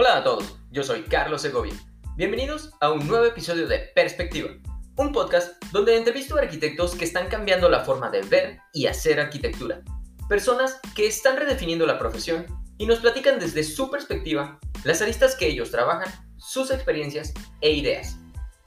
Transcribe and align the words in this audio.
Hola 0.00 0.18
a 0.18 0.22
todos, 0.22 0.56
yo 0.70 0.84
soy 0.84 1.02
Carlos 1.02 1.42
Segovia. 1.42 1.74
Bienvenidos 2.14 2.70
a 2.80 2.92
un 2.92 3.08
nuevo 3.08 3.24
episodio 3.24 3.66
de 3.66 3.80
Perspectiva, 3.96 4.48
un 4.94 5.10
podcast 5.10 5.60
donde 5.72 5.96
entrevisto 5.96 6.36
a 6.36 6.42
arquitectos 6.42 6.94
que 6.94 7.04
están 7.04 7.26
cambiando 7.26 7.68
la 7.68 7.84
forma 7.84 8.08
de 8.08 8.22
ver 8.22 8.60
y 8.72 8.86
hacer 8.86 9.18
arquitectura. 9.18 9.82
Personas 10.28 10.78
que 10.94 11.08
están 11.08 11.36
redefiniendo 11.36 11.84
la 11.84 11.98
profesión 11.98 12.46
y 12.78 12.86
nos 12.86 13.00
platican 13.00 13.40
desde 13.40 13.64
su 13.64 13.90
perspectiva 13.90 14.60
las 14.84 15.02
aristas 15.02 15.34
que 15.34 15.48
ellos 15.48 15.72
trabajan, 15.72 16.12
sus 16.36 16.70
experiencias 16.70 17.34
e 17.60 17.72
ideas. 17.72 18.18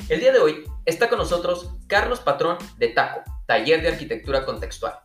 El 0.09 0.19
día 0.19 0.33
de 0.33 0.39
hoy 0.39 0.65
está 0.83 1.07
con 1.07 1.19
nosotros 1.19 1.77
Carlos 1.87 2.19
Patrón 2.19 2.57
de 2.77 2.89
TACO, 2.89 3.23
Taller 3.47 3.81
de 3.81 3.87
Arquitectura 3.87 4.43
Contextual. 4.43 4.95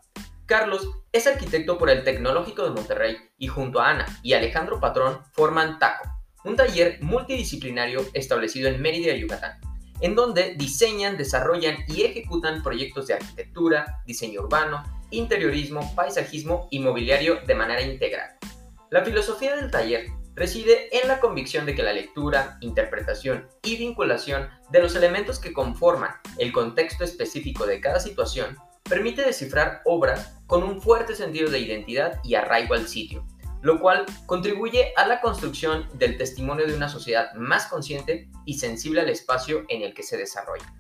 Carlos 0.47 0.89
es 1.13 1.29
arquitecto 1.29 1.79
por 1.79 1.89
el 1.89 2.03
Tecnológico 2.03 2.65
de 2.65 2.71
Monterrey 2.71 3.17
y 3.39 3.47
junto 3.47 3.81
a 3.81 3.91
Ana 3.91 4.07
y 4.25 4.33
Alejandro 4.33 4.81
Patrón 4.81 5.21
forman 5.33 5.79
TACO, 5.79 6.16
un 6.47 6.55
taller 6.55 6.99
multidisciplinario 7.03 8.07
establecido 8.15 8.69
en 8.69 8.81
Mérida, 8.81 9.15
Yucatán, 9.15 9.59
en 10.01 10.15
donde 10.15 10.55
diseñan, 10.55 11.17
desarrollan 11.17 11.79
y 11.89 12.03
ejecutan 12.03 12.63
proyectos 12.63 13.09
de 13.09 13.15
arquitectura, 13.15 14.01
diseño 14.07 14.43
urbano, 14.43 14.85
interiorismo, 15.11 15.95
paisajismo 15.95 16.69
y 16.71 16.79
mobiliario 16.79 17.41
de 17.47 17.55
manera 17.55 17.83
integral. 17.83 18.31
La 18.91 19.05
filosofía 19.05 19.57
del 19.57 19.73
taller 19.73 20.07
reside 20.37 20.97
en 20.97 21.09
la 21.09 21.19
convicción 21.19 21.67
de 21.67 21.75
que 21.75 21.83
la 21.83 21.93
lectura, 21.93 22.59
interpretación 22.61 23.49
y 23.65 23.77
vinculación 23.77 24.49
de 24.71 24.81
los 24.81 24.95
elementos 24.95 25.41
que 25.41 25.53
conforman 25.53 26.13
el 26.39 26.53
contexto 26.53 27.03
específico 27.03 27.67
de 27.67 27.81
cada 27.81 27.99
situación 27.99 28.57
permite 28.89 29.23
descifrar 29.23 29.83
obras 29.85 30.39
con 30.47 30.63
un 30.63 30.81
fuerte 30.81 31.17
sentido 31.17 31.51
de 31.51 31.59
identidad 31.59 32.21
y 32.23 32.37
arraigo 32.37 32.75
al 32.75 32.87
sitio, 32.87 33.27
lo 33.67 33.81
cual 33.81 34.07
contribuye 34.27 34.93
a 34.95 35.09
la 35.09 35.21
construcción 35.21 35.89
del 35.95 36.17
testimonio 36.17 36.69
de 36.69 36.77
una 36.77 36.89
sociedad 36.89 37.35
más 37.35 37.67
consciente 37.67 38.31
y 38.45 38.61
sensible 38.61 39.01
al 39.01 39.09
espacio 39.09 39.65
en 39.69 39.83
el 39.83 39.93
que 39.93 40.05
se 40.05 40.17
desarrolla. 40.17 40.73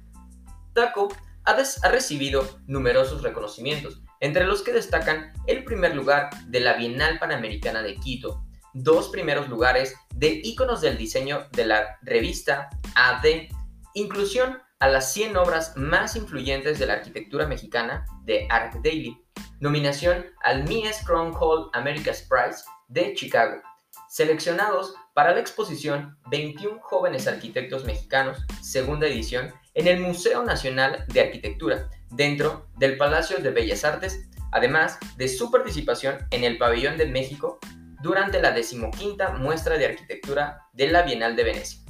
TACO 0.73 1.09
ha, 1.43 1.56
recibido 1.91 2.48
numerosos 2.69 3.23
reconocimientos, 3.23 4.03
entre 4.20 4.47
los 4.47 4.62
que 4.62 4.73
destacan 4.73 5.33
el 5.48 5.65
primer 5.65 5.97
lugar 5.97 6.31
de 6.47 6.61
la 6.61 6.75
Bienal 6.75 7.19
Panamericana 7.19 7.83
de 7.83 7.97
Quito, 7.97 8.47
dos 8.73 9.09
primeros 9.09 9.48
lugares 9.48 9.97
de 10.15 10.41
íconos 10.45 10.81
del 10.81 10.97
diseño 10.97 11.48
de 11.50 11.67
la 11.67 11.98
revista 12.03 12.71
AD, 12.95 13.48
inclusión 13.95 14.59
a 14.78 14.87
las 14.87 15.12
100 15.12 15.37
obras 15.39 15.77
más 15.77 16.15
influyentes 16.15 16.78
de 16.78 16.87
la 16.87 16.93
arquitectura 16.93 17.48
mexicana 17.48 18.06
de 18.23 18.47
Art 18.48 18.75
Daily, 18.84 19.25
nominación 19.61 20.27
al 20.42 20.65
Mies 20.65 21.03
Crown 21.05 21.33
Hall 21.39 21.70
America's 21.73 22.27
Prize 22.29 22.65
de 22.89 23.15
Chicago, 23.15 23.62
seleccionados 24.09 24.95
para 25.15 25.33
la 25.33 25.41
exposición 25.41 26.19
21 26.31 26.81
jóvenes 26.83 27.27
arquitectos 27.27 27.84
mexicanos, 27.84 28.45
segunda 28.62 29.06
edición, 29.06 29.53
en 29.75 29.89
el 29.89 30.01
Museo 30.01 30.43
Nacional 30.43 31.05
de 31.09 31.20
Arquitectura, 31.20 31.89
dentro 32.11 32.67
del 32.77 32.97
Palacio 32.97 33.39
de 33.39 33.51
Bellas 33.51 33.84
Artes, 33.84 34.28
además 34.53 34.98
de 35.17 35.28
su 35.28 35.50
participación 35.50 36.19
en 36.31 36.45
el 36.45 36.59
Pabellón 36.59 36.97
de 36.97 37.06
México 37.06 37.59
durante 38.03 38.41
la 38.41 38.53
decimoquinta 38.53 39.33
muestra 39.33 39.77
de 39.78 39.87
arquitectura 39.87 40.62
de 40.73 40.89
la 40.89 41.03
Bienal 41.03 41.34
de 41.34 41.45
Venecia. 41.45 41.81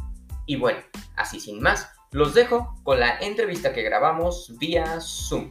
Y 0.46 0.56
bueno, 0.56 0.78
así 1.16 1.40
sin 1.40 1.60
más, 1.60 1.90
los 2.12 2.34
dejo 2.34 2.74
con 2.84 3.00
la 3.00 3.18
entrevista 3.18 3.72
que 3.72 3.82
grabamos 3.82 4.56
vía 4.58 5.00
Zoom. 5.00 5.50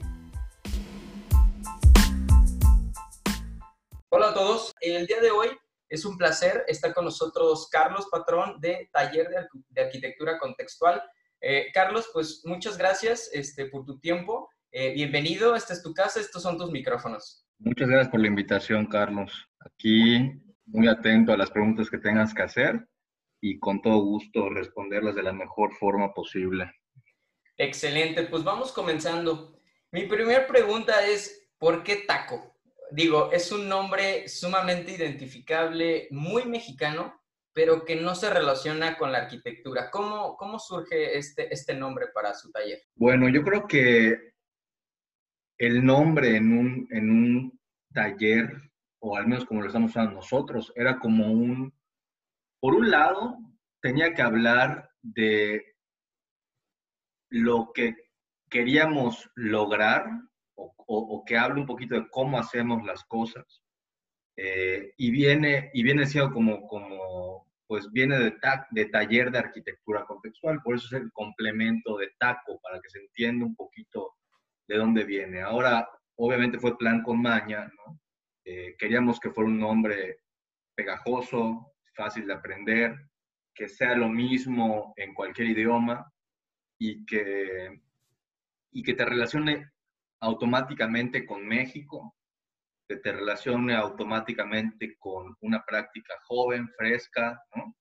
Hola 4.10 4.30
a 4.30 4.34
todos, 4.34 4.74
el 4.82 5.08
día 5.08 5.20
de 5.20 5.32
hoy 5.32 5.50
es 5.90 6.06
un 6.06 6.16
placer 6.18 6.64
estar 6.68 6.94
con 6.94 7.06
nosotros 7.06 7.68
Carlos 7.72 8.08
Patrón 8.12 8.62
de 8.62 8.88
Taller 8.94 9.28
de, 9.70 9.82
Arquitectura 9.82 10.38
Contextual. 10.38 11.02
Eh, 11.42 11.72
Carlos, 11.74 12.10
pues 12.14 12.44
muchas 12.46 12.78
gracias 12.78 13.30
este, 13.34 13.66
por 13.66 13.84
tu 13.84 14.00
tiempo. 14.00 14.50
Eh, 14.72 14.94
bienvenido, 14.94 15.56
esta 15.56 15.74
es 15.74 15.82
tu 15.82 15.94
casa, 15.94 16.20
estos 16.20 16.44
son 16.44 16.58
tus 16.58 16.72
micrófonos. 16.72 17.48
Muchas 17.58 17.90
gracias 17.90 18.10
por 18.10 18.20
la 18.20 18.28
invitación, 18.28 18.86
Carlos. 18.86 19.32
Aquí 19.60 20.32
muy 20.68 20.88
atento 20.88 21.34
a 21.34 21.38
las 21.38 21.50
preguntas 21.50 21.90
que 21.90 21.98
tengas 21.98 22.34
que 22.34 22.44
hacer 22.44 22.88
y 23.42 23.60
con 23.60 23.82
todo 23.82 23.98
gusto 24.04 24.50
responderlas 24.50 25.16
de 25.16 25.24
la 25.24 25.34
mejor 25.34 25.74
forma 25.74 26.14
posible. 26.14 26.72
Excelente, 27.58 28.24
pues 28.24 28.44
vamos 28.44 28.72
comenzando. 28.72 29.60
Mi 29.92 30.06
primera 30.06 30.46
pregunta 30.46 31.06
es, 31.06 31.50
¿por 31.58 31.84
qué 31.84 32.04
taco? 32.08 32.55
Digo, 32.96 33.30
es 33.34 33.52
un 33.52 33.68
nombre 33.68 34.30
sumamente 34.30 34.94
identificable, 34.94 36.08
muy 36.12 36.46
mexicano, 36.46 37.22
pero 37.52 37.84
que 37.84 37.98
no 37.98 38.16
se 38.16 38.30
relaciona 38.30 38.98
con 38.98 39.12
la 39.12 39.18
arquitectura. 39.18 39.92
¿Cómo, 39.92 40.38
cómo 40.38 40.60
surge 40.60 41.18
este, 41.18 41.54
este 41.54 41.74
nombre 41.74 42.08
para 42.14 42.34
su 42.34 42.50
taller? 42.54 42.80
Bueno, 42.96 43.28
yo 43.28 43.44
creo 43.44 43.68
que 43.68 44.34
el 45.58 45.86
nombre 45.86 46.38
en 46.38 46.58
un, 46.58 46.88
en 46.90 47.10
un 47.10 47.60
taller, 47.94 48.72
o 49.00 49.18
al 49.18 49.28
menos 49.28 49.44
como 49.44 49.60
lo 49.60 49.68
estamos 49.68 49.92
usando 49.92 50.14
nosotros, 50.14 50.72
era 50.74 50.98
como 50.98 51.30
un 51.34 51.74
por 52.62 52.76
un 52.76 52.90
lado, 52.90 53.38
tenía 53.82 54.14
que 54.14 54.22
hablar 54.22 54.90
de 55.02 55.76
lo 57.30 57.74
que 57.74 57.96
queríamos 58.50 59.30
lograr 59.36 60.08
o, 60.56 61.24
que 61.26 61.38
hable 61.38 61.62
un 61.62 61.68
poquito 61.68 61.96
de 61.96 62.08
cómo 62.10 62.38
hacemos 62.38 62.84
las 62.86 63.04
cosas. 63.06 63.64
Eh, 64.38 64.94
y, 64.98 65.12
viene, 65.12 65.72
y 65.74 65.84
viene 65.84 66.06
siendo 66.06 66.32
como, 66.34 66.68
como 66.68 67.48
pues 67.68 67.92
viene 67.92 68.20
de, 68.20 68.34
de 68.72 68.86
taller 68.86 69.32
de 69.32 69.40
arquitectura 69.40 70.06
contextual, 70.06 70.62
por 70.62 70.76
eso 70.76 70.88
es 70.88 71.02
el 71.02 71.12
complemento 71.12 71.98
de 71.98 72.12
taco, 72.20 72.60
para 72.62 72.80
que 72.80 72.90
se 72.90 73.00
entienda 73.00 73.46
un 73.46 73.56
poquito 73.56 74.16
de 74.68 74.78
dónde 74.78 75.04
viene. 75.04 75.42
Ahora, 75.42 75.88
obviamente 76.16 76.60
fue 76.60 76.78
plan 76.78 77.02
con 77.02 77.22
maña. 77.22 77.72
Eh, 78.44 78.76
queríamos 78.78 79.20
que 79.20 79.32
fuera 79.32 79.50
un 79.50 79.60
nombre 79.60 80.20
pegajoso, 80.76 81.74
fácil 81.94 82.28
de 82.28 82.34
aprender, 82.34 82.96
que 83.54 83.68
sea 83.68 83.96
lo 83.96 84.10
mismo 84.10 84.94
en 84.98 85.14
cualquier 85.14 85.50
idioma 85.50 86.12
y 86.78 87.06
que, 87.06 87.82
y 88.72 88.84
que 88.84 88.94
te 88.94 89.06
relacione 89.06 89.72
automáticamente 90.26 91.26
con 91.26 91.46
México, 91.46 92.16
que 92.88 92.98
te 92.98 93.12
relacione 93.12 93.76
automáticamente 93.76 94.98
con 94.98 95.36
una 95.42 95.64
práctica 95.64 96.14
joven, 96.26 96.68
fresca, 96.78 97.42
¿no? 97.56 97.76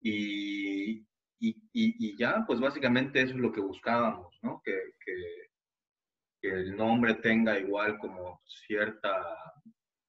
Y, 0.00 0.98
y, 1.40 1.56
y, 1.72 2.16
ya, 2.16 2.44
pues 2.46 2.60
básicamente 2.60 3.20
eso 3.20 3.34
es 3.34 3.40
lo 3.40 3.52
que 3.52 3.60
buscábamos, 3.60 4.36
¿no? 4.42 4.60
Que, 4.64 4.72
que, 5.04 5.14
que, 6.40 6.48
el 6.48 6.76
nombre 6.76 7.14
tenga 7.14 7.58
igual 7.58 7.98
como 7.98 8.40
cierta... 8.46 9.12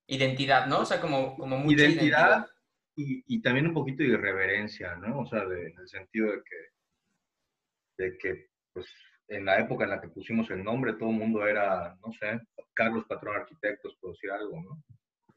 Identidad, 0.08 0.68
¿no? 0.68 0.80
O 0.82 0.86
sea, 0.86 1.02
como, 1.02 1.36
como 1.36 1.58
mucha 1.58 1.84
identidad, 1.84 2.48
identidad 2.96 3.24
y, 3.28 3.42
también 3.42 3.68
un 3.68 3.74
poquito 3.74 4.04
de 4.04 4.10
irreverencia, 4.10 4.96
¿no? 4.96 5.22
O 5.22 5.26
sea, 5.26 5.44
en 5.44 5.78
el 5.80 5.88
sentido 5.88 6.32
de 6.32 6.42
que, 6.44 8.04
de 8.04 8.18
que, 8.18 8.50
pues, 8.74 8.88
en 9.28 9.46
la 9.46 9.60
época 9.60 9.86
en 9.86 9.92
la 9.92 10.02
que 10.02 10.10
pusimos 10.10 10.50
el 10.52 10.64
nombre, 10.64 10.94
todo 10.94 11.10
el 11.10 11.16
mundo 11.16 11.46
era, 11.48 11.98
no 12.06 12.12
sé, 12.14 12.40
Carlos 12.74 13.06
Patrón 13.08 13.38
Arquitectos, 13.38 13.96
por 14.00 14.12
decir 14.12 14.32
algo, 14.32 14.62
¿no? 14.62 14.84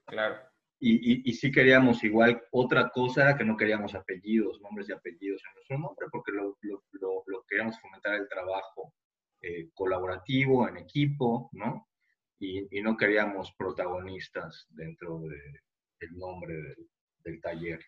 Claro. 0.07 0.37
Y, 0.81 1.29
y, 1.29 1.33
sí 1.35 1.51
queríamos 1.51 2.05
igual, 2.05 2.41
otra 2.53 2.91
cosa 2.91 3.37
que 3.37 3.45
no 3.45 3.57
queríamos 3.57 3.97
apellidos, 3.97 4.61
nombres 4.61 4.89
y 4.89 4.93
apellidos 4.93 5.43
en 5.45 5.55
nuestro 5.55 5.79
nombre, 5.79 6.07
porque 6.13 6.31
lo, 6.31 6.57
lo, 6.63 7.25
lo, 7.27 7.45
queríamos 7.49 7.81
fomentar 7.81 8.15
el 8.15 8.29
trabajo 8.29 8.95
eh, 9.43 9.71
colaborativo, 9.75 10.69
en 10.69 10.77
equipo, 10.77 11.51
¿no? 11.53 11.89
Y, 12.39 12.79
y, 12.79 12.81
no 12.81 12.97
queríamos 12.97 13.53
protagonistas 13.59 14.69
dentro 14.71 15.19
del 15.19 16.17
nombre 16.17 16.55
del, 16.55 16.89
del 17.25 17.41
taller. 17.41 17.81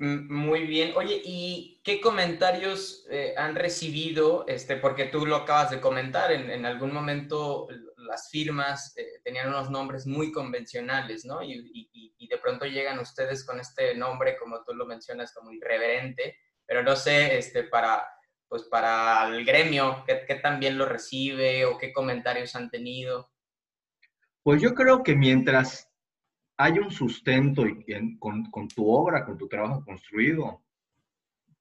Muy 0.00 0.66
bien. 0.66 0.94
Oye, 0.96 1.20
¿y 1.22 1.82
qué 1.84 2.00
comentarios 2.00 3.04
eh, 3.10 3.34
han 3.36 3.54
recibido? 3.54 4.46
Este, 4.48 4.76
porque 4.76 5.04
tú 5.04 5.26
lo 5.26 5.36
acabas 5.36 5.70
de 5.70 5.78
comentar, 5.78 6.32
en, 6.32 6.64
algún 6.64 6.90
momento 6.90 7.68
las 7.98 8.30
firmas 8.30 8.96
eh, 8.96 9.20
tenían 9.22 9.48
unos 9.48 9.70
nombres 9.70 10.06
muy 10.06 10.32
convencionales, 10.32 11.26
¿no? 11.26 11.42
Y, 11.42 12.16
de 12.30 12.38
pronto 12.38 12.64
llegan 12.64 13.00
ustedes 13.00 13.44
con 13.44 13.58
este 13.58 13.94
nombre, 13.96 14.38
como 14.38 14.62
tú 14.62 14.72
lo 14.72 14.86
mencionas, 14.86 15.34
como 15.34 15.50
irreverente, 15.50 16.36
pero 16.64 16.82
no 16.82 16.94
sé, 16.94 17.36
este, 17.36 17.64
para, 17.64 18.06
pues 18.48 18.62
para 18.70 19.26
el 19.26 19.44
gremio, 19.44 20.04
¿qué, 20.06 20.24
qué 20.26 20.70
lo 20.70 20.86
recibe 20.86 21.66
o 21.66 21.76
qué 21.76 21.92
comentarios 21.92 22.54
han 22.54 22.70
tenido? 22.70 23.32
Pues 24.44 24.62
yo 24.62 24.74
creo 24.74 25.02
que 25.02 25.16
mientras 25.16 25.89
hay 26.62 26.78
un 26.78 26.90
sustento 26.90 27.62
con, 28.18 28.50
con, 28.50 28.68
tu 28.68 28.86
obra, 28.86 29.24
con 29.24 29.38
tu 29.38 29.48
trabajo 29.48 29.82
construido, 29.82 30.62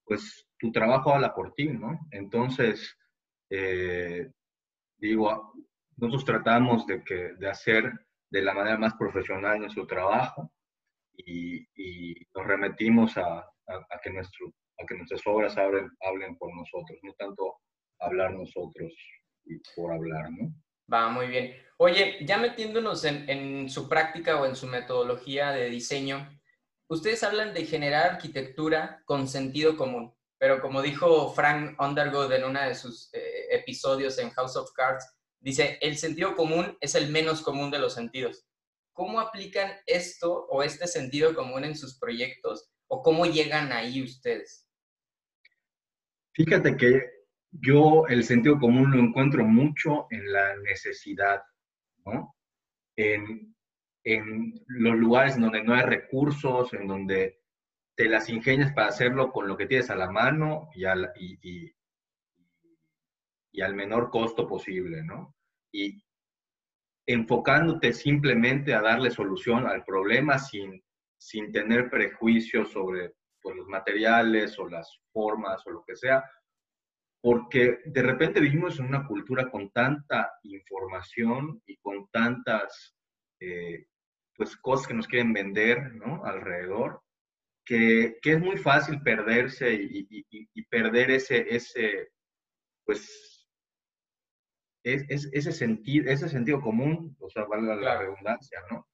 pues 0.04 0.46
tu 0.58 0.74
trabajo 0.74 1.14
habla 1.14 1.34
por 1.34 1.54
ti, 1.54 1.70
¿no? 1.70 1.98
Entonces, 2.12 2.98
eh, 3.50 4.30
digo, 4.98 5.54
nosotros 5.96 6.26
tratamos 6.26 6.86
de, 6.86 7.02
que, 7.02 7.34
de 7.40 7.50
hacer 7.50 7.94
de 8.30 8.42
la 8.42 8.54
manera 8.54 8.78
más 8.78 8.94
profesional 8.96 9.60
nuestro 9.60 9.88
trabajo 9.88 10.52
y, 11.16 11.62
y 11.76 12.16
nos 12.36 12.46
remetimos 12.46 13.18
a, 13.18 13.38
a, 13.40 14.00
que, 14.04 14.12
nuestro, 14.12 14.48
a 14.82 14.86
que 14.86 14.96
nuestras 14.96 15.22
obras 15.26 15.58
hablen, 15.58 15.90
hablen 16.02 16.38
por 16.38 16.54
nosotros, 16.54 17.00
no 17.04 17.14
tanto 17.14 17.56
hablar 18.02 18.34
nosotros 18.34 18.94
y 19.46 19.62
por 19.78 19.94
hablar, 19.94 20.30
¿no? 20.30 20.54
Va, 20.92 21.10
muy 21.10 21.28
bien. 21.28 21.69
Oye, 21.82 22.18
ya 22.26 22.38
metiéndonos 22.38 23.06
en, 23.06 23.70
su 23.70 23.88
práctica 23.88 24.38
o 24.42 24.46
en 24.46 24.58
su 24.58 24.68
metodología 24.68 25.52
de 25.52 25.70
diseño, 25.70 26.30
ustedes 26.90 27.24
hablan 27.24 27.54
de 27.54 27.66
generar 27.66 28.12
arquitectura 28.12 29.02
con 29.06 29.30
sentido 29.30 29.78
común, 29.78 30.14
pero 30.38 30.60
como 30.60 30.82
dijo 30.82 31.34
Frank 31.34 31.80
Underwood 31.80 32.34
en 32.34 32.44
uno 32.44 32.62
de 32.62 32.76
sus 32.76 33.10
eh, 33.14 33.48
episodios 33.52 34.18
en 34.20 34.30
House 34.32 34.58
of 34.58 34.74
Cards, 34.74 35.06
dice, 35.40 35.78
el 35.80 35.98
sentido 35.98 36.36
común 36.36 36.78
es 36.82 36.96
el 36.96 37.10
menos 37.12 37.42
común 37.42 37.72
de 37.72 37.80
los 37.80 37.94
sentidos. 37.94 38.46
¿Cómo 38.92 39.22
aplican 39.22 39.72
esto 39.86 40.48
o 40.50 40.64
este 40.64 40.86
sentido 40.86 41.34
común 41.34 41.64
en 41.64 41.78
sus 41.78 41.98
proyectos 41.98 42.70
o 42.88 43.02
cómo 43.02 43.26
llegan 43.26 43.72
ahí 43.72 44.04
ustedes? 44.04 44.68
Fíjate 46.34 46.76
que 46.76 47.10
yo 47.52 48.06
el 48.08 48.26
sentido 48.26 48.60
común 48.60 48.92
lo 48.92 49.00
encuentro 49.02 49.46
mucho 49.46 50.08
en 50.12 50.30
la 50.30 50.58
necesidad, 50.58 51.42
¿no? 52.14 52.36
En, 52.96 53.56
los 54.68 54.96
lugares 54.96 55.40
donde 55.40 55.64
no 55.64 55.76
hay 55.76 55.84
recursos, 55.84 56.74
en 56.74 56.88
donde 56.88 57.42
te 57.96 58.10
las 58.10 58.28
ingenias 58.30 58.74
para 58.74 58.88
hacerlo 58.88 59.32
con 59.32 59.48
lo 59.48 59.56
que 59.56 59.68
tienes 59.68 59.92
a 59.92 59.96
la 59.96 60.10
mano 60.10 60.70
y, 60.74 60.86
y, 61.44 61.76
y 63.52 63.62
al 63.62 63.76
menor 63.76 64.10
costo 64.10 64.48
posible, 64.48 65.04
¿no? 65.04 65.36
Y 65.72 66.04
enfocándote 67.06 67.94
simplemente 67.94 68.74
a 68.74 68.82
darle 68.82 69.12
solución 69.12 69.68
al 69.68 69.84
problema 69.84 70.40
sin, 70.40 70.84
sin 71.18 71.52
tener 71.52 71.90
prejuicios 71.90 72.72
sobre 72.72 73.16
pues, 73.42 73.56
los 73.56 73.68
materiales 73.68 74.58
o 74.60 74.68
las 74.68 75.02
formas 75.12 75.66
o 75.66 75.72
lo 75.72 75.84
que 75.84 75.96
sea, 75.96 76.24
porque 77.22 77.80
de 77.86 78.02
repente 78.02 78.40
vivimos 78.40 78.80
en 78.80 78.86
una 78.86 79.06
cultura 79.06 79.50
con 79.50 79.72
tanta 79.72 80.32
información 80.44 81.62
y 81.66 81.78
con 81.78 82.08
tantas 82.10 82.96
eh, 83.40 83.88
pues, 84.36 84.56
cosas 84.58 84.88
que 84.88 84.94
nos 84.94 85.08
quieren 85.08 85.34
vender 85.34 85.96
¿no? 85.96 86.24
alrededor, 86.24 87.02
que, 87.66 88.18
que, 88.22 88.34
es 88.34 88.40
muy 88.40 88.58
fácil 88.58 89.02
perderse 89.02 89.74
y, 89.74 90.08
y, 90.10 90.50
y 90.54 90.66
perder 90.66 91.12
ese, 91.12 91.46
ese, 91.54 92.10
pues, 92.86 93.48
es, 94.84 95.30
ese, 95.34 95.52
sentido, 95.52 96.10
ese 96.10 96.30
sentido 96.30 96.62
común, 96.62 97.16
o 97.20 97.30
sea, 97.30 97.44
valga 97.46 97.76
la 97.76 98.00
redundancia, 98.00 98.60
¿no? 98.72 98.88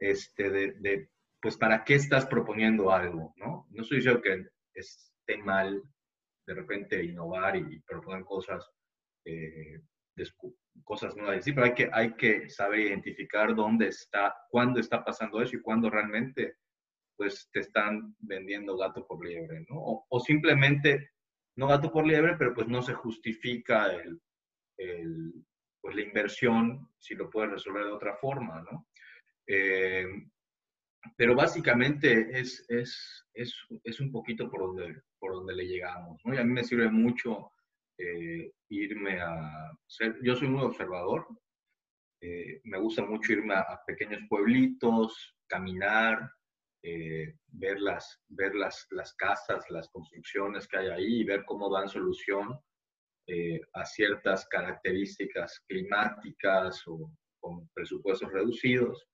Este, 0.00 0.50
de, 0.50 0.72
de, 0.80 1.10
pues, 1.40 1.56
¿para 1.56 1.84
qué 1.84 1.94
estás 1.94 2.26
proponiendo 2.26 2.90
algo, 2.90 3.34
no? 3.36 3.66
No 3.70 3.82
estoy 3.82 3.98
diciendo 3.98 4.22
que 4.22 4.46
esté 4.74 5.38
mal 5.38 5.82
de 6.48 6.54
repente 6.54 7.04
innovar 7.04 7.56
y 7.56 7.78
proponer 7.80 8.24
cosas, 8.24 8.66
eh, 9.26 9.82
cosas 10.82 11.14
nuevas, 11.14 11.44
sí, 11.44 11.52
pero 11.52 11.66
hay 11.66 11.74
que, 11.74 11.90
hay 11.92 12.14
que 12.14 12.48
saber 12.48 12.80
identificar 12.80 13.54
dónde 13.54 13.88
está, 13.88 14.34
cuándo 14.48 14.80
está 14.80 15.04
pasando 15.04 15.42
eso 15.42 15.56
y 15.56 15.60
cuándo 15.60 15.90
realmente 15.90 16.56
pues 17.18 17.50
te 17.52 17.60
están 17.60 18.16
vendiendo 18.18 18.78
gato 18.78 19.06
por 19.06 19.22
liebre, 19.22 19.66
¿no? 19.68 20.04
O, 20.08 20.20
simplemente, 20.20 21.10
no 21.56 21.66
gato 21.66 21.92
por 21.92 22.06
liebre, 22.06 22.36
pero 22.38 22.54
pues 22.54 22.66
no 22.66 22.80
se 22.80 22.94
justifica 22.94 23.92
el, 23.92 24.22
pues 25.82 25.96
la 25.96 26.02
inversión 26.02 26.88
si 26.98 27.14
lo 27.14 27.28
puedes 27.28 27.50
resolver 27.50 27.84
de 27.84 27.90
otra 27.90 28.16
forma, 28.16 28.62
¿no? 28.62 28.86
Eh, 29.46 30.06
pero 31.16 31.34
básicamente 31.34 32.38
es, 32.38 32.64
es, 32.68 33.26
es, 33.34 33.54
es, 33.84 34.00
un 34.00 34.10
poquito 34.10 34.50
por 34.50 34.60
donde, 34.60 35.02
por 35.18 35.32
donde 35.32 35.54
le 35.54 35.66
llegamos, 35.66 36.20
¿no? 36.24 36.34
Y 36.34 36.38
a 36.38 36.44
mí 36.44 36.52
me 36.52 36.64
sirve 36.64 36.90
mucho 36.90 37.52
eh, 37.98 38.52
irme 38.68 39.20
a 39.20 39.72
ser, 39.86 40.16
yo 40.22 40.34
soy 40.34 40.48
muy 40.48 40.64
observador, 40.64 41.26
eh, 42.20 42.60
me 42.64 42.78
gusta 42.78 43.04
mucho 43.04 43.32
irme 43.32 43.54
a, 43.54 43.80
pequeños 43.86 44.20
pueblitos, 44.28 45.36
caminar, 45.46 46.30
ver, 46.80 47.80
las, 47.80 48.20
ver 48.28 48.54
las, 48.54 48.86
las 48.90 49.12
casas, 49.14 49.64
las 49.68 49.88
construcciones 49.90 50.66
que 50.66 50.78
hay 50.78 50.88
ahí 50.88 51.20
y 51.20 51.24
ver 51.24 51.44
cómo 51.44 51.70
dan 51.72 51.88
solución 51.88 52.58
eh, 53.30 53.60
a 53.74 53.84
ciertas 53.84 54.46
características 54.48 55.60
climáticas 55.68 56.82
o 56.86 57.12
con 57.38 57.68
presupuestos 57.74 58.32
reducidos. 58.32 59.06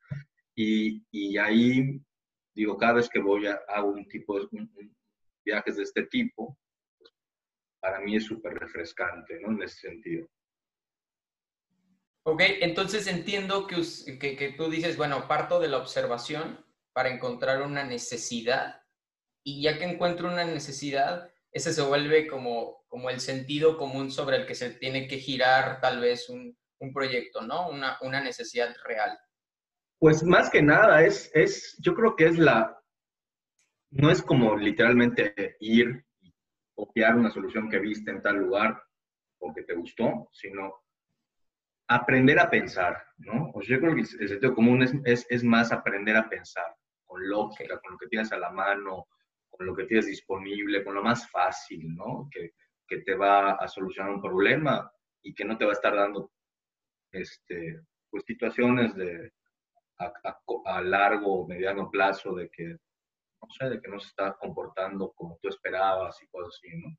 Y, 0.55 1.05
y 1.11 1.37
ahí, 1.39 2.01
digo, 2.55 2.77
cada 2.77 2.95
vez 2.95 3.09
que 3.09 3.21
voy 3.21 3.47
a, 3.47 3.61
hago 3.69 3.89
un 3.89 4.07
tipo 4.09 4.39
de 4.39 4.49
viajes 5.45 5.77
de 5.77 5.83
este 5.83 6.05
tipo, 6.07 6.59
pues, 6.99 7.13
para 7.81 8.01
mí 8.01 8.17
es 8.17 8.25
súper 8.25 8.55
refrescante, 8.55 9.41
¿no? 9.41 9.53
En 9.53 9.63
ese 9.63 9.89
sentido. 9.89 10.29
Ok, 12.27 12.43
entonces 12.61 13.07
entiendo 13.07 13.67
que, 13.67 13.83
que, 14.19 14.37
que, 14.37 14.53
tú 14.53 14.71
dices, 14.71 14.97
bueno, 14.97 15.29
parto 15.29 15.61
de 15.61 15.69
la 15.69 15.79
observación 15.79 16.65
para 16.93 17.11
encontrar 17.11 17.63
una 17.63 17.85
necesidad 17.85 18.83
y 19.43 19.63
ya 19.63 19.77
que 19.77 19.85
encuentro 19.85 20.29
una 20.29 20.45
necesidad, 20.45 21.31
ese 21.53 21.75
se 21.75 21.83
vuelve 21.83 22.27
como 22.27 22.85
como 22.95 23.11
el 23.11 23.19
sentido 23.19 23.77
común 23.77 24.13
sobre 24.13 24.37
el 24.37 24.47
que 24.47 24.55
se 24.55 24.71
tiene 24.71 25.09
que 25.09 25.19
girar 25.19 25.81
tal 25.81 25.99
vez 25.99 26.29
un, 26.29 26.57
un 26.79 26.93
proyecto, 26.93 27.41
¿no? 27.41 27.69
Una, 27.69 27.99
una, 28.03 28.21
necesidad 28.21 28.73
real. 28.85 29.19
Pues 29.99 30.23
más 30.23 30.51
que 30.51 30.63
nada, 30.63 31.05
es, 31.05 31.31
es, 31.35 31.77
yo 31.81 31.95
creo 31.95 32.17
que 32.17 32.27
es 32.27 32.39
la, 32.39 32.79
no 33.91 34.11
es 34.11 34.23
como 34.23 34.57
literalmente 34.57 35.57
ir 35.61 36.05
y 36.21 36.35
copiar 36.75 37.17
una 37.17 37.31
solución 37.31 37.71
que 37.71 37.79
viste 37.79 38.11
en 38.11 38.23
tal 38.23 38.37
lugar 38.37 38.83
porque 39.39 39.63
te 39.63 39.75
gustó, 39.75 40.29
sino 40.33 40.83
aprender 41.89 42.39
a 42.39 42.51
pensar, 42.51 43.03
¿no? 43.19 43.51
O 43.55 43.63
sea, 43.63 43.77
yo 43.77 43.81
creo 43.83 43.95
que 43.95 44.01
el 44.01 44.29
sentido 44.29 44.55
común 44.55 44.83
es, 44.83 44.95
es, 45.05 45.27
es 45.29 45.45
más 45.45 45.71
aprender 45.71 46.17
a 46.17 46.29
pensar 46.29 46.75
con 47.05 47.29
lógica, 47.29 47.79
con 47.81 47.93
lo 47.93 47.99
que 47.99 48.09
tienes 48.09 48.33
a 48.33 48.39
la 48.39 48.51
mano, 48.51 49.07
con 49.49 49.67
lo 49.67 49.75
que 49.75 49.85
tienes 49.85 50.07
disponible, 50.07 50.83
con 50.83 50.95
lo 50.95 51.03
más 51.03 51.31
fácil, 51.31 51.95
¿no? 51.95 52.29
Que, 52.31 52.53
que 52.87 52.99
te 52.99 53.15
va 53.15 53.53
a 53.53 53.69
solucionar 53.69 54.13
un 54.13 54.21
problema 54.21 54.91
y 55.23 55.35
que 55.35 55.45
no 55.45 55.57
te 55.57 55.65
va 55.65 55.71
a 55.71 55.75
estar 55.75 55.95
dando 55.95 56.33
este, 57.13 57.81
pues, 58.11 58.25
situaciones 58.27 58.95
de 58.95 59.33
a, 59.99 60.83
largo 60.83 61.41
o 61.41 61.47
mediano 61.47 61.91
plazo 61.91 62.35
de 62.35 62.51
que, 62.51 62.65
no 62.65 63.49
sé, 63.59 63.71
de 63.71 63.81
que 63.81 63.91
no 63.91 63.99
se 64.01 64.09
está 64.09 64.35
comportando 64.35 65.13
como 65.13 65.39
tú 65.41 65.49
esperabas 65.49 66.21
y 66.23 66.27
cosas 66.29 66.55
así, 66.57 66.77
¿no? 66.77 66.97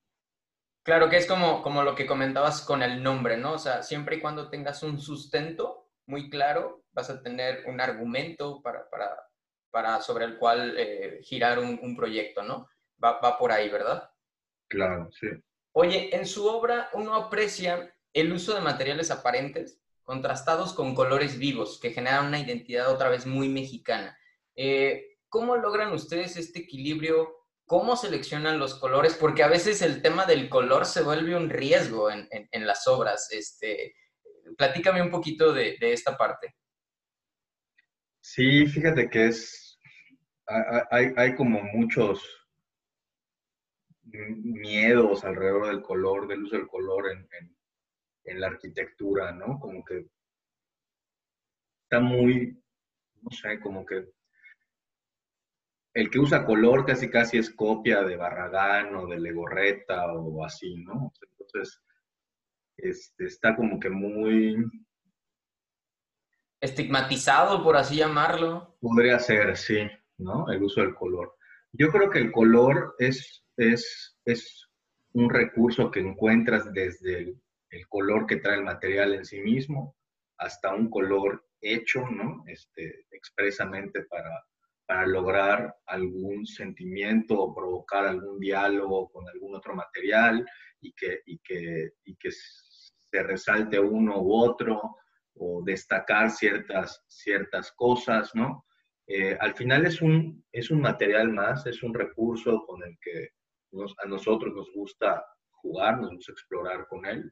Claro 0.83 1.09
que 1.09 1.17
es 1.17 1.25
como, 1.25 1.63
como 1.63 1.81
lo 1.81 1.95
que 1.95 2.05
comentabas 2.05 2.61
con 2.61 2.83
el 2.83 3.01
nombre, 3.01 3.37
¿no? 3.37 3.53
O 3.53 3.57
sea, 3.57 3.81
siempre 3.81 4.17
y 4.17 4.21
cuando 4.21 4.49
tengas 4.49 4.83
un 4.83 4.99
sustento 4.99 5.89
muy 6.05 6.29
claro, 6.29 6.83
vas 6.91 7.09
a 7.09 7.23
tener 7.23 7.65
un 7.67 7.81
argumento 7.81 8.61
para, 8.61 8.87
para, 8.89 9.17
para 9.71 9.99
sobre 10.01 10.25
el 10.25 10.37
cual 10.37 10.75
eh, 10.77 11.19
girar 11.23 11.57
un, 11.57 11.79
un, 11.81 11.95
proyecto, 11.95 12.43
¿no? 12.43 12.69
Va, 13.03 13.19
va 13.19 13.37
por 13.37 13.51
ahí, 13.51 13.67
¿verdad? 13.69 14.11
Claro, 14.67 15.09
sí. 15.11 15.27
Oye, 15.71 16.15
en 16.15 16.27
su 16.27 16.47
obra 16.47 16.89
uno 16.93 17.15
aprecia 17.15 17.93
el 18.13 18.31
uso 18.31 18.53
de 18.53 18.61
materiales 18.61 19.09
aparentes 19.09 19.81
contrastados 20.05 20.73
con 20.73 20.95
colores 20.95 21.37
vivos 21.37 21.79
que 21.81 21.91
generan 21.91 22.27
una 22.27 22.39
identidad 22.39 22.89
otra 22.89 23.09
vez 23.09 23.25
muy 23.25 23.49
mexicana. 23.49 24.17
Eh, 24.55 25.17
¿Cómo 25.27 25.57
logran 25.57 25.91
ustedes 25.91 26.37
este 26.37 26.59
equilibrio? 26.59 27.35
¿Cómo 27.65 27.97
seleccionan 27.97 28.59
los 28.59 28.75
colores? 28.75 29.15
Porque 29.15 29.43
a 29.43 29.47
veces 29.47 29.81
el 29.81 30.01
tema 30.01 30.25
del 30.25 30.47
color 30.47 30.85
se 30.85 31.01
vuelve 31.01 31.35
un 31.35 31.49
riesgo 31.49 32.09
en, 32.11 32.67
las 32.67 32.87
obras. 32.87 33.29
Este, 33.31 33.95
platícame 34.57 35.01
un 35.01 35.09
poquito 35.09 35.51
de, 35.51 35.75
esta 35.81 36.15
parte. 36.15 36.55
Sí, 38.21 38.67
fíjate 38.67 39.09
que 39.09 39.27
es, 39.27 39.79
hay, 40.91 41.11
hay 41.17 41.35
como 41.35 41.61
muchos, 41.63 42.23
miedos 44.03 45.25
alrededor 45.25 45.67
del 45.67 45.81
color, 45.81 46.27
del 46.27 46.43
uso 46.43 46.55
del 46.55 46.67
color 46.67 47.11
en, 47.11 47.27
en, 47.39 47.54
la 48.33 48.47
arquitectura, 48.47 49.31
¿no? 49.31 49.59
Como 49.59 49.83
que 49.83 50.07
está 51.83 51.99
muy, 51.99 52.61
no 53.21 53.31
sé, 53.31 53.59
como 53.59 53.85
que 53.85 54.09
el 55.93 56.09
que 56.09 56.19
usa 56.19 56.45
color 56.45 56.85
casi 56.85 57.09
casi 57.09 57.37
es 57.37 57.49
copia 57.49 58.03
de 58.03 58.17
Barragán 58.17 58.95
o 58.95 59.07
de 59.07 59.19
Legorreta 59.19 60.11
o 60.13 60.43
así, 60.43 60.75
¿no? 60.83 61.13
Entonces, 61.21 61.81
este, 62.77 63.25
está 63.25 63.55
como 63.55 63.79
que 63.79 63.89
muy... 63.89 64.57
Estigmatizado, 66.59 67.63
por 67.63 67.77
así 67.77 67.97
llamarlo. 67.97 68.77
Podría 68.81 69.19
ser, 69.19 69.55
sí, 69.55 69.87
¿no? 70.17 70.51
El 70.51 70.63
uso 70.63 70.81
del 70.81 70.95
color. 70.95 71.35
Yo 71.71 71.91
creo 71.91 72.09
que 72.09 72.19
el 72.19 72.31
color 72.31 72.95
es 72.97 73.45
es, 73.57 74.17
es 74.25 74.69
un 75.13 75.29
recurso 75.29 75.91
que 75.91 75.99
encuentras 75.99 76.71
desde 76.73 77.35
el, 77.75 77.87
color 77.87 78.25
que 78.25 78.37
trae 78.37 78.57
el 78.57 78.63
material 78.63 79.13
en 79.13 79.25
sí 79.25 79.39
mismo 79.41 79.95
hasta 80.37 80.73
un 80.73 80.89
color 80.89 81.45
hecho, 81.61 82.01
¿no? 82.09 82.43
Este, 82.47 83.05
expresamente 83.11 84.03
para, 84.03 84.43
para 84.85 85.07
lograr 85.07 85.75
algún 85.87 86.45
sentimiento 86.45 87.39
o 87.39 87.55
provocar 87.55 88.05
algún 88.05 88.39
diálogo 88.39 89.09
con 89.09 89.27
algún 89.29 89.55
otro 89.55 89.75
material 89.75 90.45
y 90.81 90.93
que, 90.93 91.21
y 91.25 91.39
que, 91.39 91.93
y 92.03 92.15
que 92.15 92.29
se 92.31 93.23
resalte 93.23 93.79
uno 93.79 94.21
u 94.21 94.33
otro 94.33 94.97
o 95.35 95.63
destacar 95.63 96.29
ciertas, 96.31 97.03
ciertas 97.07 97.71
cosas, 97.71 98.33
¿no? 98.35 98.65
Eh, 99.07 99.37
al 99.39 99.53
final 99.53 99.85
es 99.85 100.01
un, 100.01 100.43
es 100.51 100.71
un 100.71 100.81
material 100.81 101.31
más, 101.31 101.65
es 101.67 101.83
un 101.83 101.93
recurso 101.93 102.65
con 102.65 102.83
el 102.83 102.97
que 102.99 103.29
a 104.03 104.07
nosotros 104.07 104.53
nos 104.53 104.71
gusta 104.73 105.23
jugar, 105.49 105.99
nos 105.99 106.11
gusta 106.11 106.31
explorar 106.31 106.87
con 106.87 107.05
él 107.05 107.29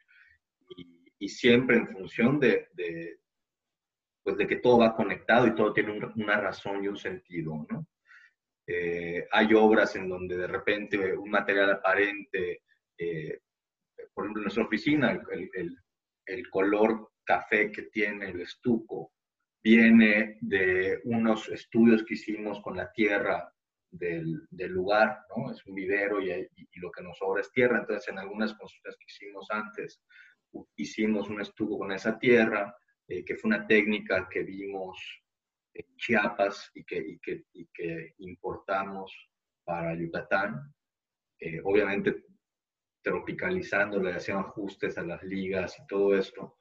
y, 1.19 1.29
siempre 1.29 1.77
en 1.77 1.87
función 1.87 2.39
de, 2.39 2.67
de, 2.73 3.19
pues 4.23 4.37
de 4.37 4.47
que 4.47 4.57
todo 4.57 4.79
va 4.79 4.95
conectado 4.95 5.47
y 5.47 5.55
todo 5.55 5.73
tiene 5.73 5.99
una 6.15 6.39
razón 6.39 6.83
y 6.83 6.87
un 6.87 6.97
sentido, 6.97 7.65
¿no? 7.69 7.87
Eh, 8.65 9.27
hay 9.31 9.53
obras 9.53 9.95
en 9.97 10.07
donde 10.07 10.37
de 10.37 10.47
repente 10.47 11.17
un 11.17 11.29
material 11.29 11.71
aparente, 11.71 12.61
eh, 12.97 13.39
por 14.13 14.23
ejemplo 14.23 14.41
en 14.41 14.43
nuestra 14.43 14.63
oficina, 14.63 15.11
el, 15.11 15.49
el, 15.53 15.77
el 16.25 16.49
color 16.49 17.11
café 17.25 17.71
que 17.71 17.83
tiene 17.83 18.29
el 18.29 18.41
estuco 18.41 19.11
viene 19.63 20.37
de 20.41 20.99
unos 21.05 21.49
estudios 21.49 22.03
que 22.03 22.15
hicimos 22.15 22.61
con 22.61 22.77
la 22.77 22.91
tierra 22.91 23.53
del, 23.89 24.45
del 24.49 24.71
lugar, 24.71 25.25
¿no? 25.35 25.51
Es 25.51 25.65
un 25.65 25.75
vivero 25.75 26.21
y, 26.21 26.31
y, 26.31 26.79
lo 26.79 26.91
que 26.91 27.03
nos 27.03 27.17
sobra 27.17 27.41
es 27.41 27.51
tierra. 27.51 27.79
Entonces, 27.79 28.09
en 28.09 28.19
algunas 28.19 28.53
consultas 28.55 28.97
que 28.97 29.05
hicimos 29.07 29.47
antes, 29.51 30.01
hicimos 30.75 31.29
un 31.29 31.41
estuco 31.41 31.77
con 31.77 31.91
esa 31.91 32.17
tierra, 32.17 32.75
eh, 33.07 33.23
que 33.23 33.35
fue 33.35 33.49
una 33.49 33.65
técnica 33.67 34.27
que 34.29 34.43
vimos 34.43 34.97
en 35.73 35.85
Chiapas 35.95 36.71
y 36.73 36.83
que, 36.83 36.97
y 36.97 37.19
que, 37.19 37.45
y 37.53 37.65
que 37.67 38.13
importamos 38.19 39.13
para 39.63 39.95
Yucatán. 39.95 40.73
Eh, 41.39 41.59
obviamente, 41.63 42.23
tropicalizándola, 43.01 44.15
haciendo 44.15 44.47
ajustes 44.47 44.97
a 44.97 45.03
las 45.03 45.21
ligas 45.23 45.77
y 45.79 45.87
todo 45.87 46.17
esto. 46.17 46.57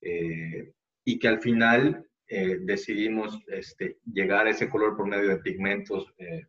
Eh, 0.00 0.72
y 1.04 1.18
que 1.18 1.28
al 1.28 1.40
final 1.40 2.08
eh, 2.26 2.58
decidimos 2.60 3.38
este, 3.48 3.98
llegar 4.10 4.46
a 4.46 4.50
ese 4.50 4.68
color 4.68 4.96
por 4.96 5.06
medio 5.06 5.28
de 5.28 5.38
pigmentos 5.38 6.12
eh, 6.18 6.46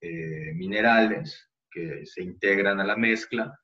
eh, 0.00 0.52
minerales 0.54 1.48
que 1.70 2.04
se 2.04 2.22
integran 2.22 2.80
a 2.80 2.84
la 2.84 2.96
mezcla, 2.96 3.56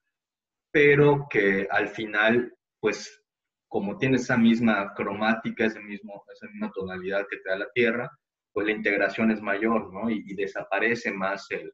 pero 0.73 1.27
que 1.31 1.69
al 1.71 1.89
final, 1.89 2.55
pues 2.81 3.23
como 3.69 3.97
tiene 3.97 4.17
esa 4.17 4.37
misma 4.37 4.93
cromática, 4.95 5.67
ese 5.67 5.81
mismo, 5.81 6.25
esa 6.33 6.47
misma 6.49 6.71
tonalidad 6.73 7.27
que 7.31 7.39
te 7.39 7.51
da 7.51 7.57
la 7.59 7.71
tierra, 7.73 8.11
pues 8.53 8.67
la 8.67 8.73
integración 8.73 9.31
es 9.31 9.41
mayor, 9.41 9.93
¿no? 9.93 10.11
Y, 10.11 10.35
desaparece 10.35 11.13
más 11.13 11.51
el, 11.51 11.73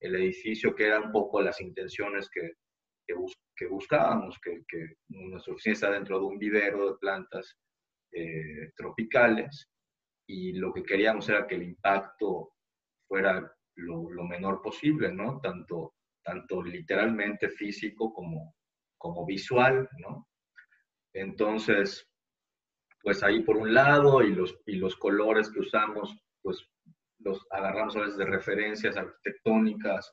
el, 0.00 0.16
edificio, 0.16 0.74
que 0.74 0.86
eran 0.86 1.04
un 1.04 1.12
poco 1.12 1.40
las 1.40 1.60
intenciones 1.60 2.28
que, 2.30 2.52
que, 3.06 3.66
buscábamos, 3.66 4.38
que, 4.40 4.64
que 4.66 4.96
nuestra 5.08 5.52
oficina 5.52 5.72
está 5.74 5.90
dentro 5.90 6.18
de 6.18 6.24
un 6.24 6.38
vivero 6.38 6.90
de 6.90 6.98
plantas 6.98 7.56
eh, 8.12 8.72
tropicales 8.74 9.68
y 10.28 10.52
lo 10.54 10.72
que 10.72 10.82
queríamos 10.82 11.28
era 11.28 11.46
que 11.46 11.54
el 11.54 11.62
impacto 11.62 12.52
fuera 13.06 13.52
lo, 13.76 14.24
menor 14.24 14.62
posible, 14.62 15.12
¿no? 15.12 15.40
Tanto, 15.40 15.94
tanto 16.26 16.62
literalmente 16.62 17.48
físico 17.48 18.12
como, 18.12 18.56
como 18.98 19.24
visual, 19.24 19.88
¿no? 19.98 20.26
Entonces, 21.14 22.06
pues 23.00 23.22
ahí 23.22 23.42
por 23.44 23.56
un 23.56 23.72
lado 23.72 24.22
y 24.22 24.34
los, 24.34 24.58
y 24.66 24.76
los 24.76 24.96
colores 24.96 25.48
que 25.50 25.60
usamos, 25.60 26.18
pues 26.42 26.68
los 27.20 27.46
agarramos 27.50 27.96
a 27.96 28.00
veces 28.00 28.16
de 28.18 28.26
referencias 28.26 28.96
arquitectónicas, 28.96 30.12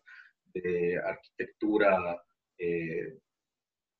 de 0.54 1.00
arquitectura, 1.04 2.22
eh, 2.60 3.18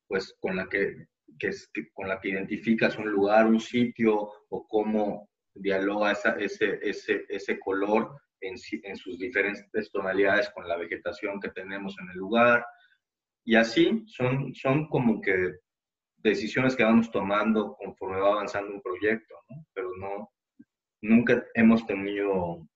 pues 0.06 0.36
con 0.40 0.56
la 0.56 0.68
que 0.68 1.08
que 1.38 1.48
es, 1.48 1.70
con 1.92 2.08
la 2.08 2.20
que 2.20 2.28
identificas 2.28 2.96
un 2.98 3.10
lugar, 3.10 3.46
un 3.46 3.60
sitio 3.60 4.30
o 4.48 4.66
cómo 4.68 5.30
dialoga 5.54 6.12
ese, 6.12 6.78
ese, 6.82 7.24
ese 7.28 7.58
color 7.58 8.20
en, 8.46 8.56
en, 8.82 8.96
sus 8.96 9.18
diferentes 9.18 9.90
tonalidades 9.92 10.50
con 10.50 10.66
la 10.68 10.76
vegetación 10.76 11.40
que 11.40 11.50
tenemos 11.50 11.96
en 12.00 12.10
el 12.10 12.16
lugar. 12.16 12.64
Y 13.44 13.56
así 13.56 14.04
son, 14.06 14.54
son 14.54 14.88
como 14.88 15.20
que 15.20 15.54
decisiones 16.16 16.74
que 16.74 16.84
vamos 16.84 17.10
tomando 17.10 17.74
conforme 17.76 18.20
va 18.20 18.32
avanzando 18.32 18.72
un 18.72 18.80
proyecto, 18.80 19.34
¿no? 19.50 19.66
pero 19.74 19.90
no, 19.96 20.32
nunca 21.02 21.44
hemos 21.54 21.86
tenido 21.86 22.66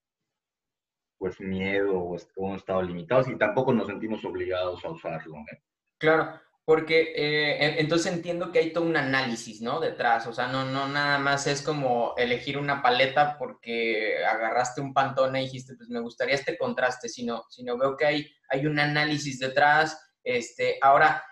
pues 1.19 1.41
miedo 1.41 1.99
o 1.99 2.17
hemos 2.37 2.61
estado 2.61 2.83
limitados 2.83 3.29
y 3.29 3.37
tampoco 3.37 3.73
nos 3.73 3.89
sentimos 3.89 4.25
obligados 4.25 4.85
a 4.85 4.91
usarlo. 4.91 5.37
¿eh? 5.53 5.63
Claro, 5.99 6.41
porque 6.69 7.15
eh, 7.17 7.81
entonces 7.81 8.13
entiendo 8.13 8.53
que 8.53 8.59
hay 8.59 8.75
todo 8.75 8.85
un 8.85 8.99
análisis, 8.99 9.63
¿no? 9.63 9.81
Detrás, 9.81 10.27
o 10.27 10.35
sea, 10.35 10.49
no, 10.49 10.67
no 10.67 10.87
nada 10.87 11.17
más 11.19 11.47
es 11.47 11.63
como 11.63 12.13
elegir 12.19 12.59
una 12.59 12.83
paleta 12.83 13.39
porque 13.39 14.23
agarraste 14.23 14.83
un 14.83 14.93
pantone 14.93 15.41
y 15.41 15.45
dijiste, 15.47 15.77
pues 15.77 15.89
me 15.89 16.01
gustaría 16.01 16.35
este 16.35 16.59
contraste, 16.59 17.09
sino, 17.09 17.47
sino 17.49 17.79
veo 17.79 17.97
que 17.97 18.05
hay, 18.05 18.31
hay 18.51 18.67
un 18.67 18.79
análisis 18.79 19.39
detrás. 19.39 19.99
Este, 20.23 20.77
ahora, 20.83 21.25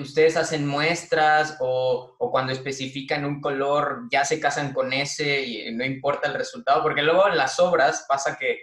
ustedes 0.00 0.38
hacen 0.38 0.66
muestras 0.66 1.58
o, 1.60 2.16
o, 2.18 2.30
cuando 2.30 2.54
especifican 2.54 3.26
un 3.26 3.42
color 3.42 4.08
ya 4.10 4.24
se 4.24 4.40
casan 4.40 4.72
con 4.72 4.94
ese 4.94 5.42
y 5.42 5.70
no 5.74 5.84
importa 5.84 6.28
el 6.28 6.34
resultado, 6.34 6.82
porque 6.82 7.02
luego 7.02 7.28
en 7.28 7.36
las 7.36 7.60
obras 7.60 8.06
pasa 8.08 8.38
que 8.38 8.56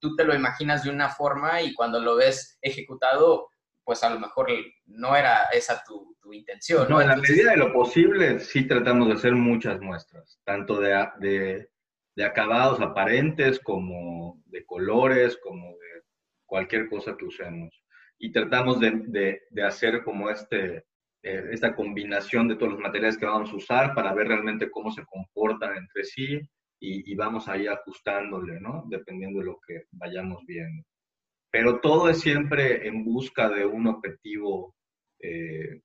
tú 0.00 0.16
te 0.16 0.24
lo 0.24 0.34
imaginas 0.34 0.82
de 0.82 0.90
una 0.90 1.08
forma 1.08 1.62
y 1.62 1.72
cuando 1.72 2.00
lo 2.00 2.16
ves 2.16 2.58
ejecutado 2.62 3.50
pues 3.86 4.02
a 4.02 4.10
lo 4.10 4.18
mejor 4.18 4.48
no 4.86 5.14
era 5.14 5.44
esa 5.52 5.82
tu, 5.84 6.16
intención. 6.32 6.88
No, 6.90 7.00
en 7.00 7.06
la 7.06 7.16
medida 7.16 7.52
de 7.52 7.56
lo 7.56 7.72
posible 7.72 8.40
sí 8.40 8.66
tratamos 8.66 9.06
de 9.06 9.14
hacer 9.14 9.32
muchas 9.32 9.80
muestras, 9.80 10.40
tanto 10.42 10.80
de, 10.80 11.68
de, 12.16 12.24
acabados 12.24 12.80
aparentes 12.80 13.60
como 13.60 14.42
de 14.46 14.66
colores, 14.66 15.38
como 15.40 15.68
de 15.68 16.02
cualquier 16.44 16.88
cosa 16.88 17.16
que 17.16 17.26
usemos. 17.26 17.80
Y 18.18 18.32
tratamos 18.32 18.80
de, 18.80 19.40
de 19.48 19.62
hacer 19.62 20.02
como 20.02 20.30
este, 20.30 20.84
eh, 21.22 21.44
esta 21.52 21.76
combinación 21.76 22.48
de 22.48 22.56
todos 22.56 22.72
los 22.72 22.80
materiales 22.80 23.16
que 23.16 23.26
vamos 23.26 23.52
a 23.52 23.56
usar 23.56 23.94
para 23.94 24.12
ver 24.12 24.26
realmente 24.26 24.68
cómo 24.68 24.90
se 24.90 25.04
comportan 25.04 25.76
entre 25.76 26.02
sí 26.02 26.40
y, 26.80 27.12
y 27.12 27.14
vamos 27.14 27.46
ahí 27.46 27.68
ajustándole, 27.68 28.58
¿no? 28.60 28.82
Dependiendo 28.88 29.38
de 29.38 29.46
lo 29.46 29.60
que 29.64 29.84
vayamos 29.92 30.44
viendo 30.44 30.84
pero 31.50 31.80
todo 31.80 32.08
es 32.08 32.20
siempre 32.20 32.86
en 32.86 33.04
busca 33.04 33.48
de 33.48 33.64
un 33.64 33.86
objetivo 33.86 34.74
eh, 35.20 35.80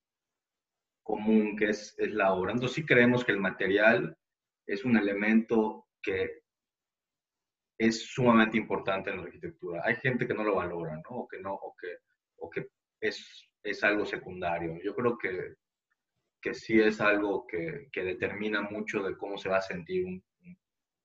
común, 1.03 1.55
que 1.57 1.69
es, 1.69 1.95
la 1.97 2.33
obra. 2.33 2.51
Entonces 2.51 2.75
sí 2.75 2.85
creemos 2.85 3.23
que 3.23 3.31
el 3.31 3.39
material 3.39 4.17
es 4.65 4.85
un 4.85 4.97
elemento 4.97 5.87
que 6.01 6.41
es 7.77 8.05
sumamente 8.07 8.57
importante 8.57 9.09
en 9.09 9.17
la 9.17 9.23
arquitectura. 9.23 9.81
Hay 9.83 9.95
gente 9.95 10.27
que 10.27 10.33
no 10.33 10.43
lo 10.43 10.55
valora, 10.55 10.95
¿no? 10.95 11.09
O 11.09 11.27
que, 11.27 11.39
no, 11.39 11.53
o 11.53 11.75
que, 11.75 11.97
o 12.37 12.49
que 12.49 12.67
es, 12.99 13.49
es 13.63 13.83
algo 13.83 14.05
secundario. 14.05 14.77
Yo 14.83 14.95
creo 14.95 15.17
que, 15.17 15.55
que 16.41 16.53
sí 16.53 16.79
es 16.79 17.01
algo 17.01 17.45
que, 17.47 17.87
que 17.91 18.03
determina 18.03 18.61
mucho 18.61 19.01
de 19.03 19.17
cómo 19.17 19.37
se 19.37 19.49
va 19.49 19.57
a 19.57 19.61
sentir 19.61 20.05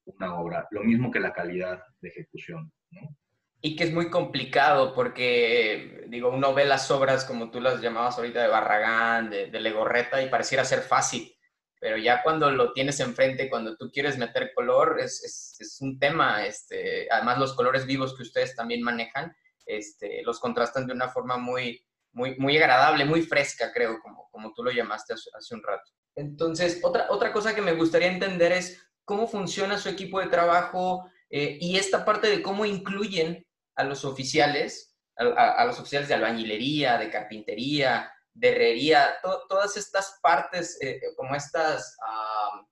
una 0.04 0.38
obra. 0.38 0.68
Lo 0.70 0.84
mismo 0.84 1.10
que 1.10 1.20
la 1.20 1.32
calidad 1.32 1.82
de 2.00 2.08
ejecución, 2.08 2.70
¿no? 2.90 3.16
Y 3.60 3.74
que 3.74 3.84
es 3.84 3.92
muy 3.92 4.10
complicado 4.10 4.94
porque, 4.94 6.04
digo, 6.08 6.30
uno 6.30 6.54
ve 6.54 6.64
las 6.66 6.90
obras 6.90 7.24
como 7.24 7.50
tú 7.50 7.60
las 7.60 7.80
llamabas 7.80 8.16
ahorita 8.16 8.42
de 8.42 8.48
Barragán, 8.48 9.30
de, 9.30 9.46
de 9.50 9.60
Legorreta, 9.60 10.22
y 10.22 10.28
pareciera 10.28 10.64
ser 10.64 10.80
fácil, 10.80 11.36
pero 11.78 11.98
ya 11.98 12.22
cuando 12.22 12.50
lo 12.50 12.72
tienes 12.72 13.00
enfrente, 13.00 13.50
cuando 13.50 13.76
tú 13.76 13.90
quieres 13.92 14.18
meter 14.18 14.52
color, 14.54 14.98
es, 15.00 15.22
es, 15.22 15.56
es, 15.60 15.80
un 15.80 15.98
tema. 15.98 16.46
Este, 16.46 17.06
además, 17.10 17.38
los 17.38 17.54
colores 17.54 17.86
vivos 17.86 18.16
que 18.16 18.22
ustedes 18.22 18.56
también 18.56 18.82
manejan, 18.82 19.36
este, 19.66 20.22
los 20.24 20.40
contrastan 20.40 20.86
de 20.86 20.94
una 20.94 21.08
forma 21.08 21.36
muy, 21.36 21.84
muy, 22.12 22.36
muy 22.38 22.56
agradable, 22.56 23.04
muy 23.04 23.22
fresca, 23.22 23.72
creo, 23.72 24.00
como, 24.00 24.28
como 24.30 24.52
tú 24.54 24.64
lo 24.64 24.70
llamaste 24.70 25.14
hace, 25.14 25.30
hace 25.32 25.54
un 25.54 25.62
rato. 25.62 25.92
Entonces, 26.14 26.80
otra, 26.82 27.06
otra 27.10 27.32
cosa 27.32 27.54
que 27.54 27.62
me 27.62 27.74
gustaría 27.74 28.08
entender 28.08 28.52
es 28.52 28.82
cómo 29.04 29.28
funciona 29.28 29.78
su 29.78 29.88
equipo 29.88 30.18
de 30.18 30.26
trabajo 30.26 31.10
eh, 31.28 31.58
y 31.60 31.76
esta 31.76 32.04
parte 32.04 32.28
de 32.28 32.42
cómo 32.42 32.64
incluyen 32.64 33.45
a 33.76 33.84
los 33.84 34.04
oficiales, 34.04 34.96
a, 35.16 35.64
los 35.64 35.78
oficiales 35.78 36.08
de 36.08 36.14
albañilería, 36.14 36.98
de 36.98 37.10
carpintería, 37.10 38.10
de 38.34 38.48
herrería, 38.50 39.16
todas 39.48 39.76
estas 39.76 40.18
partes, 40.22 40.78
eh, 40.82 41.00
como 41.16 41.34
estas, 41.34 41.96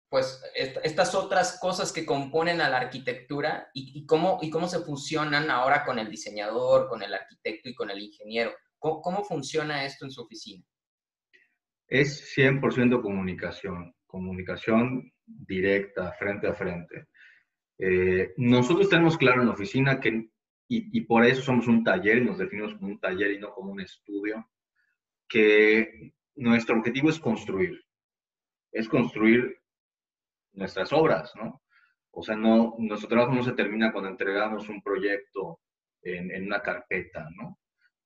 pues, 0.08 0.42
estas 0.54 1.14
otras 1.14 1.58
cosas 1.58 1.92
que 1.92 2.04
componen 2.04 2.60
a 2.60 2.68
la 2.68 2.78
arquitectura 2.78 3.70
y, 3.72 4.04
cómo, 4.06 4.38
y 4.42 4.50
cómo 4.50 4.68
se 4.68 4.80
fusionan 4.80 5.50
ahora 5.50 5.84
con 5.84 5.98
el 5.98 6.10
diseñador, 6.10 6.88
con 6.88 7.02
el 7.02 7.14
arquitecto 7.14 7.68
y 7.68 7.74
con 7.74 7.90
el 7.90 8.00
ingeniero. 8.00 8.52
¿Cómo, 8.78 9.00
cómo 9.00 9.24
funciona 9.24 9.86
esto 9.86 10.04
en 10.04 10.10
su 10.10 10.22
oficina? 10.22 10.64
Es 11.88 12.34
100% 12.36 13.00
comunicación, 13.00 13.94
comunicación 14.06 15.12
directa, 15.26 16.12
frente 16.12 16.46
a 16.48 16.54
frente. 16.54 17.08
Eh, 17.78 18.32
nosotros 18.36 18.88
tenemos 18.88 19.16
claro 19.16 19.40
en 19.40 19.48
la 19.48 19.54
oficina 19.54 20.00
que, 20.00 20.30
y, 20.92 21.00
por 21.02 21.24
eso 21.24 21.42
somos 21.42 21.66
un 21.66 21.84
taller 21.84 22.18
y 22.18 22.24
nos 22.24 22.38
definimos 22.38 22.74
como 22.74 22.88
un 22.88 23.00
taller 23.00 23.32
y 23.32 23.38
no 23.38 23.52
como 23.52 23.72
un 23.72 23.80
estudio, 23.80 24.48
que 25.28 26.12
nuestro 26.36 26.76
objetivo 26.76 27.10
es 27.10 27.18
construir, 27.18 27.84
es 28.72 28.88
construir 28.88 29.58
nuestras 30.52 30.92
obras, 30.92 31.32
¿no? 31.36 31.62
O 32.10 32.22
sea, 32.22 32.36
no, 32.36 32.74
nuestro 32.78 33.08
trabajo 33.08 33.32
no 33.34 33.42
se 33.42 33.52
termina 33.52 33.92
cuando 33.92 34.10
entregamos 34.10 34.68
un 34.68 34.82
proyecto 34.82 35.60
en, 36.02 36.30
en 36.30 36.46
una 36.46 36.62
carpeta, 36.62 37.28
¿no? 37.36 37.58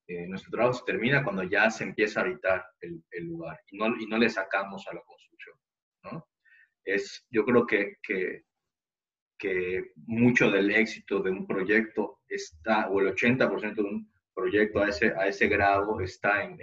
Eh, 0.09 0.27
nuestro 0.27 0.51
trabajo 0.51 0.73
se 0.73 0.85
termina 0.87 1.23
cuando 1.23 1.43
ya 1.43 1.71
se 1.71 1.85
empieza 1.85 2.21
a 2.21 2.23
habitar 2.23 2.65
el, 2.81 3.05
el 3.11 3.25
lugar 3.27 3.61
y 3.71 3.77
no, 3.77 3.95
y 4.01 4.07
no, 4.07 4.17
le 4.17 4.31
sacamos 4.31 4.89
a 4.89 4.95
la 4.95 5.03
construcción, 5.03 5.57
¿no? 6.05 6.27
Es, 6.83 7.27
yo 7.31 7.45
creo 7.45 7.67
que, 7.67 7.97
que, 8.03 8.45
que 9.39 9.93
mucho 10.07 10.51
del 10.51 10.71
éxito 10.71 11.21
de 11.21 11.31
un 11.31 11.47
proyecto 11.47 12.21
está, 12.29 12.89
o 12.89 13.01
el 13.01 13.15
80% 13.15 13.75
de 13.75 13.83
un 13.83 14.13
proyecto 14.35 14.81
a 14.81 14.89
ese, 14.89 15.15
a 15.17 15.27
ese 15.29 15.49
grado 15.49 16.01
está 16.01 16.43
en, 16.43 16.61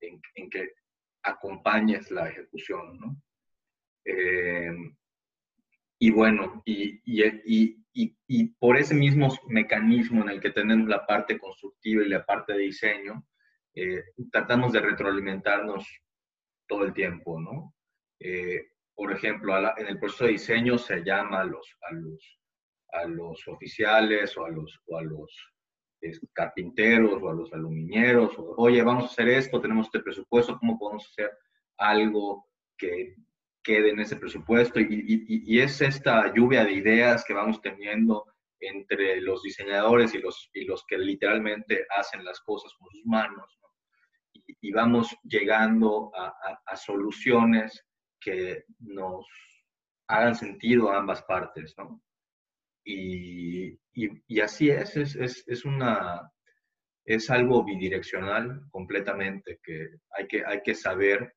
en, 0.00 0.20
en 0.34 0.50
que 0.50 0.72
acompañes 1.22 2.10
la 2.10 2.28
ejecución, 2.28 2.98
¿no? 2.98 3.22
Eh, 4.04 4.74
y 5.98 6.10
bueno, 6.10 6.62
y, 6.64 7.00
y, 7.04 7.22
y, 7.94 8.16
y, 8.26 8.44
por 8.58 8.76
ese 8.76 8.94
mismo 8.94 9.28
mecanismo 9.46 10.22
en 10.22 10.30
el 10.30 10.40
que 10.40 10.50
tenemos 10.50 10.88
la 10.88 11.06
parte 11.06 11.38
constructiva 11.38 12.02
y 12.02 12.08
la 12.08 12.26
parte 12.26 12.54
de 12.54 12.58
diseño, 12.58 13.24
eh, 13.74 14.02
tratamos 14.32 14.72
de 14.72 14.80
retroalimentarnos 14.80 15.86
todo 16.66 16.84
el 16.84 16.92
tiempo, 16.92 17.40
¿no? 17.40 17.74
Eh, 18.18 18.71
por 18.94 19.12
ejemplo, 19.12 19.56
en 19.76 19.86
el 19.86 19.98
proceso 19.98 20.24
de 20.24 20.32
diseño 20.32 20.78
se 20.78 21.02
llama 21.02 21.40
a 21.40 21.44
los, 21.44 21.76
a 21.82 21.94
los, 21.94 22.40
a 22.92 23.04
los 23.06 23.48
oficiales 23.48 24.36
o 24.36 24.44
a 24.44 24.50
los, 24.50 24.80
o 24.86 24.98
a 24.98 25.02
los 25.02 25.52
carpinteros 26.32 27.22
o 27.22 27.28
a 27.28 27.34
los 27.34 27.52
aluminieros, 27.52 28.34
oye, 28.56 28.82
vamos 28.82 29.04
a 29.04 29.06
hacer 29.06 29.28
esto, 29.28 29.60
tenemos 29.60 29.86
este 29.86 30.00
presupuesto, 30.00 30.58
¿cómo 30.58 30.78
podemos 30.78 31.06
hacer 31.06 31.30
algo 31.78 32.48
que 32.76 33.14
quede 33.62 33.90
en 33.90 34.00
ese 34.00 34.16
presupuesto 34.16 34.80
y, 34.80 35.60
es 35.60 35.80
esta 35.80 36.32
lluvia 36.34 36.64
de 36.64 36.72
ideas 36.72 37.24
que 37.24 37.32
vamos 37.32 37.60
teniendo 37.60 38.26
entre 38.60 39.20
los 39.20 39.42
diseñadores 39.42 40.14
y 40.14 40.18
los, 40.18 40.50
y 40.52 40.64
los 40.64 40.84
que 40.86 40.98
literalmente 40.98 41.86
hacen 41.96 42.24
las 42.24 42.40
cosas 42.40 42.72
con 42.78 42.88
sus 42.90 43.04
manos. 43.06 43.58
Y, 44.60 44.72
vamos 44.72 45.16
llegando 45.24 46.10
a, 46.14 46.76
soluciones 46.76 47.84
que 48.22 48.64
nos 48.80 49.26
hagan 50.08 50.34
sentido 50.34 50.90
a 50.90 50.98
ambas 50.98 51.22
partes. 51.22 51.74
¿no? 51.78 52.02
Y, 52.84 53.78
así 54.40 54.70
es, 54.70 54.96
es, 54.96 55.16
es, 55.16 55.44
es, 55.46 55.64
una, 55.64 56.30
es 57.04 57.30
algo 57.30 57.64
bidireccional 57.64 58.62
completamente, 58.70 59.60
que 59.62 59.88
hay 60.16 60.26
que, 60.26 60.44
hay 60.44 60.62
que 60.62 60.74
saber 60.74 61.34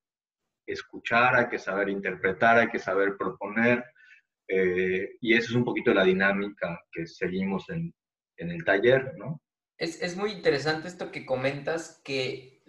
escuchar, 0.67 1.35
hay 1.35 1.49
que 1.49 1.59
saber 1.59 1.89
interpretar, 1.89 2.57
hay 2.57 2.69
que 2.69 2.79
saber 2.79 3.17
proponer. 3.17 3.83
Eh, 4.47 5.17
y 5.21 5.33
esa 5.33 5.49
es 5.49 5.55
un 5.55 5.65
poquito 5.65 5.93
la 5.93 6.03
dinámica 6.03 6.79
que 6.91 7.05
seguimos 7.07 7.69
en, 7.69 7.93
en 8.37 8.51
el 8.51 8.63
taller, 8.63 9.13
¿no? 9.17 9.41
Es, 9.77 10.01
es, 10.01 10.15
muy 10.15 10.31
interesante 10.31 10.87
esto 10.87 11.11
que 11.11 11.25
comentas, 11.25 12.01
que 12.05 12.63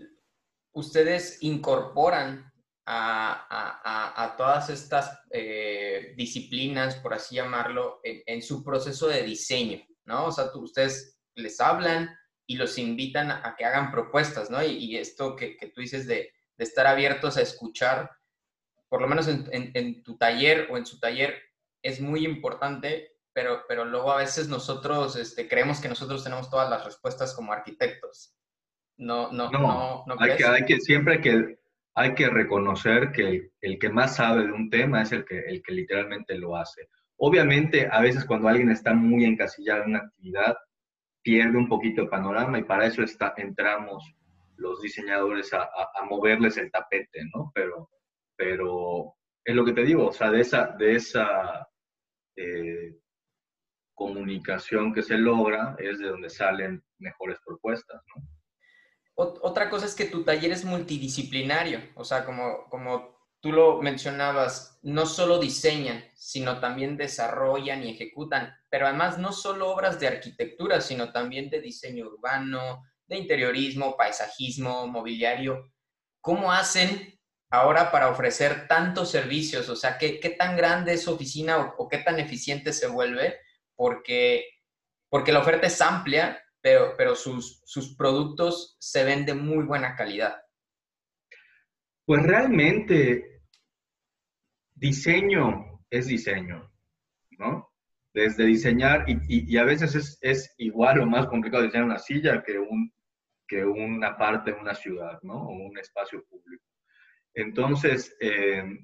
ustedes 0.73 1.39
incorporan 1.43 2.53
a, 2.87 3.47
a, 3.51 4.25
a 4.25 4.37
todas 4.37 4.71
estas 4.71 5.21
eh, 5.31 6.15
disciplinas, 6.17 6.97
por 6.97 7.15
así 7.15 7.35
llamarlo, 7.35 8.01
en, 8.05 8.23
en, 8.27 8.43
su 8.43 8.63
proceso 8.63 9.09
de 9.09 9.25
diseño, 9.25 9.85
¿no? 10.05 10.27
O 10.27 10.33
sea, 10.33 10.53
tú, 10.53 10.61
ustedes 10.63 11.19
les 11.35 11.61
hablan 11.61 12.17
y 12.47 12.57
los 12.57 12.79
invitan 12.79 13.33
a, 13.33 13.57
que 13.59 13.65
hagan 13.65 13.91
propuestas, 13.91 14.51
¿no? 14.51 14.63
Y, 14.63 14.77
y 14.77 14.97
esto 14.97 15.35
que, 15.35 15.57
que, 15.57 15.67
tú 15.69 15.81
dices 15.81 16.07
de, 16.07 16.33
de 16.57 16.65
estar 16.65 16.87
abiertos 16.87 17.37
a 17.37 17.43
escuchar, 17.43 18.11
por 18.89 19.01
lo 19.01 19.09
menos 19.09 19.27
en, 19.29 20.03
tu 20.05 20.17
taller 20.17 20.69
o 20.71 20.77
en 20.77 20.87
su 20.87 21.01
taller, 21.01 21.43
es 21.83 22.01
muy 22.01 22.25
importante, 22.25 23.17
pero, 23.33 23.65
pero 23.69 23.85
luego 23.85 24.13
a 24.13 24.19
veces 24.19 24.49
nosotros 24.49 25.17
este, 25.17 25.49
creemos 25.49 25.81
que 25.81 25.89
nosotros 25.89 26.23
tenemos 26.23 26.49
todas 26.49 26.71
las 26.71 26.85
respuestas 26.85 27.35
como 27.35 27.53
arquitectos. 27.53 28.33
No, 28.97 29.31
no, 29.33 29.51
no, 29.51 30.05
no, 30.07 30.17
hay, 30.21 30.37
que, 30.37 30.45
hay 30.45 30.65
que, 30.65 30.81
siempre 30.81 31.15
hay 31.15 31.21
que, 31.21 31.59
hay 31.97 32.15
que 32.15 32.29
reconocer 32.29 33.11
que 33.11 33.51
el, 33.63 33.79
que 33.79 33.89
más 33.89 34.17
sabe 34.17 34.45
de 34.45 34.53
un 34.53 34.69
tema 34.69 35.03
es 35.03 35.13
el 35.13 35.25
que, 35.25 35.39
el 35.39 35.63
que 35.63 35.73
literalmente 35.73 36.37
lo 36.37 36.55
hace. 36.55 36.91
Obviamente, 37.17 37.89
a 37.91 38.03
veces 38.03 38.27
cuando 38.27 38.49
alguien 38.49 38.71
está 38.71 38.93
muy 38.93 39.25
encasillado 39.25 39.83
en 39.83 39.91
una 39.91 39.99
actividad, 40.01 40.57
pierde 41.23 41.57
un 41.57 41.69
poquito 41.69 42.03
el 42.03 42.11
panorama 42.11 42.59
y 42.59 42.65
para 42.65 42.87
eso 42.87 43.03
está, 43.03 43.33
entramos 43.39 44.15
los 44.57 44.83
diseñadores 44.83 45.53
a, 45.55 45.69
moverles 46.09 46.59
el 46.59 46.71
tapete, 46.71 47.25
¿no? 47.35 47.51
Pero, 47.55 47.89
pero 48.37 49.15
es 49.43 49.55
lo 49.55 49.65
que 49.65 49.73
te 49.73 49.85
digo, 49.85 50.09
o 50.09 50.13
sea, 50.13 50.31
de 50.31 50.41
esa, 50.43 50.77
de 50.79 50.97
esa 50.97 51.67
eh, 52.37 52.95
comunicación 53.95 54.93
que 54.93 55.03
se 55.03 55.17
logra 55.17 55.77
es 55.79 55.99
de 55.99 56.09
donde 56.09 56.29
salen 56.29 56.85
mejores 56.99 57.39
propuestas, 57.45 58.03
¿no? 58.15 58.36
Otra 59.19 59.71
cosa 59.71 59.87
es 59.87 59.95
que 59.95 60.05
tu 60.05 60.25
taller 60.25 60.53
es 60.53 60.65
multidisciplinario, 60.65 61.81
o 61.95 62.05
sea, 62.05 62.27
como, 62.27 62.69
como 62.69 63.17
tú 63.41 63.51
lo 63.51 63.81
mencionabas, 63.81 64.79
no 64.83 65.07
solo 65.07 65.39
diseñan, 65.39 66.05
sino 66.15 66.61
también 66.61 66.99
desarrollan 66.99 67.83
y 67.83 67.93
ejecutan, 67.93 68.55
pero 68.69 68.87
además 68.87 69.19
no 69.19 69.33
solo 69.33 69.71
obras 69.71 69.99
de 69.99 70.09
arquitectura, 70.09 70.83
sino 70.83 71.13
también 71.13 71.49
de 71.49 71.63
diseño 71.63 72.07
urbano, 72.07 72.83
de 73.07 73.17
interiorismo, 73.17 73.97
paisajismo, 73.97 74.87
mobiliario. 74.87 75.73
¿Cómo 76.21 76.53
hacen 76.53 77.19
ahora 77.51 77.91
para 77.91 78.11
ofrecer 78.11 78.67
tantos 78.69 79.11
servicios? 79.11 79.69
O 79.69 79.77
sea, 79.77 79.97
¿qué, 79.97 80.21
qué 80.21 80.31
tan 80.31 80.57
grande 80.57 80.95
es 80.95 81.05
su 81.05 81.15
oficina 81.15 81.75
o, 81.79 81.89
qué 81.89 81.99
tan 81.99 82.19
eficiente 82.19 82.73
se 82.73 82.89
vuelve? 82.89 83.39
Porque, 83.77 84.45
porque 85.09 85.33
la 85.33 85.41
oferta 85.41 85.67
es 85.69 85.81
amplia, 85.81 86.43
pero, 86.67 86.95
pero 86.97 87.15
sus, 87.15 87.63
sus 87.65 87.95
productos 87.95 88.77
se 88.81 89.05
ven 89.05 89.25
de 89.25 89.35
muy 89.35 89.65
buena 89.65 89.95
calidad. 89.95 90.43
Pues 92.05 92.25
realmente, 92.25 93.43
diseño 94.75 95.85
es 95.89 96.09
diseño, 96.09 96.69
¿no? 97.39 97.73
Desde 98.13 98.45
diseñar, 98.47 99.05
y, 99.09 99.17
y, 99.29 99.57
a 99.59 99.63
veces 99.63 99.95
es, 99.95 100.19
es, 100.23 100.55
igual 100.59 100.99
o 100.99 101.07
más 101.07 101.29
complicado 101.29 101.63
diseñar 101.63 101.85
una 101.85 102.01
silla 102.01 102.43
que 102.43 102.59
un, 102.59 102.93
que 103.47 103.65
una 103.65 104.17
parte 104.17 104.51
de 104.51 104.59
una 104.59 104.75
ciudad, 104.75 105.21
¿no? 105.23 105.35
O 105.35 105.53
un 105.53 105.79
espacio 105.79 106.25
público. 106.25 106.65
Entonces, 107.33 108.13
eh, 108.19 108.77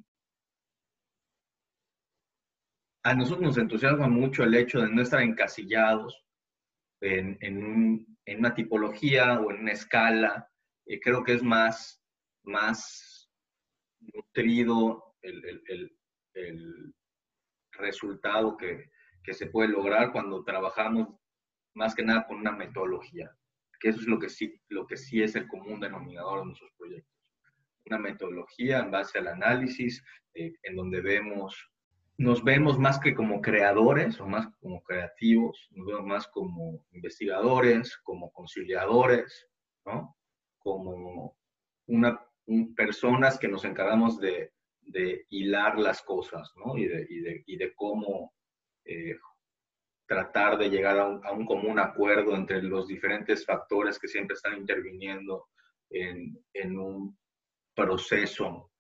a 3.03 3.13
nosotros 3.13 3.43
nos 3.43 3.59
entusiasma 3.59 4.07
mucho 4.07 4.45
el 4.45 4.55
hecho 4.55 4.83
de 4.83 4.89
no 4.89 5.03
estar 5.03 5.21
encasillados 5.21 6.23
en, 7.03 8.07
una 8.39 8.55
tipología 8.55 9.41
o 9.41 9.51
en 9.51 9.61
una 9.61 9.73
escala. 9.73 10.49
y 10.87 11.01
creo 11.01 11.23
que 11.23 11.35
es 11.35 11.43
más, 11.43 12.03
más 12.45 13.31
nutrido 14.01 15.17
el, 15.23 16.95
resultado 17.73 18.57
que, 18.57 18.91
que, 19.25 19.35
se 19.35 19.47
puede 19.47 19.69
lograr 19.69 20.13
cuando 20.13 20.45
trabajamos 20.45 21.09
más 21.75 21.95
que 21.95 22.03
nada 22.03 22.27
con 22.27 22.39
una 22.39 22.53
metodología 22.53 23.35
que 23.83 23.89
eso 23.89 24.01
es 24.01 24.07
lo 24.07 24.19
que 24.21 24.29
sí, 24.29 24.55
lo 24.69 24.87
que 24.87 24.97
sí 24.97 25.23
es 25.23 25.35
el 25.35 25.49
común 25.49 25.81
denominador 25.81 26.39
de 26.39 26.47
nuestros 26.47 26.71
proyectos. 26.79 27.13
Una 27.87 27.99
metodología 27.99 28.79
en 28.79 28.93
base 28.93 29.19
al 29.19 29.27
análisis, 29.27 30.05
eh, 30.35 30.53
en 30.63 30.77
donde 30.77 31.01
vemos, 31.01 31.69
nos 32.19 32.45
vemos 32.45 32.79
más 32.79 32.99
que 32.99 33.15
como 33.15 33.41
creadores 33.41 34.21
o 34.21 34.27
más 34.27 34.49
como 34.61 34.83
creativos, 34.83 35.69
nos 35.73 35.87
vemos 35.87 36.07
más 36.07 36.29
como 36.29 36.85
investigadores, 36.93 37.97
como 37.99 38.33
conciliadores, 38.33 39.49
¿no? 39.85 40.17
Como 40.59 41.37
una, 41.87 42.21
personas 42.77 43.39
que 43.39 43.49
nos 43.49 43.65
encargamos 43.65 44.19
de, 44.19 44.53
hilar 45.31 45.79
las 45.79 46.03
cosas, 46.03 46.53
¿no? 46.57 46.77
Y 46.77 46.87
de, 46.87 47.07
y 47.09 47.21
de, 47.21 47.45
y 47.47 47.57
de 47.57 47.75
cómo 47.75 48.35
eh, 48.85 49.17
tratar 50.07 50.59
de 50.59 50.69
llegar 50.69 50.99
a 50.99 51.33
un, 51.33 51.47
común 51.47 51.79
acuerdo 51.79 52.35
entre 52.35 52.63
los 52.63 52.87
diferentes 52.87 53.47
factores 53.47 53.99
que 53.99 54.09
siempre 54.09 54.35
están 54.35 54.59
interviniendo 54.59 55.49
en, 55.89 56.37
un 56.79 57.17
proceso 57.75 58.72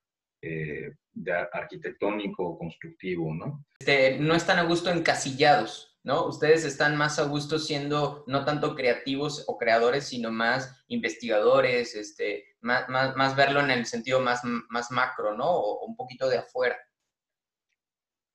eh, 0.42 0.92
de 1.12 1.32
arquitectónico 1.32 2.58
constructivo, 2.58 3.32
¿no? 3.32 3.64
Este, 3.78 4.18
no 4.18 4.34
están 4.34 4.58
a 4.58 4.64
gusto 4.64 4.90
encasillados, 4.90 5.98
¿no? 6.02 6.26
Ustedes 6.26 6.64
están 6.64 6.96
más 6.96 7.18
a 7.18 7.24
gusto 7.24 7.58
siendo 7.58 8.24
no 8.26 8.44
tanto 8.44 8.74
creativos 8.74 9.44
o 9.46 9.56
creadores, 9.56 10.08
sino 10.08 10.32
más 10.32 10.84
investigadores, 10.88 11.94
este, 11.94 12.44
más, 12.60 12.88
más, 12.88 13.36
verlo 13.36 13.60
en 13.60 13.70
el 13.70 13.86
sentido 13.86 14.20
más, 14.20 14.42
más 14.44 14.90
macro, 14.90 15.36
¿no? 15.36 15.48
O 15.48 15.86
un 15.86 15.94
poquito 15.94 16.28
de 16.28 16.38
afuera. 16.38 16.76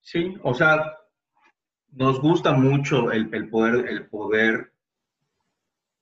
Sí, 0.00 0.34
o 0.42 0.54
sea, 0.54 0.96
Nos 1.90 2.20
gusta 2.20 2.52
mucho 2.52 3.12
el, 3.12 3.50
poder, 3.50 3.86
el 3.86 4.08
poder 4.08 4.72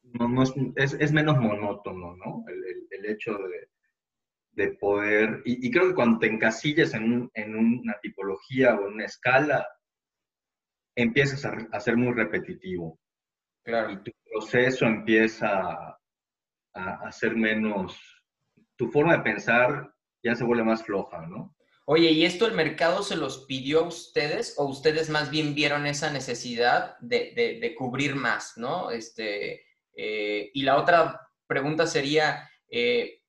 no, 0.02 0.42
es, 0.76 1.12
menos 1.12 1.38
monótono, 1.38 2.16
¿no? 2.16 2.44
El, 2.48 3.06
hecho 3.06 3.32
de, 3.38 3.68
poder, 4.80 5.42
y, 5.44 5.70
creo 5.70 5.88
que 5.88 5.94
cuando 5.94 6.18
te 6.18 6.26
encasillas 6.26 6.94
en, 6.94 7.30
una 7.34 7.98
tipología 8.00 8.74
o 8.74 8.86
en 8.86 8.94
una 8.94 9.04
escala, 9.04 9.66
empiezas 10.96 11.44
a, 11.44 11.80
ser 11.80 11.96
muy 11.96 12.12
repetitivo. 12.14 12.98
Claro. 13.64 13.92
Y 13.92 14.02
tu 14.02 14.12
proceso 14.30 14.86
empieza 14.86 15.60
a, 15.60 15.98
a 16.74 17.12
ser 17.12 17.36
menos, 17.36 17.98
tu 18.76 18.88
forma 18.88 19.16
de 19.16 19.22
pensar 19.22 19.92
ya 20.22 20.34
se 20.34 20.44
vuelve 20.44 20.64
más 20.64 20.82
floja, 20.82 21.26
¿no? 21.26 21.56
Oye, 21.88 22.10
¿y 22.10 22.24
esto 22.24 22.46
el 22.46 22.54
mercado 22.54 23.04
se 23.04 23.16
los 23.16 23.44
pidió 23.46 23.80
a 23.80 23.86
ustedes 23.88 24.54
o 24.58 24.64
ustedes 24.64 25.08
más 25.08 25.30
bien 25.30 25.54
vieron 25.54 25.86
esa 25.86 26.10
necesidad 26.10 26.98
de, 26.98 27.74
cubrir 27.78 28.16
más, 28.16 28.54
¿no? 28.56 28.90
Este, 28.90 29.64
eh, 29.94 30.50
y 30.52 30.62
la 30.62 30.78
otra 30.78 31.20
pregunta 31.46 31.86
sería, 31.86 32.50
eh, 32.68 33.22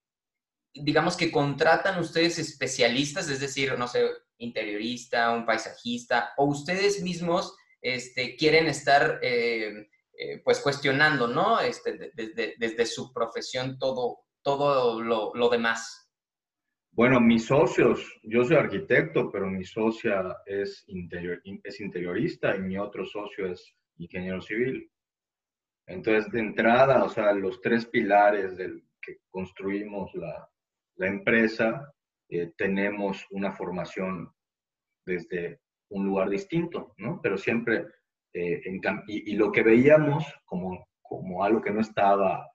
digamos 0.84 1.18
que 1.18 1.32
contratan 1.32 2.00
ustedes 2.00 2.40
especialistas, 2.40 3.30
es 3.30 3.40
decir, 3.40 3.78
no 3.78 3.88
sé, 3.88 4.06
interiorista, 4.38 5.32
un 5.32 5.46
paisajista, 5.46 6.34
o 6.38 6.46
ustedes 6.46 7.02
mismos 7.02 7.56
este, 7.82 8.36
quieren 8.36 8.68
estar 8.68 9.20
eh, 9.22 9.88
pues 10.44 10.60
cuestionando, 10.60 11.28
¿no? 11.28 11.60
Este, 11.60 12.12
desde, 12.14 12.56
desde, 12.58 12.86
su 12.86 13.14
profesión 13.14 13.78
todo, 13.78 14.20
todo 14.42 15.02
lo, 15.02 15.32
lo 15.34 15.50
demás. 15.50 16.10
Bueno, 16.92 17.20
mis 17.20 17.46
socios, 17.46 18.20
yo 18.24 18.44
soy 18.44 18.56
arquitecto, 18.56 19.30
pero 19.32 19.46
mi 19.46 19.64
socia 19.64 20.36
es, 20.48 20.84
interior, 20.88 21.40
es 21.64 21.80
interiorista 21.80 22.56
y 22.56 22.62
mi 22.62 22.78
otro 22.80 23.06
socio 23.06 23.46
es 23.52 23.76
ingeniero 23.98 24.42
civil. 24.42 24.90
Entonces, 25.86 26.32
de 26.32 26.40
entrada, 26.40 27.04
o 27.04 27.10
sea, 27.10 27.32
los 27.34 27.62
tres 27.62 27.86
pilares 27.86 28.58
del 28.58 28.84
que 29.00 29.20
construimos 29.30 30.14
la, 30.16 30.50
la 30.98 31.08
empresa, 31.08 31.94
eh, 32.30 32.52
tenemos 32.58 33.26
una 33.32 33.52
formación 33.52 34.32
desde 35.06 35.62
un 35.90 36.06
lugar 36.06 36.30
distinto, 36.30 36.94
¿no? 36.98 37.22
Pero 37.22 37.38
siempre, 37.38 37.86
eh, 38.34 38.62
en, 38.66 38.82
y, 39.08 39.32
y, 39.32 39.36
lo 39.36 39.52
que 39.52 39.64
veíamos 39.64 40.26
como, 40.46 40.88
como 41.02 41.44
algo 41.44 41.62
que 41.62 41.72
no 41.72 41.80
estaba 41.80 42.46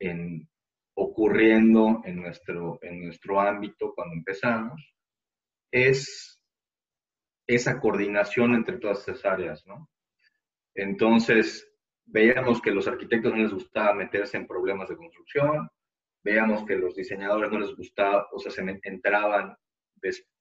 en, 0.00 0.48
ocurriendo 0.94 2.02
en 2.04 2.16
nuestro, 2.16 2.78
en 2.82 3.04
nuestro 3.04 3.40
ámbito 3.40 3.92
cuando 3.94 4.14
empezamos 4.14 4.94
es 5.70 6.40
esa 7.46 7.78
coordinación 7.80 8.54
entre 8.54 8.78
todas 8.78 9.06
esas 9.06 9.24
áreas, 9.24 9.64
¿no? 9.66 9.88
Entonces, 10.74 11.70
veíamos 12.04 12.60
que 12.60 12.70
los 12.70 12.88
arquitectos 12.88 13.32
no 13.32 13.38
les 13.38 13.52
gustaba 13.52 13.94
meterse 13.94 14.36
en 14.36 14.46
problemas 14.46 14.88
de 14.88 14.96
construcción, 14.96 15.68
veíamos 16.26 16.64
que 16.64 16.74
los 16.74 16.96
diseñadores 16.96 17.52
no 17.52 17.60
les 17.60 17.74
gustaba, 17.76 18.26
o 18.32 18.38
sea, 18.40 18.50
se 18.50 18.62
entraban 18.82 19.56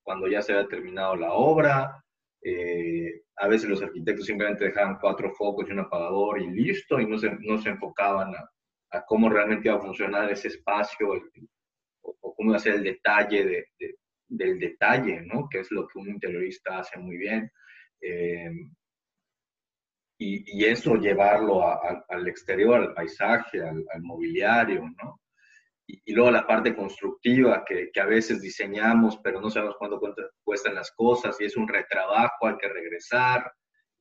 cuando 0.01 0.27
ya 0.27 0.41
se 0.41 0.53
había 0.53 0.67
terminado 0.67 1.15
la 1.15 1.33
obra, 1.33 2.03
eh, 2.41 3.21
a 3.35 3.47
veces 3.47 3.69
los 3.69 3.83
arquitectos 3.83 4.25
simplemente 4.25 4.65
dejaban 4.65 4.97
cuatro 4.99 5.31
focos 5.31 5.67
y 5.67 5.73
un 5.73 5.81
apagador 5.81 6.41
y 6.41 6.47
listo, 6.49 6.99
y 6.99 7.05
no 7.05 7.19
se, 7.19 7.31
no 7.39 7.59
se 7.59 7.69
enfocaban 7.69 8.33
a, 8.35 9.05
cómo 9.05 9.29
realmente 9.29 9.69
va 9.69 9.77
a 9.77 9.81
funcionar 9.81 10.31
ese 10.31 10.47
espacio 10.47 11.09
o, 12.01 12.33
cómo 12.35 12.51
va 12.51 12.57
a 12.57 12.59
ser 12.59 12.75
el 12.75 12.83
detalle 12.83 13.67
del 14.27 14.59
detalle, 14.59 15.21
¿no? 15.21 15.47
Que 15.49 15.59
es 15.59 15.71
lo 15.71 15.87
que 15.87 15.99
un 15.99 16.09
interiorista 16.09 16.79
hace 16.79 16.97
muy 16.97 17.17
bien. 17.17 17.51
Eh, 18.01 18.51
y, 20.17 20.63
eso 20.65 20.95
llevarlo 20.95 21.61
al 22.09 22.27
exterior, 22.27 22.79
al 22.79 22.93
paisaje, 22.93 23.61
al, 23.61 23.85
mobiliario, 24.01 24.89
¿no? 25.03 25.19
Y, 25.87 26.13
luego 26.13 26.31
la 26.31 26.47
parte 26.47 26.75
constructiva, 26.75 27.63
que, 27.65 27.91
a 27.99 28.05
veces 28.05 28.41
diseñamos, 28.41 29.19
pero 29.23 29.39
no 29.39 29.49
sabemos 29.49 29.75
cuánto 29.77 29.99
cuestan 30.43 30.75
las 30.75 30.91
cosas, 30.91 31.39
y 31.39 31.45
es 31.45 31.55
un 31.55 31.67
retrabajo, 31.67 32.47
hay 32.47 32.57
que 32.57 32.69
regresar 32.69 33.51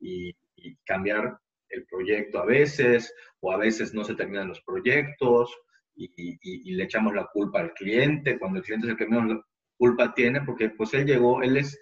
y, 0.00 0.34
y 0.56 0.76
cambiar 0.86 1.38
el 1.68 1.84
proyecto 1.86 2.38
a 2.38 2.46
veces, 2.46 3.12
o 3.40 3.52
a 3.52 3.56
veces 3.56 3.92
no 3.92 4.04
se 4.04 4.14
terminan 4.14 4.48
los 4.48 4.62
proyectos 4.62 5.54
y, 5.96 6.74
le 6.74 6.84
echamos 6.84 7.14
la 7.14 7.26
culpa 7.32 7.60
al 7.60 7.72
cliente, 7.72 8.38
cuando 8.38 8.58
el 8.58 8.64
cliente 8.64 8.86
es 8.86 8.92
el 8.92 8.96
que 8.96 9.06
menos 9.06 9.42
culpa 9.76 10.12
tiene, 10.14 10.40
porque 10.42 10.70
pues 10.70 10.94
él 10.94 11.06
llegó, 11.06 11.42
él 11.42 11.56
es, 11.56 11.78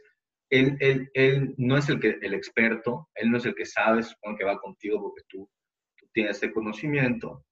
él, 0.50 0.76
él, 0.80 1.10
él 1.14 1.54
no 1.56 1.76
es 1.76 1.88
el, 1.88 2.00
que, 2.00 2.18
el 2.20 2.34
experto, 2.34 3.08
él 3.14 3.30
no 3.30 3.38
es 3.38 3.46
el 3.46 3.54
que 3.54 3.66
sabe, 3.66 4.02
supongo 4.02 4.38
que 4.38 4.44
va 4.44 4.58
contigo 4.58 5.00
porque 5.00 5.22
tú, 5.28 5.48
tú 5.96 6.06
tienes 6.12 6.36
ese 6.36 6.52
conocimiento 6.52 7.44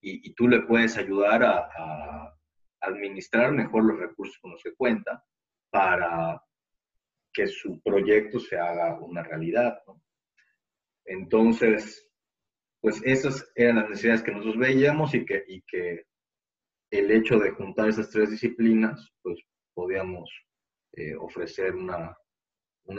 y, 0.00 0.32
tú 0.34 0.48
le 0.48 0.62
puedes 0.62 0.96
ayudar 0.96 1.42
a, 1.42 2.34
administrar 2.80 3.50
mejor 3.52 3.84
los 3.84 3.98
recursos 3.98 4.38
con 4.38 4.52
los 4.52 4.62
que 4.62 4.72
cuenta 4.74 5.24
para 5.68 6.40
que 7.32 7.48
su 7.48 7.80
proyecto 7.82 8.38
se 8.38 8.56
haga 8.56 9.00
una 9.00 9.24
realidad. 9.24 9.82
Entonces, 11.04 12.08
pues 12.80 13.02
esas 13.04 13.50
eran 13.56 13.76
las 13.76 13.88
necesidades 13.90 14.22
que 14.22 14.30
nosotros 14.30 14.58
veíamos 14.58 15.12
y 15.12 15.26
que, 15.26 15.42
y 15.48 15.60
que 15.62 16.06
el 16.90 17.10
hecho 17.10 17.38
de 17.38 17.50
juntar 17.50 17.88
esas 17.88 18.10
tres 18.10 18.30
disciplinas, 18.30 19.12
pues 19.22 19.40
podíamos 19.74 20.30
eh, 20.92 21.16
ofrecer 21.16 21.74
una, 21.74 22.16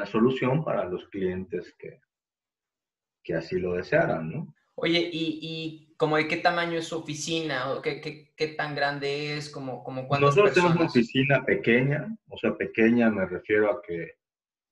solución 0.05 0.63
para 0.63 0.85
los 0.85 1.07
clientes 1.07 1.73
que, 1.77 1.99
que 3.23 3.33
así 3.33 3.57
lo 3.59 3.73
desearan, 3.73 4.29
¿no? 4.29 4.53
Oye, 4.75 5.09
¿y, 5.11 5.39
y 5.41 5.88
como 5.99 6.15
de 6.15 6.29
qué 6.29 6.37
tamaño 6.37 6.79
es 6.79 6.87
su 6.87 6.97
oficina? 6.97 7.73
¿O 7.73 7.81
qué, 7.81 7.99
qué, 7.99 8.31
qué 8.33 8.47
tan 8.47 8.73
grande 8.73 9.35
es? 9.35 9.49
Como, 9.49 9.83
como 9.83 10.07
Nosotros 10.17 10.53
tenemos 10.53 10.77
una 10.77 10.85
oficina 10.85 11.43
pequeña, 11.43 12.07
o 12.29 12.37
sea, 12.37 12.55
pequeña 12.55 13.09
me 13.09 13.25
refiero 13.25 13.69
a 13.69 13.81
que 13.81 14.13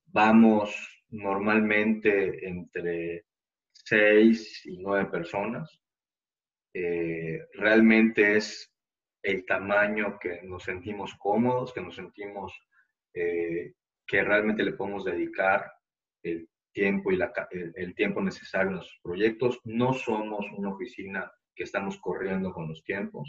vamos 0.05 0.73
normalmente 1.09 2.47
entre 2.47 3.25
seis 3.73 4.65
y 4.65 4.77
nueve 4.77 5.09
personas. 5.11 5.69
Eh, 6.73 7.45
realmente 7.55 8.37
es 8.37 8.73
el 9.21 9.45
tamaño 9.45 10.17
que 10.21 10.41
nos 10.43 10.63
sentimos 10.63 11.13
cómodos, 11.15 11.73
que 11.73 11.81
nos 11.81 11.95
sentimos 11.97 12.53
eh, 13.13 13.73
que 14.05 14.23
realmente 14.23 14.63
le 14.63 14.71
podemos 14.71 15.03
dedicar 15.03 15.69
el 16.23 16.47
tiempo, 16.77 17.11
y 17.11 17.15
la, 17.17 17.33
el, 17.49 17.95
tiempo 17.95 18.21
necesario 18.21 18.67
en 18.67 18.75
nuestros 18.75 18.99
proyectos. 19.01 19.59
No 19.63 19.93
somos 19.93 20.45
una 20.55 20.69
oficina 20.69 21.31
que 21.55 21.63
estamos 21.63 21.97
corriendo 21.99 22.53
con 22.53 22.67
los 22.67 22.83
tiempos. 22.83 23.27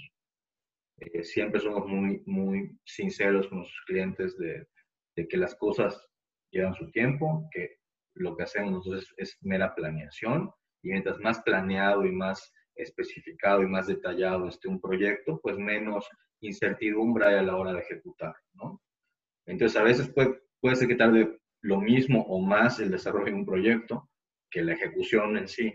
Eh, 0.98 1.24
siempre 1.24 1.58
somos 1.58 1.86
muy, 1.86 2.22
muy 2.26 2.78
sinceros 2.84 3.48
con 3.48 3.58
nuestros 3.60 3.82
clientes 3.86 4.36
de, 4.36 4.66
de, 5.16 5.26
que 5.26 5.38
las 5.38 5.54
cosas 5.54 5.98
llevan 6.50 6.74
su 6.74 6.90
tiempo, 6.90 7.48
que 7.50 7.78
lo 8.16 8.36
que 8.36 8.42
hacemos 8.42 8.70
nosotros 8.70 9.14
es, 9.16 9.38
mera 9.40 9.74
planeación 9.74 10.50
y 10.82 10.90
mientras 10.90 11.18
más 11.18 11.40
planeado 11.40 12.04
y 12.04 12.12
más 12.12 12.52
especificado 12.74 13.62
y 13.62 13.66
más 13.66 13.86
detallado 13.86 14.46
esté 14.46 14.68
un 14.68 14.80
proyecto, 14.80 15.40
pues 15.42 15.56
menos 15.56 16.06
incertidumbre 16.40 17.28
hay 17.28 17.36
a 17.36 17.42
la 17.42 17.56
hora 17.56 17.72
de 17.72 17.80
ejecutar, 17.80 18.34
¿no? 18.52 18.82
Entonces, 19.46 19.80
a 19.80 19.84
veces 19.84 20.10
puede, 20.10 20.42
puede 20.60 20.76
ser 20.76 20.88
que 20.88 20.96
tarde 20.96 21.38
lo 21.62 21.80
mismo 21.80 22.22
o 22.22 22.40
más 22.40 22.80
el 22.80 22.90
desarrollo 22.90 23.26
de 23.26 23.34
un 23.34 23.46
proyecto 23.46 24.10
que 24.50 24.62
la 24.62 24.74
ejecución 24.74 25.36
en 25.36 25.48
sí. 25.48 25.72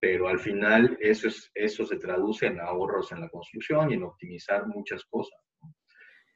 Pero 0.00 0.28
al 0.28 0.38
final 0.38 0.96
eso, 1.00 1.28
es, 1.28 1.50
eso 1.54 1.84
se 1.84 1.96
traduce 1.96 2.46
en 2.46 2.60
ahorros 2.60 3.10
en 3.12 3.20
la 3.20 3.28
construcción 3.28 3.90
y 3.90 3.94
en 3.94 4.04
optimizar 4.04 4.66
muchas 4.66 5.04
cosas, 5.06 5.40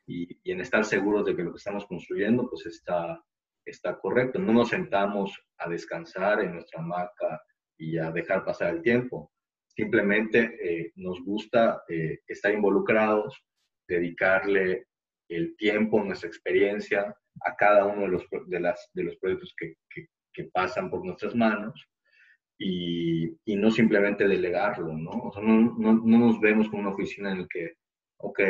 y, 0.06 0.28
y, 0.42 0.50
en 0.50 0.60
estar 0.60 0.84
seguros 0.84 1.24
de 1.24 1.36
que 1.36 1.44
lo 1.44 1.52
que 1.52 1.58
estamos 1.58 1.86
construyendo 1.86 2.48
pues 2.50 2.66
está, 2.66 3.22
está 3.64 3.98
correcto. 3.98 4.40
No 4.40 4.52
nos 4.52 4.70
sentamos 4.70 5.40
a 5.58 5.68
descansar 5.68 6.40
en 6.40 6.54
nuestra 6.54 6.80
hamaca 6.80 7.40
y 7.78 7.98
a 7.98 8.10
dejar 8.10 8.44
pasar 8.44 8.74
el 8.74 8.82
tiempo. 8.82 9.32
Simplemente 9.68 10.58
eh, 10.62 10.92
nos 10.96 11.22
gusta 11.24 11.82
eh, 11.88 12.20
estar 12.26 12.52
involucrados, 12.52 13.42
dedicarle 13.88 14.86
el 15.28 15.56
tiempo, 15.56 16.02
nuestra 16.02 16.28
experiencia 16.28 17.16
a 17.40 17.56
cada 17.56 17.86
uno 17.86 18.02
de 18.02 18.08
los, 18.08 18.24
de 18.46 18.60
las, 18.60 18.90
de 18.92 19.04
los 19.04 19.16
proyectos 19.16 19.54
que, 19.56 19.74
que, 19.90 20.08
pasan 20.52 20.90
por 20.90 21.04
nuestras 21.04 21.34
manos 21.34 21.86
y, 22.58 23.28
y, 23.44 23.56
no 23.56 23.70
simplemente 23.70 24.26
delegarlo, 24.26 24.92
¿no? 24.96 25.10
O 25.10 25.32
sea, 25.32 25.42
no, 25.42 25.74
no, 25.78 25.92
no 25.92 26.18
nos 26.18 26.40
vemos 26.40 26.68
como 26.68 26.82
una 26.82 26.92
oficina 26.92 27.32
en 27.32 27.42
la 27.42 27.46
que, 27.48 27.74
ok, 28.18 28.40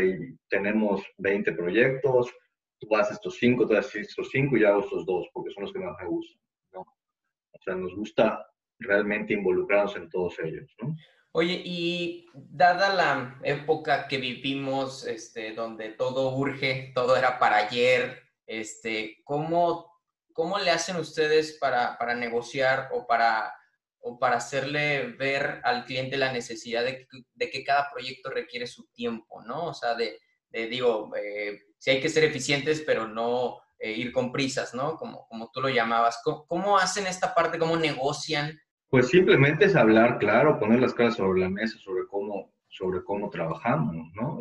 tenemos 0.48 1.02
20 1.18 1.52
proyectos, 1.52 2.32
tú 2.78 2.96
haces 2.96 3.14
estos 3.14 3.36
cinco, 3.36 3.66
tú 3.66 3.74
haces 3.76 4.08
estos 4.08 4.28
cinco 4.30 4.56
y 4.56 4.60
yo 4.60 4.68
hago 4.68 4.80
estos 4.80 5.06
dos, 5.06 5.26
porque 5.32 5.50
son 5.52 5.64
los 5.64 5.72
que 5.72 5.80
más 5.80 5.96
me 6.00 6.08
gustan, 6.08 6.40
¿no? 6.72 6.80
O 6.80 7.58
sea, 7.64 7.74
nos 7.74 7.94
gusta 7.94 8.46
realmente 8.78 9.34
involucrarnos 9.34 9.96
en 9.96 10.08
todos 10.08 10.38
ellos, 10.40 10.72
¿no? 10.80 10.94
Oye, 11.34 11.62
y 11.64 12.26
dada 12.34 12.94
la 12.94 13.40
época 13.42 14.06
que 14.06 14.18
vivimos, 14.18 15.06
este, 15.06 15.54
donde 15.54 15.88
todo 15.88 16.36
urge, 16.36 16.92
todo 16.94 17.16
era 17.16 17.38
para 17.38 17.56
ayer, 17.56 18.22
este, 18.46 19.18
¿cómo 19.24 19.92
¿cómo 20.32 20.58
le 20.58 20.70
hacen 20.70 20.96
ustedes 20.96 21.58
para, 21.60 21.96
para 21.98 22.14
negociar 22.14 22.88
o 22.92 23.06
para, 23.06 23.52
o 24.00 24.18
para 24.18 24.36
hacerle 24.36 25.12
ver 25.18 25.60
al 25.64 25.84
cliente 25.84 26.16
la 26.16 26.32
necesidad 26.32 26.84
de, 26.84 27.06
que 27.50 27.64
cada 27.64 27.90
proyecto 27.90 28.30
requiere 28.30 28.66
su 28.66 28.86
tiempo, 28.92 29.42
¿no? 29.42 29.66
O 29.66 29.74
sea, 29.74 29.94
de, 29.94 30.18
digo, 30.50 31.10
eh, 31.16 31.60
si 31.78 31.90
hay 31.90 32.00
que 32.00 32.08
ser 32.08 32.24
eficientes, 32.24 32.82
pero 32.84 33.06
no 33.06 33.58
eh, 33.78 33.92
ir 33.92 34.12
con 34.12 34.32
prisas, 34.32 34.74
¿no? 34.74 34.96
Como, 34.96 35.26
como 35.28 35.50
tú 35.50 35.60
lo 35.60 35.68
llamabas. 35.68 36.20
¿Cómo, 36.22 36.78
hacen 36.78 37.06
esta 37.06 37.34
parte? 37.34 37.58
¿Cómo 37.58 37.76
negocian? 37.76 38.58
Pues 38.88 39.08
simplemente 39.08 39.64
es 39.64 39.74
hablar 39.74 40.18
claro, 40.18 40.58
poner 40.58 40.80
las 40.80 40.94
cosas 40.94 41.16
sobre 41.16 41.40
la 41.40 41.48
mesa 41.48 41.78
sobre 41.78 42.06
cómo, 42.06 42.52
sobre 42.68 43.02
cómo 43.02 43.30
trabajamos, 43.30 43.94
¿no? 44.14 44.36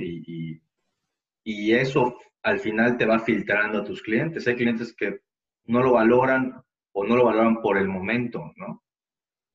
Y 1.44 1.74
eso 1.74 2.18
al 2.44 2.60
final 2.60 2.98
te 2.98 3.06
va 3.06 3.20
filtrando 3.20 3.80
a 3.80 3.84
tus 3.84 4.02
clientes. 4.02 4.48
Hay 4.48 4.56
clientes 4.56 4.96
que 4.96 5.22
no 5.66 5.82
lo 5.82 5.94
valoran 5.94 6.62
o 6.94 7.06
no 7.06 7.16
lo 7.16 7.26
valoran 7.26 7.62
por 7.62 7.78
el 7.78 7.88
momento, 7.88 8.52
¿no? 8.58 8.84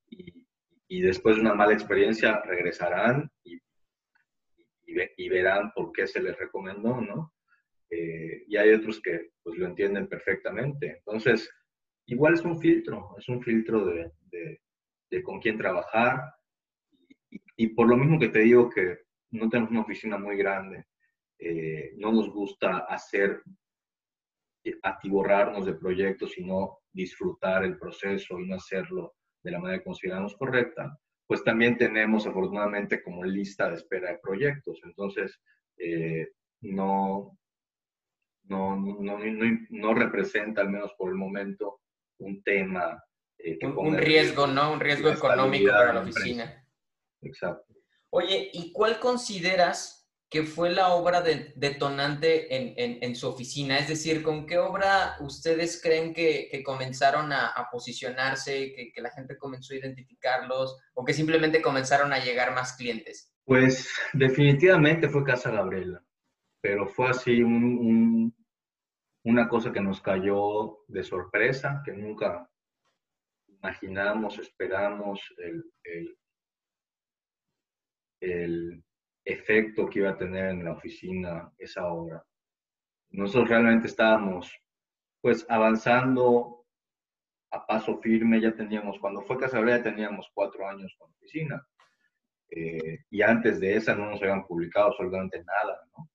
Y, 0.09 0.46
y 0.88 1.01
después 1.01 1.37
de 1.37 1.42
una 1.42 1.55
mala 1.55 1.72
experiencia 1.72 2.40
regresarán 2.42 3.31
y, 3.44 3.59
y, 5.16 5.29
verán 5.29 5.72
por 5.75 5.92
qué 5.92 6.07
se 6.07 6.22
les 6.22 6.38
recomendó, 6.38 7.01
¿no? 7.01 7.35
Eh, 7.90 8.44
y 8.46 8.57
hay 8.57 8.72
otros 8.72 9.01
que 9.01 9.31
pues 9.42 9.59
lo 9.59 9.66
entienden 9.66 10.09
perfectamente. 10.09 10.99
Entonces, 10.99 11.51
igual 12.07 12.35
es 12.35 12.42
un 12.42 12.59
filtro, 12.59 13.14
es 13.18 13.29
un 13.29 13.42
filtro 13.42 13.85
de, 13.87 14.12
de, 14.31 14.61
de 15.11 15.22
con 15.22 15.40
quién 15.40 15.59
trabajar. 15.59 16.20
Y, 17.57 17.68
por 17.68 17.88
lo 17.88 17.96
mismo 17.96 18.18
que 18.18 18.29
te 18.29 18.40
digo 18.40 18.70
que 18.70 18.99
no 19.31 19.49
tenemos 19.49 19.70
una 19.70 19.83
oficina 19.83 20.18
muy 20.18 20.37
grande, 20.37 20.85
eh, 21.38 21.92
no 21.96 22.12
nos 22.12 22.31
gusta 22.31 22.79
hacer 22.88 23.42
atiborrarnos 24.83 25.66
de 25.66 25.75
proyectos, 25.75 26.33
sino 26.33 26.79
disfrutar 26.92 27.64
el 27.64 27.79
proceso 27.79 28.40
y 28.40 28.46
no 28.46 28.57
hacerlo 28.57 29.14
de 29.42 29.51
la 29.53 29.61
manera 29.61 29.79
que 29.79 29.85
consideramos 29.85 30.35
correcta, 30.37 30.99
pues 31.27 31.44
también 31.44 31.77
tenemos 31.77 32.27
afortunadamente 32.27 33.03
como 33.03 33.25
lista 33.25 33.68
de 33.68 33.77
espera 33.77 34.11
de 34.11 34.18
proyectos. 34.18 34.81
Entonces, 34.85 35.40
eh, 35.77 36.29
no, 36.62 37.38
no, 38.44 38.77
no, 38.77 39.18
no, 39.70 39.94
representa, 39.94 40.62
al 40.62 40.70
menos 40.70 40.92
por 40.96 41.11
el 41.11 41.16
momento, 41.16 41.81
un 42.18 42.42
tema. 42.42 43.03
Eh, 43.38 43.59
un, 43.66 43.96
riesgo, 43.96 44.46
¿no? 44.46 44.72
Un 44.72 44.81
riesgo 44.81 45.11
económico 45.11 45.70
para 45.70 45.92
la 45.92 46.01
oficina. 46.01 46.64
Exacto. 47.22 47.75
Oye, 48.11 48.51
¿y 48.53 48.72
cuál 48.72 48.99
consideras 48.99 50.06
que 50.29 50.43
fue 50.43 50.71
la 50.71 50.89
obra 50.89 51.21
de, 51.21 51.53
detonante 51.57 53.05
en, 53.05 53.15
su 53.15 53.29
oficina? 53.29 53.79
Es 53.79 53.89
decir, 53.89 54.23
¿con 54.23 54.47
qué 54.47 54.59
obra 54.59 55.17
ustedes 55.21 55.81
creen 55.81 56.12
que, 56.12 56.62
comenzaron 56.65 57.33
a, 57.33 57.69
posicionarse, 57.71 58.93
que, 58.93 59.01
la 59.01 59.11
gente 59.11 59.37
comenzó 59.37 59.75
a 59.75 59.79
identificarlos 59.79 60.77
o 60.95 61.05
que 61.05 61.12
simplemente 61.12 61.62
comenzaron 61.62 62.12
a 62.12 62.19
llegar 62.19 62.55
más 62.55 62.77
clientes? 62.77 63.33
Pues 63.45 63.89
definitivamente 64.12 65.09
fue 65.09 65.23
Casa 65.23 65.51
Gabriela, 65.51 66.03
pero 66.61 66.89
fue 66.89 67.11
así 67.11 67.43
una 67.43 68.33
cosa 69.49 69.73
que 69.73 69.81
nos 69.81 70.01
cayó 70.01 70.79
de 70.89 71.05
sorpresa, 71.05 71.83
que 71.85 71.93
nunca 71.93 72.51
imaginamos, 73.47 74.41
esperamos 74.41 75.21
el, 75.39 75.65
el 78.21 78.86
efecto 79.27 79.91
que 79.91 79.99
iba 79.99 80.11
a 80.11 80.17
tener 80.17 80.47
en 80.51 80.65
la 80.65 80.73
oficina 80.73 81.53
esa 81.59 81.89
obra. 81.89 82.25
Nosotros 83.11 83.49
realmente 83.49 83.89
estábamos 83.89 84.51
pues 85.21 85.45
avanzando 85.49 86.65
a 87.51 87.67
paso 87.67 87.99
firme, 87.99 88.41
ya 88.41 88.55
teníamos, 88.55 88.99
cuando 89.01 89.23
fue 89.23 89.39
Casablanca 89.39 89.91
teníamos 89.91 90.31
cuatro 90.33 90.69
años 90.69 90.95
con 90.97 91.11
oficina. 91.11 91.67
Eh, 92.49 93.01
y 93.11 93.23
antes 93.23 93.59
de 93.59 93.75
esa 93.75 93.97
no 93.97 94.09
nos 94.09 94.23
habían 94.23 94.47
publicado 94.47 94.87
absolutamente 94.87 95.43
nada, 95.43 95.81
¿no? 95.97 96.09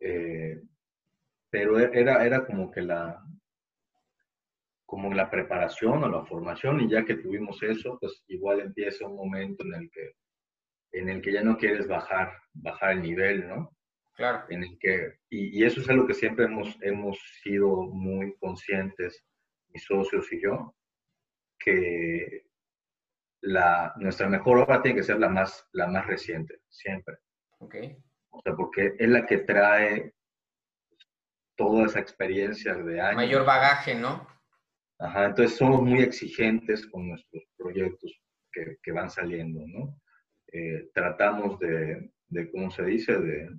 Eh, 0.00 0.60
pero 1.48 1.78
era, 1.78 2.24
era 2.26 2.44
como 2.44 2.68
que 2.72 2.82
la, 2.82 3.24
como 4.84 5.14
la 5.14 5.30
preparación 5.30 6.02
o 6.02 6.08
la 6.08 6.24
formación, 6.24 6.80
y 6.80 6.90
ya 6.90 7.04
que 7.04 7.14
tuvimos 7.14 7.62
eso, 7.62 7.96
pues 8.00 8.24
igual 8.26 8.60
empieza 8.60 9.06
un 9.06 9.14
momento 9.14 9.62
en 9.64 9.74
el 9.74 9.90
que 9.90 10.16
en 10.94 11.08
el 11.08 11.20
que 11.20 11.32
ya 11.32 11.42
no 11.42 11.56
quieres 11.56 11.86
bajar, 11.88 12.32
bajar 12.52 12.92
el 12.92 13.02
nivel, 13.02 13.48
¿no? 13.48 13.70
Claro. 14.14 14.44
En 14.48 14.62
el 14.62 14.78
que, 14.78 15.14
y, 15.28 15.64
eso 15.64 15.80
es 15.80 15.90
algo 15.90 16.06
que 16.06 16.14
siempre 16.14 16.44
hemos, 16.44 16.78
hemos 16.82 17.18
sido 17.42 17.68
muy 17.82 18.34
conscientes, 18.38 19.24
mis 19.68 19.84
socios 19.84 20.32
y 20.32 20.40
yo, 20.40 20.74
que 21.58 22.46
la, 23.40 23.92
nuestra 23.96 24.28
mejor 24.28 24.58
obra 24.58 24.80
tiene 24.80 24.98
que 24.98 25.04
ser 25.04 25.18
la 25.18 25.28
más, 25.28 25.66
la 25.72 25.88
más 25.88 26.06
reciente, 26.06 26.60
siempre. 26.68 27.16
Ok. 27.58 27.74
O 28.30 28.40
sea, 28.42 28.54
porque 28.54 28.94
es 28.96 29.08
la 29.08 29.26
que 29.26 29.38
trae 29.38 30.14
toda 31.56 31.86
esa 31.86 31.98
experiencia 31.98 32.74
de 32.74 33.00
años. 33.00 33.16
Mayor 33.16 33.44
bagaje, 33.44 33.96
¿no? 33.96 34.26
Ajá, 35.00 35.26
entonces 35.26 35.56
somos 35.56 35.82
muy 35.82 36.02
exigentes 36.02 36.86
con 36.86 37.08
nuestros 37.08 37.42
proyectos 37.56 38.16
que, 38.52 38.76
que 38.80 38.92
van 38.92 39.10
saliendo, 39.10 39.60
¿no? 39.66 40.00
Eh, 40.56 40.88
tratamos 40.94 41.58
de, 41.58 42.12
de, 42.28 42.50
¿cómo 42.52 42.70
se 42.70 42.84
dice? 42.84 43.18
De, 43.18 43.50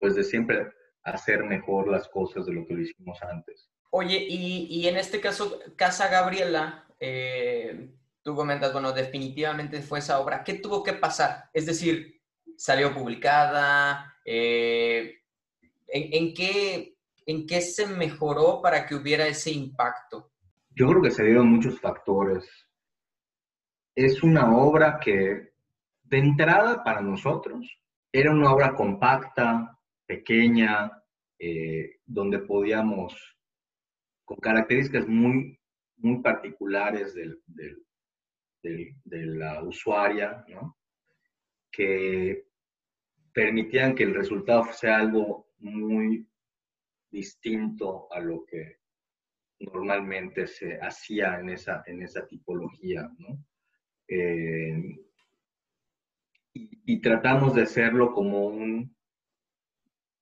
pues 0.00 0.14
de 0.14 0.24
siempre 0.24 0.72
hacer 1.02 1.44
mejor 1.44 1.88
las 1.88 2.08
cosas 2.08 2.46
de 2.46 2.54
lo 2.54 2.66
que 2.66 2.72
lo 2.72 2.80
hicimos 2.80 3.22
antes. 3.22 3.70
Oye, 3.90 4.16
y, 4.16 4.66
y 4.70 4.88
en 4.88 4.96
este 4.96 5.20
caso, 5.20 5.60
Casa 5.76 6.08
Gabriela, 6.08 6.86
eh, 6.98 7.90
tú 8.22 8.34
comentas, 8.34 8.72
bueno, 8.72 8.92
definitivamente 8.92 9.82
fue 9.82 9.98
esa 9.98 10.20
obra. 10.20 10.42
¿Qué 10.42 10.54
tuvo 10.54 10.82
que 10.82 10.94
pasar? 10.94 11.50
Es 11.52 11.66
decir, 11.66 12.18
salió 12.56 12.94
publicada, 12.94 14.16
eh, 14.24 15.18
¿en, 15.88 16.32
qué, 16.32 16.96
¿en 17.26 17.46
qué 17.46 17.60
se 17.60 17.86
mejoró 17.86 18.62
para 18.62 18.86
que 18.86 18.94
hubiera 18.94 19.26
ese 19.26 19.50
impacto? 19.50 20.32
Yo 20.70 20.88
creo 20.88 21.02
que 21.02 21.10
se 21.10 21.24
dieron 21.24 21.48
muchos 21.48 21.78
factores. 21.78 22.48
Es 23.94 24.22
una 24.22 24.56
obra 24.56 24.98
que 24.98 25.53
de 26.14 26.20
entrada 26.20 26.84
para 26.84 27.00
nosotros 27.00 27.66
era 28.12 28.30
una 28.30 28.52
obra 28.52 28.72
compacta, 28.76 29.76
pequeña, 30.06 30.92
eh, 31.40 31.96
donde 32.06 32.38
podíamos, 32.38 33.36
con 34.24 34.36
características 34.36 35.08
muy, 35.08 35.58
muy 35.96 36.22
particulares 36.22 37.14
del, 37.14 37.42
de 38.62 39.26
la 39.26 39.64
usuaria, 39.64 40.44
que 41.72 42.46
permitían 43.32 43.96
que 43.96 44.04
el 44.04 44.14
resultado 44.14 44.72
sea 44.72 44.98
algo 44.98 45.48
muy 45.58 46.28
distinto 47.10 48.06
a 48.12 48.20
lo 48.20 48.44
que 48.44 48.76
normalmente 49.58 50.46
se 50.46 50.78
hacía 50.80 51.40
en 51.40 51.48
esa, 51.48 51.82
en 51.86 52.02
esa 52.02 52.24
tipología. 52.28 53.10
¿no? 53.18 53.44
Eh, 54.06 55.00
y, 56.54 57.00
tratamos 57.00 57.54
de 57.54 57.62
hacerlo 57.62 58.12
como, 58.12 58.46
un, 58.46 58.96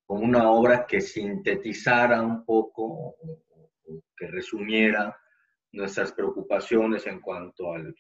como 0.06 0.24
una 0.24 0.50
obra 0.50 0.86
que 0.86 1.00
sintetizara 1.00 2.22
un 2.22 2.44
poco 2.44 2.84
o, 2.84 3.38
que 4.16 4.26
resumiera 4.28 5.16
nuestras 5.72 6.12
preocupaciones 6.12 7.06
en 7.06 7.20
cuanto 7.20 7.72
al, 7.74 7.94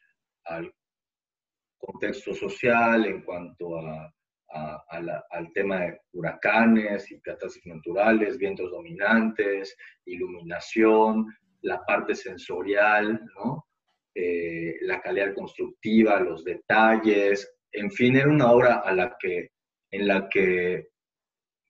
contexto 1.78 2.32
social, 2.32 3.04
en 3.06 3.22
cuanto 3.22 3.76
a, 3.76 4.14
al 4.48 5.52
tema 5.52 5.80
de 5.80 6.00
huracanes 6.12 7.10
y 7.10 7.20
catástrofes 7.20 7.66
naturales, 7.66 8.38
vientos 8.38 8.70
dominantes, 8.70 9.76
iluminación, 10.04 11.26
la 11.62 11.84
parte 11.84 12.14
sensorial, 12.14 13.20
¿no? 13.34 13.66
Eh, 14.14 14.76
la 14.82 15.00
calidad 15.00 15.34
constructiva, 15.34 16.20
los 16.20 16.44
detalles, 16.44 17.50
en 17.72 17.90
fin, 17.90 18.16
era 18.16 18.28
una 18.28 18.50
obra 18.50 18.76
a 18.80 18.92
la 18.92 19.16
que, 19.18 19.50
en 19.90 20.08
la 20.08 20.28
que 20.28 20.88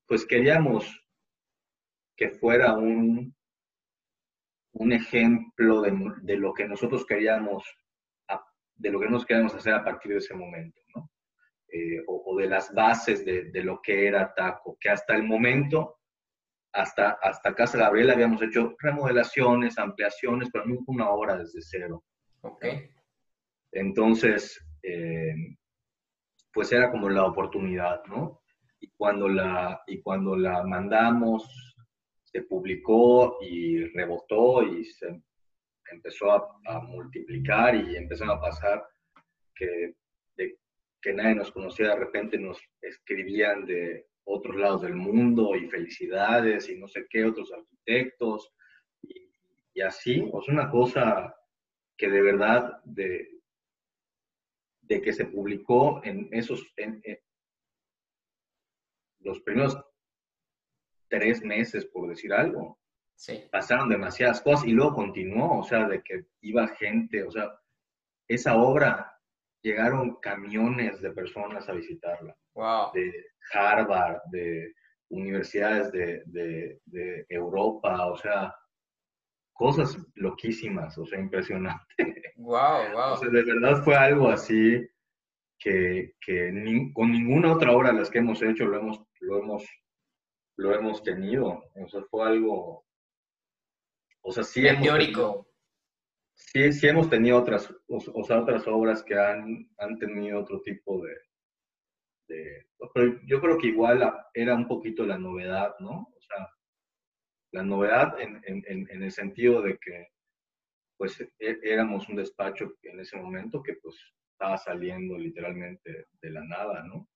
pues 0.06 0.26
queríamos 0.26 1.00
que 2.16 2.30
fuera 2.30 2.74
un, 2.74 3.34
un 4.74 4.92
ejemplo 4.92 5.82
de, 5.82 6.36
lo 6.36 6.52
que 6.52 6.66
nosotros 6.66 7.06
queríamos 7.06 7.64
de 8.74 8.90
lo 8.90 8.98
que 8.98 9.08
nos 9.08 9.24
queríamos 9.24 9.54
hacer 9.54 9.74
a 9.74 9.84
partir 9.84 10.12
de 10.12 10.18
ese 10.18 10.34
momento, 10.34 10.80
¿no? 10.94 11.08
Eh, 11.68 12.02
o, 12.06 12.36
de 12.36 12.48
las 12.48 12.72
bases 12.74 13.24
de, 13.24 13.50
lo 13.62 13.80
que 13.80 14.06
era 14.06 14.34
Taco, 14.34 14.76
que 14.80 14.90
hasta 14.90 15.14
el 15.14 15.22
momento, 15.22 16.00
hasta, 16.72 17.12
hasta 17.22 17.54
Casa 17.54 17.78
Gabriela 17.78 18.12
habíamos 18.12 18.42
hecho 18.42 18.74
remodelaciones, 18.78 19.78
ampliaciones, 19.78 20.48
pero 20.52 20.66
nunca 20.66 20.84
una 20.88 21.10
obra 21.10 21.38
desde 21.38 21.60
cero. 21.62 22.04
Ok. 22.42 22.66
Entonces, 23.70 24.60
eh, 24.82 25.34
pues 26.52 26.72
era 26.72 26.90
como 26.90 27.08
la 27.08 27.24
oportunidad, 27.24 28.04
¿no? 28.06 28.42
Y 28.80 28.88
cuando 28.96 29.28
la, 29.28 29.82
y 29.86 30.00
cuando 30.00 30.36
la 30.36 30.62
mandamos, 30.64 31.74
se 32.24 32.42
publicó 32.42 33.38
y 33.40 33.84
rebotó 33.86 34.62
y 34.62 34.84
se 34.84 35.22
empezó 35.90 36.32
a, 36.32 36.80
multiplicar 36.80 37.74
y 37.74 37.96
empezaron 37.96 38.36
a 38.36 38.40
pasar 38.40 38.82
que, 39.54 39.94
que 41.02 41.12
nadie 41.12 41.34
nos 41.34 41.50
conocía, 41.50 41.88
de 41.88 41.96
repente 41.96 42.38
nos 42.38 42.58
escribían 42.80 43.66
de 43.66 44.06
otros 44.24 44.56
lados 44.56 44.82
del 44.82 44.94
mundo 44.94 45.56
y 45.56 45.68
felicidades 45.68 46.68
y 46.70 46.78
no 46.78 46.86
sé 46.86 47.06
qué, 47.10 47.24
otros 47.24 47.52
arquitectos 47.52 48.52
y, 49.02 49.80
así, 49.80 50.28
o 50.32 50.40
sea, 50.40 50.54
una 50.54 50.70
cosa 50.70 51.34
que 51.96 52.08
de 52.08 52.22
verdad 52.22 52.80
de, 52.84 53.31
de 54.82 55.00
que 55.00 55.12
se 55.12 55.26
publicó 55.26 56.00
en 56.04 56.28
esos, 56.32 56.64
en, 56.76 57.02
los 59.20 59.40
primeros 59.40 59.78
tres 61.08 61.42
meses, 61.42 61.86
por 61.86 62.08
decir 62.08 62.32
algo. 62.32 62.78
Sí. 63.14 63.44
Pasaron 63.50 63.88
demasiadas 63.88 64.40
cosas 64.40 64.66
y 64.66 64.72
luego 64.72 64.94
continuó, 64.94 65.60
o 65.60 65.64
sea, 65.64 65.86
de 65.86 66.02
que 66.02 66.26
iba 66.40 66.66
gente, 66.68 67.22
o 67.22 67.30
sea, 67.30 67.52
esa 68.28 68.56
obra 68.56 69.12
llegaron 69.62 70.16
camiones 70.16 71.00
de 71.00 71.12
personas 71.12 71.68
a 71.68 71.72
visitarla. 71.72 72.36
Wow. 72.54 72.92
De 72.92 73.26
Harvard, 73.52 74.20
de 74.30 74.74
universidades 75.10 75.92
de, 75.92 76.22
de, 76.84 77.26
Europa, 77.28 78.06
o 78.06 78.16
sea, 78.16 78.54
cosas 79.52 79.96
loquísimas, 80.14 80.96
o 80.98 81.06
sea, 81.06 81.20
impresionante. 81.20 81.84
Wow, 82.36 82.92
wow. 82.92 83.12
O 83.12 83.16
sea, 83.16 83.28
de 83.28 83.42
verdad 83.42 83.82
fue 83.84 83.94
algo 83.94 84.28
así 84.28 84.86
que, 85.58 86.14
que 86.20 86.90
con 86.92 87.12
ninguna 87.12 87.52
otra 87.52 87.72
obra 87.72 87.92
de 87.92 87.98
las 87.98 88.10
que 88.10 88.18
hemos 88.18 88.42
hecho 88.42 88.66
lo 88.66 88.78
hemos, 88.78 89.00
lo 89.20 89.38
hemos, 89.38 89.64
lo 90.56 90.74
hemos 90.74 91.02
tenido. 91.02 91.62
O 91.74 91.88
sea, 91.88 92.02
fue 92.10 92.26
algo, 92.26 92.84
o 94.22 94.32
sea, 94.32 94.42
sí 94.42 94.66
hemos 94.66 94.82
teórico. 94.82 95.48
sí, 96.34 96.72
sí 96.72 96.88
hemos 96.88 97.08
tenido 97.08 97.38
otras, 97.38 97.72
o, 97.88 98.24
sea, 98.24 98.40
otras 98.40 98.66
obras 98.66 99.02
que 99.02 99.14
han, 99.18 99.70
han 99.78 99.98
tenido 99.98 100.40
otro 100.40 100.60
tipo 100.62 101.04
de, 101.04 101.14
de, 102.28 102.66
pero 102.94 103.20
yo 103.26 103.40
creo 103.40 103.58
que 103.58 103.68
igual 103.68 104.12
era 104.34 104.54
un 104.54 104.66
poquito 104.66 105.04
la 105.04 105.18
novedad, 105.18 105.74
¿no? 105.80 106.08
O 106.16 106.20
sea, 106.20 106.48
la 107.52 107.62
novedad 107.62 108.18
en, 108.20 108.42
en, 108.46 108.88
en 108.90 109.02
el 109.02 109.12
sentido 109.12 109.62
de 109.62 109.78
que 109.78 110.08
pues 111.02 111.20
e, 111.20 111.58
éramos 111.64 112.08
un 112.08 112.14
despacho 112.14 112.74
en 112.82 113.00
ese 113.00 113.16
momento 113.16 113.60
que 113.60 113.74
pues 113.82 113.96
estaba 114.32 114.56
saliendo 114.56 115.18
literalmente 115.18 116.06
de 116.20 116.30
la 116.30 116.44
nada, 116.44 116.84
¿no? 116.84 117.08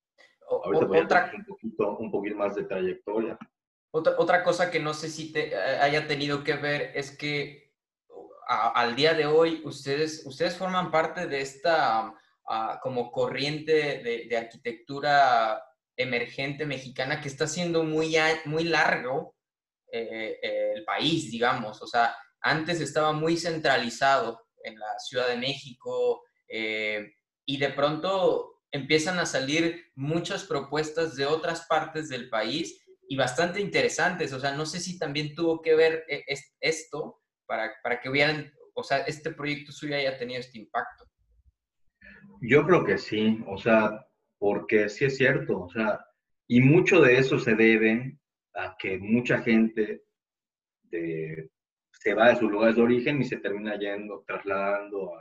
Ahorita 0.49 0.87
voy 0.87 0.99
otra, 0.99 1.33
un, 1.33 1.45
poquito, 1.45 1.97
un 1.99 2.11
poquito 2.11 2.37
más 2.37 2.57
de 2.57 2.65
trayectoria. 2.65 3.39
Otra, 3.93 4.15
otra 4.19 4.43
cosa 4.43 4.73
que 4.73 4.81
no 4.81 4.93
sé 4.93 5.09
si 5.09 5.33
te 5.33 5.53
eh, 5.53 5.57
haya 5.57 6.09
tenido 6.09 6.43
que 6.43 6.55
ver 6.55 6.91
es 6.97 7.17
que 7.17 7.75
al 8.49 8.97
día 8.97 9.15
de 9.15 9.27
hoy 9.27 9.63
ustedes, 9.65 10.27
ustedes 10.27 10.57
forman 10.57 10.91
parte 10.91 11.29
de 11.29 11.41
esta 11.41 12.13
como 12.83 13.13
corriente 13.13 14.03
de, 14.29 14.37
arquitectura 14.37 15.63
emergente 15.97 16.67
mexicana 16.67 17.21
que 17.21 17.29
está 17.29 17.47
siendo 17.47 17.85
muy, 17.85 18.17
muy 18.47 18.65
largo 18.65 19.36
eh, 19.93 20.39
eh, 20.43 20.73
el 20.77 20.85
país, 20.85 21.31
digamos. 21.31 21.81
O 21.83 21.87
sea, 21.87 22.15
antes 22.41 22.81
estaba 22.81 23.13
muy 23.13 23.37
centralizado 23.37 24.47
en 24.63 24.79
la 24.79 24.99
Ciudad 24.99 25.29
de 25.29 25.37
México, 25.37 26.23
eh, 26.49 27.13
y 27.45 27.59
de 27.59 27.71
pronto 27.71 28.63
empiezan 28.73 29.19
a 29.19 29.27
salir 29.27 29.87
muchas 29.95 30.45
propuestas 30.45 31.17
de 31.17 31.27
otras 31.27 31.67
partes 31.67 32.09
del 32.09 32.29
país 32.29 32.85
y 33.09 33.17
bastante 33.17 33.61
interesantes. 33.61 34.33
O 34.33 34.41
sea, 34.41 34.53
no 34.53 34.67
sé 34.67 34.81
si 34.81 34.99
también 34.99 35.35
tuvo 35.35 35.63
que 35.63 35.75
ver 35.75 36.05
esto 36.61 37.23
para, 37.47 37.73
para 37.83 38.01
que 38.01 38.11
hubieran, 38.11 38.53
o 38.75 38.83
sea, 38.83 38.99
este 38.99 39.31
proyecto 39.31 39.73
suyo 39.73 39.97
haya 39.97 40.19
tenido 40.19 40.41
este 40.41 40.59
impacto. 40.59 41.05
Yo 42.41 42.67
creo 42.67 42.85
que 42.85 42.99
sí, 42.99 43.41
o 43.47 43.57
sea, 43.57 44.07
porque 44.39 44.89
sí 44.89 45.05
es 45.05 45.17
cierto, 45.17 45.61
o 45.61 45.71
sea, 45.71 46.01
y 46.49 46.61
mucho 46.61 47.01
de 47.01 47.19
eso 47.19 47.39
se 47.39 47.55
debe 47.55 48.19
a 48.57 48.77
que 48.79 48.99
mucha 48.99 49.43
gente 49.43 50.03
se 50.91 52.15
va 52.15 52.31
de 52.31 52.37
sus 52.37 52.51
lugares 52.51 52.77
de 52.77 52.83
origen 52.83 53.21
y 53.21 53.25
se 53.25 53.37
termina 53.37 53.77
yendo, 53.79 54.25
trasladando 54.27 55.13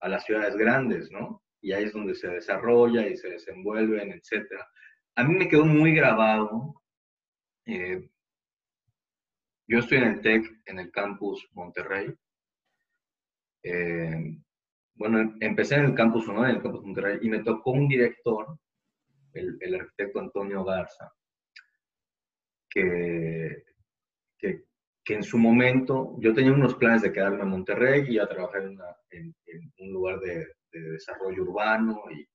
a, 0.00 0.08
las 0.08 0.24
ciudades 0.24 0.56
grandes, 0.56 1.10
¿no? 1.12 1.42
Y 1.60 1.72
ahí 1.72 1.84
es 1.84 1.92
donde 1.92 2.14
se 2.14 2.28
desarrolla 2.28 3.06
y 3.06 3.16
se 3.16 3.28
desenvuelven, 3.28 4.10
etc. 4.10 4.46
A 5.14 5.22
mí 5.22 5.34
me 5.34 5.48
quedó 5.48 5.64
muy 5.64 5.94
grabado. 5.94 6.82
Eh, 7.66 8.10
yo 9.68 9.78
estoy 9.78 9.98
en 9.98 10.04
el 10.04 10.20
TEC, 10.20 10.44
en 10.66 10.80
el 10.80 10.90
campus 10.90 11.48
Monterrey. 11.52 12.12
Eh, 13.62 14.36
bueno, 14.94 15.36
empecé 15.40 15.76
en 15.76 15.84
el 15.84 15.94
campus 15.94 16.26
¿no? 16.26 16.44
en 16.44 16.56
el 16.56 16.62
campus 16.62 16.84
Monterrey, 16.84 17.18
y 17.22 17.28
me 17.28 17.44
tocó 17.44 17.70
un 17.70 17.86
director, 17.86 18.58
el 19.34 19.74
arquitecto 19.74 20.18
Antonio 20.18 20.64
Garza, 20.64 21.12
que, 22.72 23.64
que, 24.38 25.14
en 25.14 25.22
su 25.22 25.36
momento 25.36 26.16
yo 26.20 26.32
tenía 26.32 26.52
unos 26.52 26.74
planes 26.76 27.02
de 27.02 27.12
quedarme 27.12 27.42
en 27.42 27.48
Monterrey 27.48 28.04
y 28.08 28.18
a 28.18 28.26
trabajar 28.26 28.62
en, 28.62 29.34
un 29.78 29.92
lugar 29.92 30.20
de, 30.20 30.46
desarrollo 30.70 31.42
urbano 31.42 32.02
y 32.10 32.26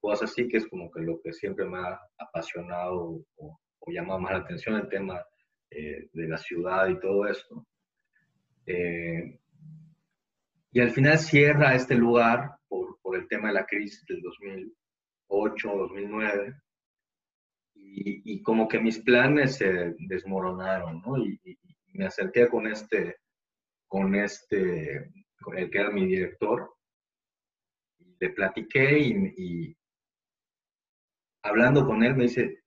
cosas 0.00 0.30
así, 0.30 0.48
que 0.48 0.56
es 0.56 0.66
como 0.66 0.90
que 0.90 1.02
lo 1.02 1.20
que 1.22 1.32
siempre 1.32 1.64
me 1.66 1.78
ha 1.78 2.00
apasionado 2.18 3.22
o, 3.36 3.58
llamado 3.86 4.20
más 4.20 4.32
la 4.32 4.38
atención, 4.38 4.76
el 4.76 4.88
tema 4.88 5.22
eh, 5.70 6.08
de 6.12 6.28
la 6.28 6.36
ciudad 6.36 6.88
y 6.88 6.98
todo 6.98 7.26
esto. 7.26 7.66
Eh, 8.66 9.38
y 10.72 10.80
al 10.80 10.90
final 10.90 11.18
cierra 11.18 11.74
este 11.74 11.94
lugar 11.94 12.56
por, 12.68 12.98
por, 13.00 13.16
el 13.16 13.26
tema 13.28 13.48
de 13.48 13.54
la 13.54 13.66
crisis 13.66 14.04
del 14.06 14.20
2008, 14.22 15.68
2009. 15.68 16.54
Y, 17.92 18.34
y 18.34 18.42
como 18.42 18.68
que 18.68 18.78
mis 18.78 18.98
planes 19.00 19.56
se 19.56 19.94
desmoronaron, 19.98 21.02
¿no? 21.02 21.18
Y, 21.18 21.40
me 21.92 22.06
acerqué 22.06 22.48
con 22.48 22.68
este, 22.68 23.16
con 23.88 24.14
este, 24.14 25.10
con 25.42 25.58
el 25.58 25.68
que 25.70 25.78
era 25.78 25.90
mi 25.90 26.06
director, 26.06 26.72
le 28.20 28.30
platiqué 28.30 28.98
y, 28.98 29.76
hablando 31.42 31.84
con 31.86 32.04
él 32.04 32.14
me 32.14 32.24
dice, 32.24 32.62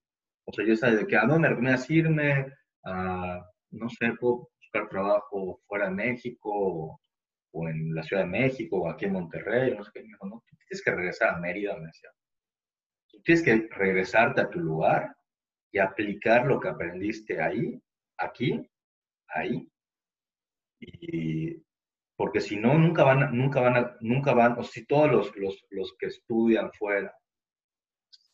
o 0.45 0.51
sea, 0.51 0.65
yo 0.65 0.75
sabía 0.75 0.97
de 0.97 1.07
que 1.07 1.15
a 1.15 1.25
dónde 1.25 1.49
me 1.49 1.75
irme, 1.89 2.53
a, 2.85 3.45
no 3.71 3.89
sé, 3.89 4.11
buscar 4.19 4.89
trabajo 4.89 5.61
fuera 5.67 5.85
de 5.85 5.95
México 5.95 6.99
o, 7.51 7.69
en 7.69 7.93
la 7.93 8.03
Ciudad 8.03 8.23
de 8.23 8.29
México 8.29 8.77
o 8.81 8.89
aquí 8.89 9.05
en 9.05 9.13
Monterrey, 9.13 9.75
no 9.75 9.83
sé 9.83 9.91
qué. 9.93 10.01
Me 10.01 10.07
dijo, 10.07 10.25
no, 10.25 10.43
tienes 10.47 10.83
que 10.83 10.91
regresar 10.91 11.35
a 11.35 11.39
Mérida, 11.39 11.77
me 11.77 11.85
decía. 11.85 12.09
Tú 13.13 13.21
tienes 13.21 13.43
que 13.45 13.67
regresarte 13.69 14.41
a 14.41 14.49
tu 14.49 14.59
lugar 14.59 15.15
y 15.71 15.77
aplicar 15.77 16.47
lo 16.47 16.59
que 16.59 16.69
aprendiste 16.69 17.39
ahí, 17.39 17.79
aquí, 18.17 18.67
ahí. 19.27 19.69
Y 20.79 21.63
porque 22.17 22.41
si 22.41 22.57
no, 22.57 22.73
nunca 22.73 23.03
van, 23.03 23.37
nunca 23.37 23.61
van, 23.61 23.77
a, 23.77 23.97
nunca 24.01 24.33
van, 24.33 24.57
o 24.57 24.63
si 24.63 24.85
todos 24.85 25.11
los, 25.11 25.35
los, 25.37 25.63
los, 25.69 25.95
que 25.97 26.07
estudian 26.07 26.71
fuera 26.73 27.15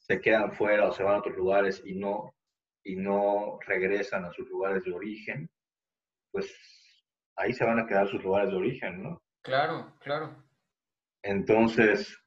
se 0.09 0.21
quedan 0.21 0.53
fuera 0.53 0.87
o 0.87 0.91
se 0.91 1.03
van 1.03 1.15
a 1.15 1.19
otros 1.19 1.35
lugares 1.35 1.83
y 1.85 1.93
no, 1.93 2.33
y 2.83 2.95
no 2.95 3.59
regresan 3.67 4.25
a 4.25 4.31
sus 4.31 4.49
lugares 4.49 4.83
de 4.83 4.93
origen, 4.93 5.49
pues 6.31 6.51
ahí 7.35 7.53
se 7.53 7.65
van 7.65 7.79
a 7.79 7.85
quedar 7.85 8.07
sus 8.07 8.23
lugares 8.23 8.49
de 8.49 8.57
origen, 8.57 9.03
¿no? 9.03 9.21
Claro, 9.43 9.93
claro. 9.99 10.43
Entonces, 11.21 12.17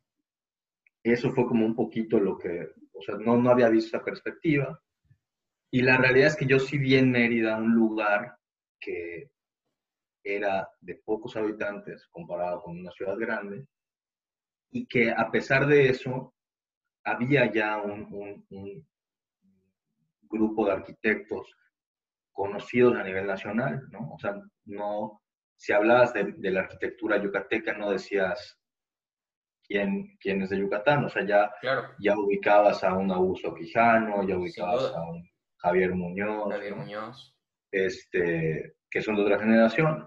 eso 1.02 1.32
fue 1.32 1.46
como 1.46 1.66
un 1.66 1.74
poquito 1.74 2.18
lo 2.20 2.38
que, 2.38 2.70
o 2.92 3.02
sea, 3.02 3.16
no, 3.16 3.36
no 3.36 3.50
había 3.50 3.68
visto 3.68 3.96
esa 3.96 4.04
perspectiva. 4.04 4.80
Y 5.70 5.82
la 5.82 5.96
realidad 5.96 6.28
es 6.28 6.36
que 6.36 6.46
yo 6.46 6.58
sí 6.58 6.78
vi 6.78 6.96
en 6.96 7.10
Mérida 7.10 7.56
un 7.56 7.74
lugar 7.74 8.36
que 8.78 9.30
era 10.22 10.68
de 10.80 10.96
pocos 10.96 11.36
habitantes 11.36 12.06
comparado 12.08 12.62
con 12.62 12.78
una 12.78 12.92
ciudad 12.92 13.16
grande 13.16 13.66
y 14.70 14.86
que 14.86 15.10
a 15.10 15.30
pesar 15.30 15.66
de 15.66 15.88
eso 15.88 16.34
había 17.04 17.50
ya 17.52 17.80
un, 17.80 18.86
grupo 20.30 20.64
de 20.64 20.72
arquitectos 20.72 21.54
conocidos 22.32 22.96
a 22.96 23.02
nivel 23.02 23.26
nacional, 23.26 23.86
¿no? 23.90 24.14
O 24.14 24.18
sea, 24.18 24.40
no, 24.64 25.20
si 25.56 25.74
hablabas 25.74 26.14
de, 26.14 26.50
la 26.50 26.60
arquitectura 26.60 27.22
yucateca 27.22 27.74
no 27.74 27.90
decías 27.90 28.58
quién, 29.66 30.16
quién, 30.20 30.42
es 30.42 30.50
de 30.50 30.58
Yucatán, 30.58 31.04
o 31.04 31.08
sea, 31.08 31.26
ya, 31.26 31.50
ya 31.98 32.16
ubicabas 32.16 32.84
a 32.84 32.94
un 32.94 33.10
Augusto 33.10 33.54
Quijano, 33.54 34.26
ya 34.26 34.36
ubicabas 34.36 34.92
a 34.94 35.02
un 35.02 35.28
Javier 35.58 35.94
Muñoz. 35.94 36.52
Javier 36.52 36.76
Muñoz 36.76 37.32
este, 37.72 38.74
que 38.90 39.02
son 39.02 39.16
de 39.16 39.22
otra 39.22 39.38
generación, 39.38 40.06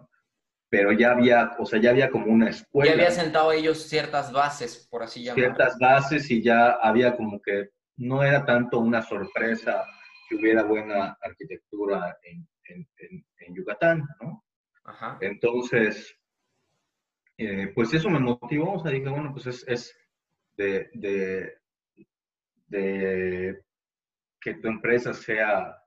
pero 0.70 0.92
ya 0.92 1.12
había, 1.12 1.56
o 1.58 1.66
sea, 1.66 1.82
ya 1.82 1.90
había 1.90 2.10
como 2.10 2.28
una 2.28 2.50
escuela. 2.50 2.92
Ya 2.92 2.94
había 2.94 3.12
sentado 3.12 3.52
ellos 3.52 3.90
ciertas 3.90 4.32
bases, 4.32 4.88
por 4.90 5.04
así 5.04 5.24
llamarlo. 5.24 5.44
Ciertas 5.44 5.78
bases 5.80 6.30
y 6.32 6.42
ya 6.42 6.72
había 6.72 7.16
como 7.16 7.42
que 7.42 7.70
no 7.98 8.24
era 8.24 8.46
tanto 8.46 8.80
una 8.80 9.02
sorpresa 9.02 9.84
que 10.30 10.36
hubiera 10.36 10.64
buena 10.64 11.18
arquitectura 11.22 12.18
en, 12.24 12.48
en, 12.68 13.56
Yucatán, 13.56 14.04
¿no? 14.22 14.44
Ajá. 14.84 15.18
Entonces, 15.22 16.18
eh, 17.38 17.72
pues 17.74 17.94
eso 17.94 18.10
me 18.10 18.20
motivó, 18.20 18.74
o 18.74 18.80
sea, 18.82 18.92
dije, 18.92 19.10
bueno, 19.10 19.32
pues 19.34 19.48
es, 19.48 19.68
es 19.68 19.98
de, 20.56 20.90
de, 20.94 21.58
de, 22.68 23.62
que 24.40 24.54
tu 24.56 24.68
empresa 24.68 25.14
sea, 25.14 25.78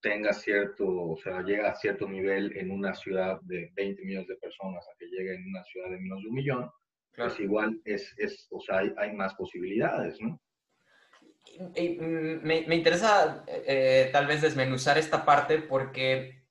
tenga 0.00 0.32
cierto, 0.32 0.86
o 0.86 1.16
sea, 1.16 1.42
llega 1.42 1.70
a 1.70 1.74
cierto 1.74 2.08
nivel 2.08 2.56
en 2.56 2.70
una 2.70 2.94
ciudad 2.94 3.40
de 3.42 3.70
20 3.74 4.04
millones 4.04 4.28
de 4.28 4.36
personas 4.36 4.86
a 4.86 4.96
que 4.98 5.06
llegue 5.06 5.34
en 5.34 5.46
una 5.48 5.64
ciudad 5.64 5.90
de 5.90 5.98
menos 5.98 6.22
de 6.22 6.28
un 6.28 6.34
millón, 6.34 6.70
pues 7.14 7.38
igual 7.40 7.80
es, 7.84 8.14
es 8.16 8.46
o 8.50 8.60
sea, 8.60 8.78
hay, 8.78 8.92
hay 8.96 9.12
más 9.12 9.34
posibilidades, 9.34 10.20
¿no? 10.20 10.40
Mm, 11.58 12.46
me, 12.46 12.66
me 12.66 12.76
interesa 12.76 13.44
eh, 13.46 14.10
tal 14.12 14.26
vez 14.26 14.42
desmenuzar 14.42 14.98
esta 14.98 15.24
parte 15.24 15.58
porque 15.58 16.44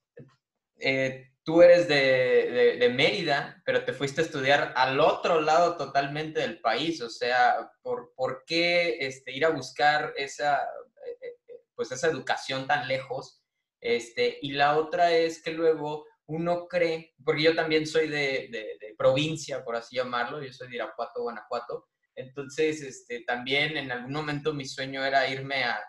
eh, 0.80 1.27
tú 1.48 1.62
eres 1.62 1.88
de, 1.88 2.76
de, 2.78 2.90
Mérida, 2.90 3.62
pero 3.66 3.86
te 3.86 3.94
fuiste 3.94 4.20
a 4.20 4.26
estudiar 4.26 4.74
al 4.76 5.00
otro 5.00 5.40
lado 5.40 5.78
totalmente 5.78 6.42
del 6.42 6.60
país. 6.60 7.02
O 7.02 7.10
sea, 7.10 7.72
¿por, 7.82 8.14
por 8.16 8.44
qué 8.46 8.98
este, 9.00 9.32
ir 9.32 9.46
a 9.46 9.52
buscar 9.52 10.14
esa, 10.18 10.58
eh, 10.58 11.38
pues 11.74 11.90
esa 11.94 12.08
educación 12.08 12.68
tan 12.68 12.86
lejos? 12.90 13.42
Este, 13.80 14.40
y 14.42 14.52
la 14.52 14.78
otra 14.78 15.14
es 15.14 15.42
que 15.42 15.52
luego 15.52 16.06
uno 16.26 16.68
cree, 16.68 17.16
porque 17.24 17.44
yo 17.44 17.56
también 17.56 17.88
soy 17.88 18.10
de, 18.10 18.50
de 18.52 18.96
provincia, 18.98 19.64
por 19.64 19.78
así 19.78 19.96
llamarlo, 19.96 20.44
yo 20.44 20.52
soy 20.52 20.68
de 20.68 20.76
Irapuato, 20.76 21.22
Guanajuato, 21.22 21.88
entonces, 22.18 22.82
este, 22.82 23.22
también 23.22 23.78
en 23.78 23.92
algún 23.92 24.12
momento 24.12 24.52
mi 24.52 24.66
sueño 24.66 25.06
era 25.06 25.30
irme 25.30 25.64
a, 25.64 25.80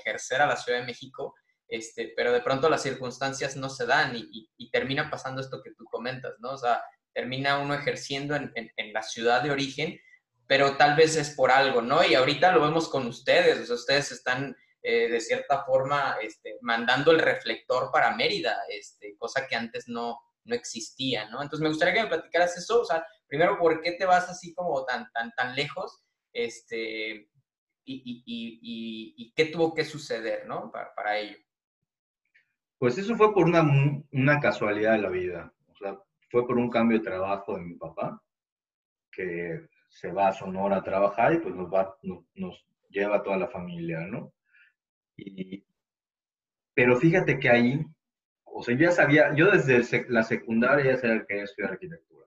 ejercer 0.00 0.42
a 0.42 0.46
la 0.46 0.56
Ciudad 0.56 0.80
de 0.80 0.86
México, 0.86 1.36
este, 1.68 2.12
pero 2.16 2.32
de 2.32 2.40
pronto 2.40 2.68
las 2.68 2.82
circunstancias 2.82 3.56
no 3.56 3.68
se 3.68 3.86
dan 3.86 4.14
y, 4.16 4.50
termina 4.72 5.08
pasando 5.10 5.40
esto 5.40 5.62
que 5.62 5.72
tú 5.72 5.86
comentas, 5.86 6.34
¿no? 6.38 6.50
O 6.50 6.58
sea, 6.58 6.82
termina 7.14 7.58
uno 7.58 7.72
ejerciendo 7.72 8.36
en, 8.36 8.52
la 8.92 9.02
ciudad 9.02 9.42
de 9.42 9.50
origen, 9.50 9.98
pero 10.46 10.76
tal 10.76 10.96
vez 10.96 11.16
es 11.16 11.30
por 11.30 11.50
algo, 11.50 11.80
¿no? 11.80 12.04
Y 12.04 12.14
ahorita 12.14 12.52
lo 12.52 12.60
vemos 12.60 12.88
con 12.90 13.06
ustedes, 13.06 13.58
o 13.60 13.64
sea, 13.64 13.74
ustedes 13.76 14.12
están 14.12 14.54
eh, 14.82 15.08
de 15.08 15.20
cierta 15.20 15.64
forma 15.64 16.18
este, 16.20 16.58
mandando 16.60 17.10
el 17.10 17.20
reflector 17.20 17.90
para 17.90 18.14
Mérida, 18.14 18.58
este, 18.68 19.16
cosa 19.16 19.46
que 19.46 19.56
antes 19.56 19.88
no, 19.88 20.18
no 20.44 20.54
existía, 20.54 21.28
¿no? 21.30 21.42
Entonces 21.42 21.62
me 21.62 21.70
gustaría 21.70 21.94
que 21.94 22.02
me 22.02 22.08
platicaras 22.08 22.56
eso, 22.58 22.82
o 22.82 22.84
sea, 22.84 23.06
primero, 23.26 23.58
¿por 23.58 23.80
qué 23.80 23.92
te 23.92 24.04
vas 24.04 24.28
así 24.28 24.54
como 24.54 24.84
tan, 24.84 25.10
tan, 25.12 25.32
tan 25.32 25.54
lejos? 25.54 26.02
Este, 26.32 27.30
y, 27.84 28.22
y, 28.26 29.14
y, 29.16 29.32
qué 29.34 29.46
tuvo 29.46 29.74
que 29.74 29.84
suceder, 29.84 30.46
¿no? 30.46 30.70
Para, 30.70 30.94
para, 30.94 31.18
ello. 31.18 31.38
Pues 32.78 32.98
eso 32.98 33.16
fue 33.16 33.32
por 33.32 33.46
una, 33.46 33.62
una 34.12 34.40
casualidad 34.40 34.92
de 34.92 35.02
la 35.02 35.08
vida. 35.08 35.52
O 35.68 35.76
sea, 35.76 35.98
fue 36.30 36.46
por 36.46 36.58
un 36.58 36.70
cambio 36.70 36.98
de 36.98 37.04
trabajo 37.04 37.56
de 37.56 37.62
mi 37.62 37.74
papá, 37.74 38.22
que 39.10 39.66
se 39.88 40.12
va 40.12 40.28
a 40.28 40.32
Sonora 40.32 40.78
a 40.78 40.84
trabajar 40.84 41.32
y 41.34 41.38
pues 41.38 41.54
nos, 41.54 41.72
va, 41.72 41.96
nos, 42.02 42.24
nos 42.34 42.66
lleva 42.90 43.16
a 43.16 43.22
toda 43.22 43.38
la 43.38 43.48
familia, 43.48 44.00
¿no? 44.00 44.32
Y, 45.16 45.64
pero 46.74 46.96
fíjate 46.96 47.38
que 47.38 47.48
ahí, 47.48 47.86
o 48.44 48.62
sea, 48.62 48.76
ya 48.76 48.90
sabía, 48.90 49.34
yo 49.34 49.50
desde 49.50 50.04
la 50.08 50.22
secundaria 50.22 50.92
ya 50.92 50.98
sabía 50.98 51.20
que 51.20 51.26
quería 51.26 51.44
estudiar 51.44 51.72
arquitectura 51.72 52.26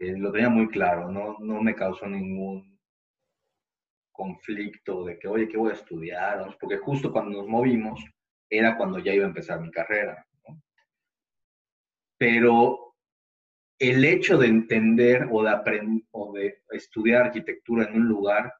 eh, 0.00 0.16
lo 0.16 0.32
tenía 0.32 0.48
muy 0.48 0.68
claro, 0.68 1.10
no, 1.10 1.36
no 1.40 1.62
me 1.62 1.74
causó 1.74 2.06
ningún 2.06 2.78
conflicto 4.10 5.04
de 5.04 5.18
que, 5.18 5.28
oye, 5.28 5.48
¿qué 5.48 5.56
voy 5.56 5.70
a 5.70 5.74
estudiar? 5.74 6.56
Porque 6.60 6.78
justo 6.78 7.12
cuando 7.12 7.38
nos 7.38 7.48
movimos 7.48 8.02
era 8.52 8.76
cuando 8.76 8.98
ya 8.98 9.14
iba 9.14 9.24
a 9.24 9.28
empezar 9.28 9.60
mi 9.60 9.70
carrera. 9.70 10.24
Pero 12.18 12.94
el 13.78 14.04
hecho 14.04 14.36
de 14.36 14.46
entender 14.46 15.26
o 15.30 15.42
de, 15.42 15.50
aprender, 15.50 16.04
o 16.12 16.32
de 16.34 16.62
estudiar 16.70 17.22
arquitectura 17.22 17.86
en 17.86 17.96
un 17.96 18.08
lugar 18.08 18.52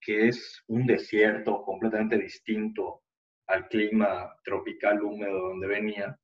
que 0.00 0.28
es 0.28 0.64
un 0.68 0.86
desierto 0.86 1.62
completamente 1.62 2.18
distinto 2.18 3.02
al 3.46 3.68
clima 3.68 4.34
tropical 4.42 5.02
húmedo 5.02 5.50
donde 5.50 5.66
venía, 5.66 6.18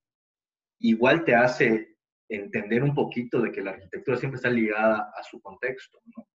igual 0.81 1.25
te 1.25 1.35
hace 1.35 1.97
entender 2.29 2.83
un 2.83 2.95
poquito 2.95 3.41
de 3.41 3.53
que 3.53 3.61
la 3.61 3.73
arquitectura 3.73 4.17
siempre 4.17 4.37
está 4.37 4.49
ligada 4.49 5.13
a 5.15 5.23
su 5.23 5.41
contexto, 5.41 6.01
¿no? 6.17 6.27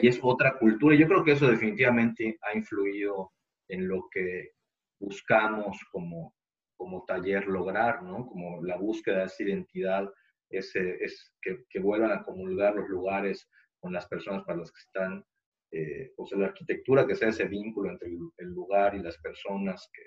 Y 0.00 0.08
es 0.08 0.18
otra 0.22 0.58
cultura. 0.58 0.94
Y 0.94 0.98
yo 0.98 1.08
creo 1.08 1.24
que 1.24 1.32
eso 1.32 1.50
definitivamente 1.50 2.38
ha 2.42 2.56
influido 2.56 3.32
en 3.68 3.88
lo 3.88 4.08
que 4.10 4.52
buscamos 5.00 5.78
como, 5.90 6.34
como 6.76 7.04
taller 7.04 7.46
lograr, 7.46 8.02
¿no? 8.02 8.26
Como 8.26 8.62
la 8.62 8.76
búsqueda 8.76 9.18
de 9.18 9.24
esa 9.24 9.42
identidad, 9.42 10.08
ese, 10.50 10.96
es 11.00 11.34
que, 11.42 11.64
que 11.68 11.80
vuelvan 11.80 12.12
a 12.12 12.22
comulgar 12.22 12.74
los 12.74 12.88
lugares 12.88 13.48
con 13.80 13.92
las 13.92 14.06
personas 14.06 14.44
para 14.44 14.58
las 14.58 14.72
que 14.72 14.80
están, 14.80 15.24
eh, 15.72 16.12
o 16.16 16.26
sea, 16.26 16.38
la 16.38 16.46
arquitectura 16.46 17.06
que 17.06 17.14
sea 17.14 17.28
ese 17.28 17.46
vínculo 17.46 17.90
entre 17.90 18.08
el, 18.08 18.48
lugar 18.48 18.94
y 18.94 19.02
las 19.02 19.18
personas 19.18 19.88
que, 19.92 20.02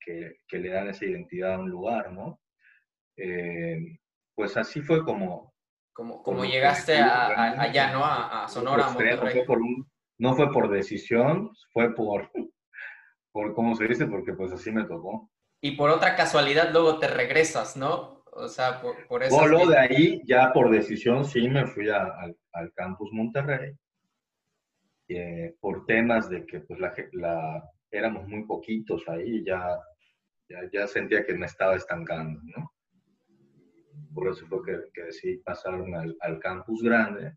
que, 0.00 0.36
que, 0.48 0.58
le 0.58 0.70
dan 0.70 0.88
esa 0.88 1.04
identidad 1.04 1.54
a 1.54 1.58
un 1.58 1.70
lugar, 1.70 2.12
¿no? 2.12 2.40
Eh, 3.16 3.98
pues 4.34 4.56
así 4.56 4.80
fue 4.80 5.04
como... 5.04 5.54
Como, 5.92 6.22
como 6.22 6.44
llegaste 6.44 6.94
a, 6.98 7.58
allá, 7.58 7.90
¿no? 7.90 8.04
A, 8.04 8.46
Sonora, 8.48 8.88
Monterrey. 8.88 9.16
No 9.16 9.30
fue, 9.30 9.44
por 9.44 9.60
no 10.18 10.34
fue 10.34 10.52
por 10.52 10.70
decisión, 10.70 11.50
fue 11.72 11.94
por, 11.94 12.30
por, 13.36 13.52
¿cómo 13.52 13.74
se 13.74 13.86
dice? 13.86 14.06
Porque 14.06 14.32
pues 14.32 14.50
así 14.50 14.72
me 14.72 14.84
tocó. 14.84 15.30
Y 15.60 15.72
por 15.72 15.90
otra 15.90 16.16
casualidad 16.16 16.70
luego 16.72 16.98
te 16.98 17.06
regresas, 17.06 17.76
¿no? 17.76 18.24
O 18.32 18.48
sea, 18.48 18.80
por, 18.80 19.06
por 19.06 19.22
eso... 19.22 19.46
Luego 19.46 19.70
de 19.70 19.78
ahí, 19.78 20.22
ya 20.24 20.54
por 20.54 20.70
decisión, 20.70 21.22
sí 21.26 21.46
me 21.46 21.66
fui 21.66 21.90
al, 21.90 22.34
al, 22.52 22.72
campus 22.72 23.10
Monterrey. 23.12 23.74
Eh, 25.08 25.54
por 25.60 25.84
temas 25.84 26.30
de 26.30 26.46
que 26.46 26.60
pues 26.60 26.80
la, 26.80 26.94
la, 27.12 27.62
éramos 27.90 28.26
muy 28.26 28.46
poquitos 28.46 29.06
ahí, 29.06 29.44
ya, 29.44 29.82
ya, 30.48 30.60
ya 30.72 30.86
sentía 30.86 31.22
que 31.22 31.34
me 31.34 31.44
estaba 31.44 31.76
estancando, 31.76 32.40
¿no? 32.42 32.72
por 34.14 34.28
eso 34.28 34.46
fue 34.46 34.62
que, 34.64 34.78
que 34.94 35.02
decidí 35.02 35.36
pasarme 35.38 35.94
al, 35.94 36.16
al, 36.20 36.38
campus 36.38 36.82
grande 36.82 37.34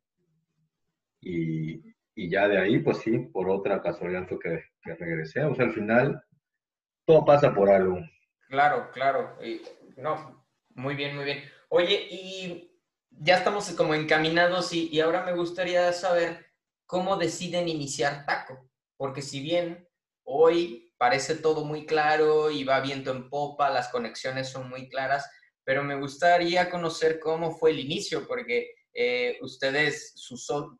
y, 1.21 1.81
y, 2.15 2.29
ya 2.29 2.47
de 2.47 2.57
ahí, 2.57 2.79
pues 2.79 2.99
sí, 2.99 3.17
por 3.33 3.49
otra 3.49 3.81
casualidad 3.81 4.27
fue 4.27 4.39
que, 4.39 4.63
que, 4.83 4.95
regresé. 4.95 5.43
O 5.43 5.55
sea, 5.55 5.65
al 5.65 5.73
final, 5.73 6.23
todo 7.05 7.25
pasa 7.25 7.53
por 7.53 7.69
algo. 7.69 7.99
Claro, 8.47 8.89
claro. 8.91 9.37
Y, 9.43 9.61
no, 9.97 10.45
muy 10.69 10.95
bien, 10.95 11.15
muy 11.15 11.25
bien. 11.25 11.43
Oye, 11.69 12.07
y 12.09 12.69
ya 13.11 13.37
estamos 13.37 13.69
como 13.71 13.93
encaminados 13.93 14.73
y, 14.73 14.99
ahora 14.99 15.23
me 15.23 15.33
gustaría 15.33 15.91
saber 15.93 16.45
cómo 16.85 17.17
deciden 17.17 17.67
iniciar 17.67 18.25
Taco, 18.25 18.69
porque 18.97 19.21
si 19.21 19.41
bien 19.41 19.87
hoy 20.23 20.93
parece 20.97 21.35
todo 21.35 21.63
muy 21.63 21.85
claro 21.85 22.49
y 22.49 22.63
va 22.63 22.79
viento 22.81 23.11
en 23.11 23.29
popa, 23.29 23.69
las 23.69 23.89
conexiones 23.89 24.49
son 24.49 24.69
muy 24.69 24.89
claras, 24.89 25.29
pero 25.63 25.83
me 25.83 25.95
gustaría 25.95 26.69
conocer 26.69 27.19
cómo 27.19 27.55
fue 27.55 27.71
el 27.71 27.79
inicio, 27.79 28.27
porque 28.27 28.71
eh, 28.93 29.37
ustedes, 29.41 30.15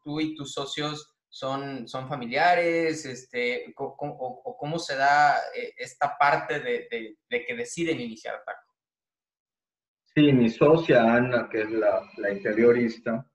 tú 0.04 0.20
y 0.20 0.36
tus 0.36 0.54
socios 0.54 1.16
son, 1.40 1.88
son 1.88 2.10
familiares, 2.10 3.06
este, 3.06 3.74
o, 3.78 4.58
cómo 4.60 4.78
se 4.78 4.98
da 4.98 5.38
eh, 5.56 5.74
esta 5.78 6.18
parte 6.18 6.60
de, 6.60 7.18
que 7.30 7.56
deciden 7.56 8.02
iniciar 8.02 8.44
Taco. 8.46 8.76
Sí, 10.14 10.34
mi 10.34 10.50
socia 10.50 11.02
Ana, 11.02 11.48
que 11.50 11.62
es 11.62 11.72
la, 11.72 12.32
interiorista, 12.32 13.26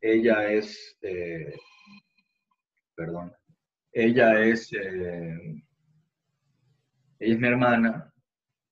ella 0.00 0.52
es, 0.52 0.96
eh, 1.02 1.52
perdón, 2.94 3.34
ella 3.90 4.40
es, 4.40 4.72
ella 4.72 5.34
es 7.18 7.38
mi 7.40 7.48
hermana 7.48 8.14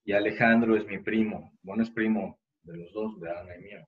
y 0.05 0.13
Alejandro 0.13 0.77
es 0.77 0.87
mi 0.87 0.99
primo, 0.99 1.59
bueno, 1.63 1.83
es 1.83 1.91
primo 1.91 2.39
de 2.63 2.77
los 2.77 2.93
dos, 2.93 3.21
de 3.21 3.31
Ana 3.31 3.57
y 3.57 3.63
mío. 3.63 3.85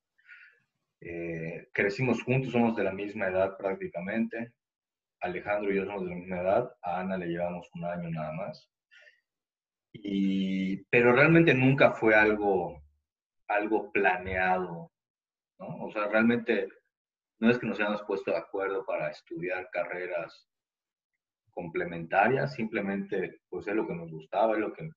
Eh, 1.01 1.69
crecimos 1.73 2.23
juntos, 2.23 2.53
somos 2.53 2.75
de 2.75 2.85
la 2.85 2.93
misma 2.93 3.29
edad 3.29 3.57
prácticamente. 3.57 4.53
Alejandro 5.23 5.73
y 5.73 5.77
yo 5.77 5.85
somos 5.85 6.05
de 6.05 6.11
la 6.11 6.17
misma 6.17 6.41
edad, 6.41 6.77
a 6.83 7.01
Ana 7.01 7.17
le 7.17 7.27
llevamos 7.27 7.69
un 7.75 7.85
año 7.85 8.11
nada 8.11 8.33
más. 8.33 8.69
Y, 9.93 10.85
pero 10.85 11.13
realmente 11.13 11.55
nunca 11.55 11.93
fue 11.93 12.15
algo, 12.15 12.83
algo 13.49 13.93
planeado, 13.93 14.91
¿no? 15.59 15.85
O 15.85 15.91
sea, 15.93 16.09
realmente 16.09 16.69
no 17.41 17.51
es 17.51 17.59
que 17.59 17.67
nos 17.67 17.79
hayamos 17.79 18.03
puesto 18.03 18.31
de 18.31 18.39
acuerdo 18.39 18.85
para 18.85 19.11
estudiar 19.11 19.69
carreras 19.71 20.49
complementarias, 21.51 22.55
simplemente 22.55 23.41
pues 23.49 23.69
es 23.69 23.75
lo 23.75 23.87
que 23.87 23.95
nos 23.95 24.11
gustaba, 24.11 24.55
es 24.55 24.61
lo 24.61 24.73
que 24.73 24.91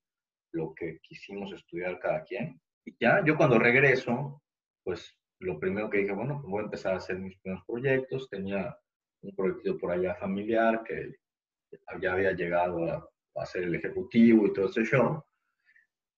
lo 0.56 0.74
que 0.74 1.00
quisimos 1.02 1.52
estudiar 1.52 2.00
cada 2.00 2.24
quien. 2.24 2.60
Y 2.86 2.96
ya, 3.00 3.24
yo 3.24 3.36
cuando 3.36 3.60
regreso, 3.60 4.42
pues 4.84 5.18
lo 5.40 5.60
primero 5.60 5.90
que 5.90 6.00
dije, 6.00 6.14
bueno, 6.14 6.40
pues 6.42 6.50
voy 6.50 6.62
a 6.62 6.66
empezar 6.66 6.94
a 6.94 6.98
hacer 6.98 7.20
mis 7.20 7.38
primeros 7.40 7.66
proyectos. 7.66 8.30
Tenía 8.30 8.76
un 9.22 9.36
proyecto 9.36 9.78
por 9.78 9.92
allá 9.92 10.16
familiar 10.16 10.84
que 10.84 11.16
ya 12.02 12.14
había 12.14 12.32
llegado 12.32 12.86
a, 12.86 13.10
a 13.36 13.46
ser 13.46 13.64
el 13.64 13.76
ejecutivo 13.76 14.48
y 14.48 14.54
todo 14.54 14.68
ese 14.68 14.84
show. 14.84 15.24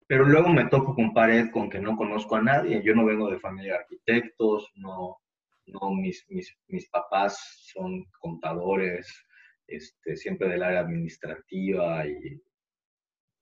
pero 0.07 0.25
luego 0.25 0.49
me 0.49 0.65
toco 0.65 0.95
con 0.95 1.13
pared 1.13 1.49
con 1.51 1.69
que 1.69 1.79
no 1.79 1.97
conozco 1.97 2.35
a 2.35 2.41
nadie. 2.41 2.81
Yo 2.83 2.95
no 2.95 3.05
vengo 3.05 3.29
de 3.29 3.39
familia 3.39 3.73
de 3.73 3.79
arquitectos, 3.79 4.71
no, 4.75 5.17
no 5.65 5.93
mis, 5.93 6.25
mis, 6.29 6.55
mis 6.67 6.89
papás 6.89 7.37
son 7.73 8.05
contadores, 8.19 9.25
este, 9.67 10.15
siempre 10.15 10.47
del 10.47 10.63
área 10.63 10.79
administrativa 10.79 12.05
y 12.07 12.41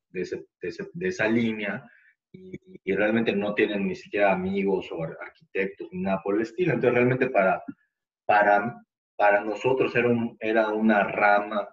de, 0.10 0.46
de, 0.94 1.08
esa 1.08 1.28
línea. 1.28 1.84
Y, 2.32 2.60
y, 2.84 2.96
realmente 2.96 3.34
no 3.34 3.54
tienen 3.54 3.88
ni 3.88 3.96
siquiera 3.96 4.34
amigos 4.34 4.92
o 4.92 5.04
arquitectos 5.04 5.88
ni 5.92 6.02
nada 6.02 6.22
por 6.24 6.36
el 6.36 6.42
estilo. 6.42 6.74
Entonces 6.74 6.96
realmente 6.96 7.30
para, 7.30 7.64
para, 8.26 8.76
para 9.16 9.44
nosotros 9.44 9.96
era, 9.96 10.10
un, 10.10 10.38
era 10.40 10.70
una 10.70 11.04
rama 11.04 11.68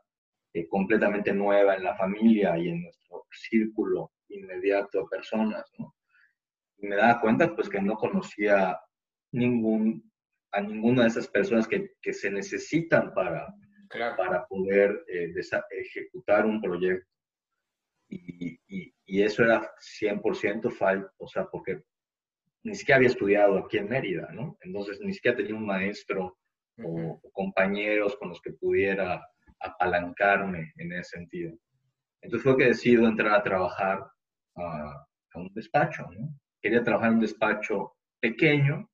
eh, 0.54 0.68
completamente 0.68 1.32
nueva 1.32 1.74
en 1.76 1.84
la 1.84 1.96
familia 1.96 2.56
y 2.58 2.68
en 2.68 2.82
nuestro 2.82 3.26
círculo 3.30 4.12
inmediato 4.28 5.00
de 5.00 5.06
personas, 5.10 5.64
¿no? 5.78 5.94
Y 6.78 6.86
me 6.86 6.96
daba 6.96 7.20
cuenta 7.20 7.54
pues 7.54 7.68
que 7.68 7.80
no 7.80 7.94
conocía 7.94 8.78
ningún, 9.32 10.10
a 10.52 10.60
ninguna 10.60 11.02
de 11.02 11.08
esas 11.08 11.28
personas 11.28 11.66
que, 11.66 11.92
que 12.00 12.12
se 12.12 12.30
necesitan 12.30 13.12
para, 13.14 13.54
para 14.16 14.46
poder 14.46 15.04
eh, 15.08 15.32
ejecutar 15.70 16.44
un 16.44 16.60
proyecto. 16.60 17.08
Y, 18.08 18.58
y, 18.68 18.94
y 19.06 19.22
eso 19.22 19.42
era 19.42 19.70
100% 20.00 20.70
falso, 20.70 21.10
o 21.18 21.28
sea, 21.28 21.46
porque 21.46 21.82
ni 22.64 22.74
siquiera 22.74 22.96
había 22.96 23.08
estudiado 23.08 23.58
aquí 23.58 23.78
en 23.78 23.88
Mérida, 23.88 24.28
¿no? 24.32 24.56
Entonces 24.60 25.00
ni 25.00 25.12
siquiera 25.14 25.36
tenía 25.36 25.54
un 25.54 25.66
maestro 25.66 26.38
o, 26.78 27.20
compañeros 27.32 28.16
con 28.16 28.30
los 28.30 28.40
que 28.40 28.52
pudiera 28.52 29.26
apalancarme 29.60 30.72
en 30.76 30.92
ese 30.92 31.18
sentido. 31.18 31.56
Entonces 32.20 32.44
fue 32.44 32.56
que 32.56 32.66
decido 32.66 33.06
entrar 33.06 33.34
a 33.34 33.42
trabajar 33.42 34.06
a, 34.56 35.06
un 35.34 35.52
despacho. 35.54 36.08
Quería 36.60 36.84
trabajar 36.84 37.08
en 37.08 37.14
un 37.14 37.20
despacho 37.20 37.94
pequeño, 38.20 38.88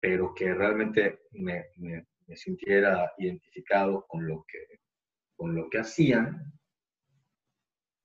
pero 0.00 0.34
que 0.34 0.52
realmente 0.52 1.20
me, 1.30 1.66
me, 1.76 2.04
sintiera 2.34 3.12
identificado 3.18 4.06
con 4.08 4.26
lo 4.26 4.44
que, 4.48 4.80
con 5.36 5.54
lo 5.54 5.68
que 5.70 5.78
hacían. 5.78 6.52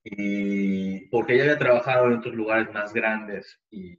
Y 0.03 1.07
porque 1.09 1.37
ya 1.37 1.43
había 1.43 1.57
trabajado 1.57 2.07
en 2.07 2.19
otros 2.19 2.35
lugares 2.35 2.71
más 2.73 2.93
grandes 2.93 3.59
y 3.69 3.97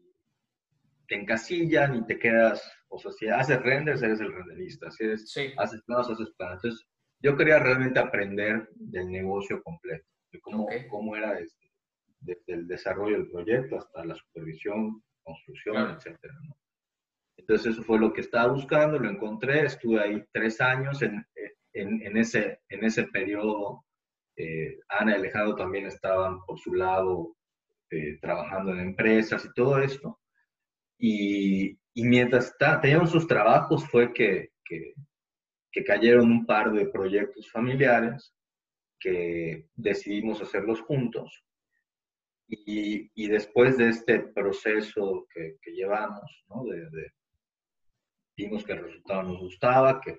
te 1.08 1.16
encasillan 1.16 1.96
y 1.96 2.06
te 2.06 2.18
quedas, 2.18 2.62
o 2.88 2.98
sea, 2.98 3.12
si 3.12 3.28
haces 3.28 3.62
renders, 3.62 4.02
eres 4.02 4.20
el 4.20 4.32
renderista, 4.32 4.90
si 4.90 5.04
eres, 5.04 5.34
haces 5.56 5.82
planos, 5.82 6.10
haces 6.10 6.30
planos. 6.36 6.64
Entonces, 6.64 6.86
yo 7.20 7.36
quería 7.36 7.58
realmente 7.58 7.98
aprender 7.98 8.68
del 8.74 9.10
negocio 9.10 9.62
completo, 9.62 10.06
de 10.32 10.40
cómo, 10.40 10.68
cómo 10.88 11.16
era 11.16 11.38
este, 11.38 11.70
desde 12.20 12.54
el 12.54 12.66
desarrollo 12.66 13.18
del 13.18 13.30
proyecto 13.30 13.76
hasta 13.76 14.04
la 14.04 14.14
supervisión, 14.14 15.02
construcción, 15.22 15.90
etcétera. 15.90 16.34
Entonces, 17.36 17.72
eso 17.72 17.82
fue 17.82 17.98
lo 17.98 18.12
que 18.12 18.20
estaba 18.20 18.52
buscando, 18.52 18.98
lo 18.98 19.10
encontré, 19.10 19.64
estuve 19.64 20.00
ahí 20.00 20.24
tres 20.32 20.60
años 20.60 21.00
en, 21.02 21.24
en, 21.72 22.02
en 22.02 22.16
ese, 22.16 22.60
en 22.68 22.84
ese 22.84 23.04
periodo. 23.04 23.84
Eh, 24.36 24.78
Ana 24.88 25.12
y 25.12 25.14
Alejandro 25.16 25.56
también 25.56 25.86
estaban 25.86 26.44
por 26.46 26.58
su 26.58 26.74
lado 26.74 27.36
eh, 27.90 28.18
trabajando 28.20 28.72
en 28.72 28.80
empresas 28.80 29.44
y 29.44 29.52
todo 29.54 29.78
esto. 29.78 30.20
Y, 30.98 31.78
mientras 32.04 32.54
teníamos 32.82 33.10
sus 33.10 33.26
trabajos 33.26 33.88
fue 33.88 34.12
que, 34.12 34.50
que, 34.64 34.94
cayeron 35.86 36.32
un 36.32 36.44
par 36.44 36.72
de 36.72 36.86
proyectos 36.86 37.48
familiares 37.52 38.34
que 38.98 39.68
decidimos 39.76 40.42
hacerlos 40.42 40.80
juntos. 40.80 41.44
Y, 42.48 43.10
y 43.14 43.28
después 43.28 43.78
de 43.78 43.90
este 43.90 44.18
proceso 44.18 45.24
que, 45.32 45.56
que 45.62 45.70
llevamos, 45.70 46.44
¿no? 46.48 46.64
de, 46.64 47.12
vimos 48.36 48.64
que 48.64 48.72
el 48.72 48.82
resultado 48.82 49.22
nos 49.22 49.38
gustaba, 49.38 50.00
que, 50.00 50.18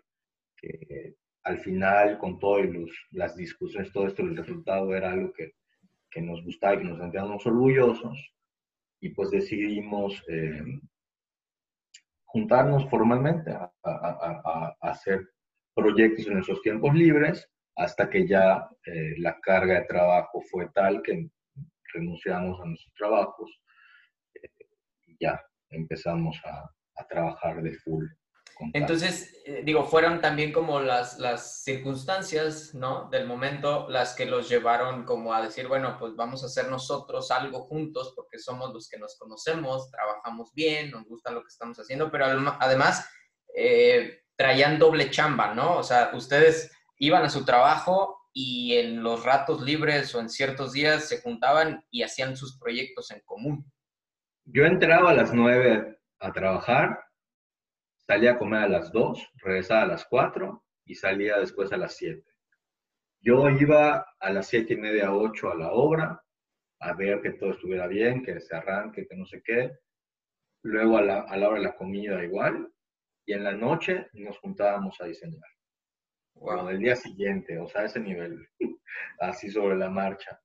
que 0.56 1.16
al 1.44 1.60
final, 1.60 2.18
con 2.20 2.40
todas 2.40 2.70
las 3.12 3.36
discusiones, 3.36 3.92
todo 3.92 4.08
esto, 4.08 4.22
el 4.22 4.38
resultado 4.38 4.96
era 4.96 5.12
algo 5.12 5.34
que, 5.34 5.56
que 6.10 6.22
nos 6.22 6.44
gustaba 6.44 6.76
y 6.76 6.78
que 6.80 6.84
nos 6.86 7.00
sentíamos 7.00 7.46
orgullosos 7.46 8.34
y 9.02 9.10
pues 9.10 9.32
decidimos 9.32 10.22
eh, 10.28 10.64
juntarnos 12.32 12.88
formalmente 12.90 13.52
a, 13.52 14.76
hacer 14.82 15.28
proyectos 15.76 16.28
en 16.28 16.36
nuestros 16.36 16.62
tiempos 16.62 16.94
libres 16.94 17.48
hasta 17.76 18.10
que 18.10 18.28
ya 18.28 18.70
eh, 18.86 19.16
la 19.18 19.40
carga 19.40 19.80
de 19.80 19.86
trabajo 19.86 20.42
fue 20.52 20.70
tal 20.74 21.02
que 21.02 21.30
renunciamos 21.94 22.60
a 22.62 22.66
nuestros 22.66 22.94
trabajos 22.94 23.62
eh, 24.36 24.50
y 25.08 25.18
ya 25.20 25.42
empezamos 25.70 26.40
a, 26.46 26.70
a 26.98 27.08
trabajar 27.08 27.64
de 27.64 27.74
full 27.74 28.06
entonces, 28.74 29.42
eh, 29.46 29.62
digo, 29.64 29.86
fueron 29.86 30.20
también 30.20 30.52
como 30.52 30.82
las, 30.82 31.18
las 31.18 31.64
circunstancias, 31.64 32.74
¿no? 32.74 33.10
Del 33.10 33.26
momento 33.26 33.88
las 33.90 34.14
que 34.14 34.26
los 34.26 34.50
llevaron 34.50 35.06
como 35.06 35.34
a 35.34 35.42
decir, 35.42 35.68
bueno, 35.68 35.96
pues 35.98 36.16
vamos 36.16 36.44
a 36.44 36.48
hacer 36.48 36.70
nosotros 36.70 37.32
algo 37.32 37.62
juntos 37.62 38.14
porque 38.16 38.38
somos 38.38 38.74
los 38.74 38.90
que 38.90 39.00
nos 39.00 39.18
conocemos, 39.18 39.90
trabajamos 39.92 40.54
bien, 40.54 40.92
nos 40.92 41.06
gusta 41.06 41.32
lo 41.32 41.42
que 41.42 41.48
estamos 41.48 41.80
haciendo, 41.80 42.12
pero 42.12 42.26
además 42.26 43.10
eh, 43.56 44.24
traían 44.36 44.78
doble 44.78 45.10
chamba, 45.10 45.54
¿no? 45.54 45.78
O 45.78 45.84
sea, 45.84 46.12
ustedes 46.14 46.70
iban 46.98 47.24
a 47.24 47.30
su 47.30 47.46
trabajo 47.46 48.30
y 48.34 48.76
en 48.76 49.02
los 49.02 49.24
ratos 49.24 49.62
libres 49.62 50.14
o 50.16 50.20
en 50.20 50.30
ciertos 50.30 50.74
días 50.74 51.08
se 51.08 51.22
juntaban 51.22 51.86
y 51.92 52.04
hacían 52.04 52.36
sus 52.36 52.60
proyectos 52.60 53.10
en 53.12 53.22
común. 53.22 53.72
Yo 54.44 54.66
entraba 54.66 55.12
a 55.12 55.14
las 55.14 55.34
nueve 55.34 56.00
a 56.20 56.34
trabajar 56.34 57.09
salía 58.10 58.32
a 58.32 58.38
comer 58.40 58.64
a 58.64 58.68
las 58.68 58.92
2, 58.92 59.34
regresaba 59.36 59.84
a 59.84 59.86
las 59.86 60.04
4 60.06 60.66
y 60.86 60.96
salía 60.96 61.38
después 61.38 61.72
a 61.72 61.78
las 61.78 61.96
7. 61.96 62.24
Yo 63.22 63.48
iba 63.52 64.04
a 64.20 64.34
las 64.34 64.48
7 64.48 64.74
y 64.74 64.78
media, 64.78 65.14
8 65.14 65.52
a 65.52 65.56
la 65.56 65.72
obra, 65.74 66.24
a 66.80 66.94
ver 66.94 67.22
que 67.22 67.34
todo 67.34 67.52
estuviera 67.52 67.86
bien, 67.86 68.24
que 68.24 68.40
se 68.40 68.56
arranque, 68.56 69.06
que 69.08 69.16
no 69.16 69.28
sé 69.28 69.44
qué. 69.46 69.74
Luego 70.64 70.98
a 70.98 71.04
la, 71.04 71.20
a 71.22 71.38
la 71.38 71.50
hora 71.50 71.60
de 71.60 71.66
la 71.68 71.76
comida 71.76 72.24
igual. 72.24 72.74
Y 73.28 73.34
en 73.34 73.44
la 73.44 73.52
noche 73.52 74.08
nos 74.14 74.40
juntábamos 74.40 75.00
a 75.02 75.06
diseñar. 75.06 75.52
Wow. 76.34 76.70
el 76.70 76.80
día 76.80 76.96
siguiente, 76.96 77.60
o 77.60 77.68
sea, 77.68 77.84
ese 77.84 78.00
nivel, 78.00 78.44
así 79.20 79.52
sobre 79.52 79.78
la 79.78 79.92
marcha. 79.92 80.42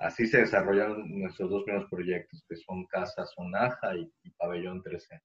Así 0.00 0.26
se 0.26 0.38
desarrollaron 0.38 1.20
nuestros 1.20 1.48
dos 1.50 1.62
primeros 1.62 1.88
proyectos, 1.88 2.44
que 2.48 2.56
son 2.56 2.84
Casa 2.86 3.24
Sonaja 3.26 3.94
y, 3.94 4.12
y 4.24 4.30
Pabellón 4.32 4.82
13 4.82 5.20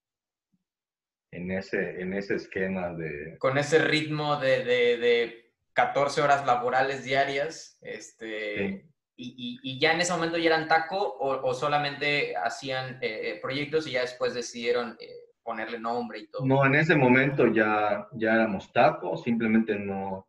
en 1.32 1.52
ese, 1.52 2.02
en 2.02 2.14
ese 2.14 2.36
esquema 2.36 2.94
de... 2.94 3.38
Con 3.38 3.58
ese 3.58 3.80
ritmo 3.80 4.38
de, 4.38 4.64
de, 4.64 4.98
de 4.98 5.54
14 5.74 6.22
horas 6.22 6.46
laborales 6.46 7.04
diarias, 7.04 7.78
este, 7.82 8.90
y, 9.16 9.60
y, 9.62 9.80
ya 9.80 9.94
en 9.94 10.02
ese 10.02 10.14
momento 10.14 10.38
ya 10.38 10.48
eran 10.48 10.68
taco 10.68 10.98
o, 10.98 11.48
o 11.48 11.54
solamente 11.54 12.36
hacían 12.38 12.96
eh, 13.02 13.32
eh, 13.32 13.40
proyectos 13.42 13.86
y 13.86 13.92
ya 13.92 14.02
después 14.02 14.34
decidieron 14.34 14.96
eh, 15.00 15.08
ponerle 15.44 15.80
nombre 15.80 16.20
y 16.20 16.28
todo. 16.28 16.46
No, 16.46 16.66
en 16.66 16.76
ese 16.76 16.96
momento 16.96 17.48
ya, 17.48 18.08
ya 18.14 18.34
éramos 18.34 18.72
taco, 18.72 19.18
simplemente 19.18 19.78
no, 19.78 20.28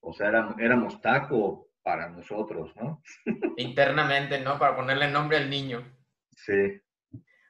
o 0.00 0.12
sea, 0.12 0.28
éramos, 0.28 0.54
éramos 0.58 1.00
taco 1.00 1.70
para 1.82 2.08
nosotros, 2.08 2.74
¿no? 2.76 3.02
Internamente, 3.56 4.40
¿no? 4.40 4.58
Para 4.58 4.76
ponerle 4.76 5.10
nombre 5.10 5.36
al 5.36 5.50
niño. 5.50 5.84
Sí. 6.30 6.80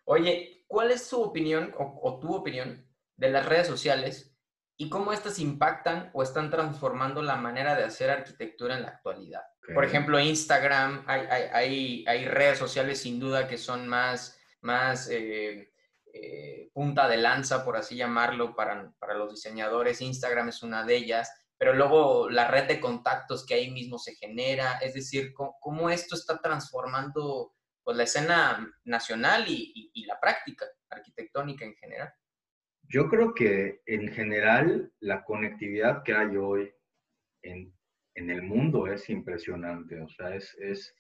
Oye, 0.05 0.60
¿cuál 0.71 0.93
es 0.93 1.05
su 1.05 1.21
opinión 1.21 1.75
o, 1.77 2.21
tu 2.21 2.33
opinión 2.33 2.89
de 3.17 3.29
las 3.29 3.45
redes 3.45 3.67
sociales 3.67 4.37
y 4.77 4.89
cómo 4.89 5.13
estas 5.13 5.41
impactan 5.41 6.11
o 6.15 6.23
están 6.23 6.49
transformando 6.49 7.23
la 7.23 7.35
manera 7.35 7.75
de 7.75 7.83
hacer 7.83 8.09
arquitectura 8.09 8.77
en 8.77 8.83
la 8.83 8.91
actualidad? 8.91 9.43
Por 9.75 9.85
ejemplo, 9.85 10.21
Instagram, 10.21 11.03
hay, 11.07 12.05
hay, 12.07 12.25
redes 12.25 12.59
sociales 12.59 13.01
sin 13.01 13.19
duda 13.19 13.49
que 13.49 13.59
son 13.59 13.89
más, 13.89 14.39
más 14.61 15.09
eh, 15.11 15.73
eh, 16.13 16.71
punta 16.73 17.09
de 17.09 17.17
lanza, 17.17 17.65
por 17.65 17.77
así 17.77 17.97
llamarlo, 17.97 18.55
para, 18.55 18.93
para 19.01 19.15
los 19.15 19.31
diseñadores. 19.31 20.01
Instagram 20.01 20.51
es 20.51 20.63
una 20.63 20.85
de 20.85 20.97
ellas 20.97 21.31
pero 21.61 21.75
luego 21.75 22.31
la 22.31 22.49
red 22.49 22.67
de 22.69 22.81
contactos 22.81 23.45
que 23.45 23.53
ahí 23.53 23.71
mismo 23.71 23.99
se 23.99 24.15
genera, 24.15 24.79
es 24.79 24.95
decir, 24.95 25.35
cómo, 25.35 25.91
esto 25.91 26.15
está 26.15 26.41
transformando 26.41 27.53
pues, 27.91 27.99
la 27.99 28.05
escena 28.05 28.73
nacional 28.85 29.47
y, 29.49 29.91
la 30.07 30.21
práctica 30.21 30.65
arquitectónica 30.91 31.65
en 31.65 31.75
general. 31.75 32.13
Yo 32.89 33.09
creo 33.09 33.35
que 33.35 33.81
en 33.85 34.13
general 34.13 34.93
la 35.01 35.25
conectividad 35.25 36.05
que 36.05 36.13
hay 36.13 36.37
hoy 36.37 36.73
en, 37.43 37.75
el 38.15 38.43
mundo 38.43 38.87
es 38.87 39.11
impresionante. 39.11 40.01
O 40.01 40.09
sea, 40.09 40.37
es, 40.37 40.55
es, 40.61 40.95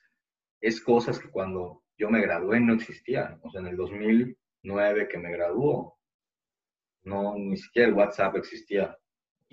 es, 0.60 0.80
cosas 0.80 1.20
que 1.20 1.30
cuando 1.30 1.84
yo 1.96 2.10
me 2.10 2.22
gradué 2.22 2.58
no 2.58 2.74
existían. 2.74 3.38
O 3.44 3.50
sea, 3.50 3.60
en 3.60 3.68
el 3.68 3.76
2009 3.76 5.06
que 5.08 5.18
me 5.18 5.30
graduó, 5.30 5.96
no, 7.04 7.36
ni 7.36 7.56
siquiera 7.56 7.86
el 7.86 7.94
WhatsApp 7.94 8.34
existía. 8.34 8.98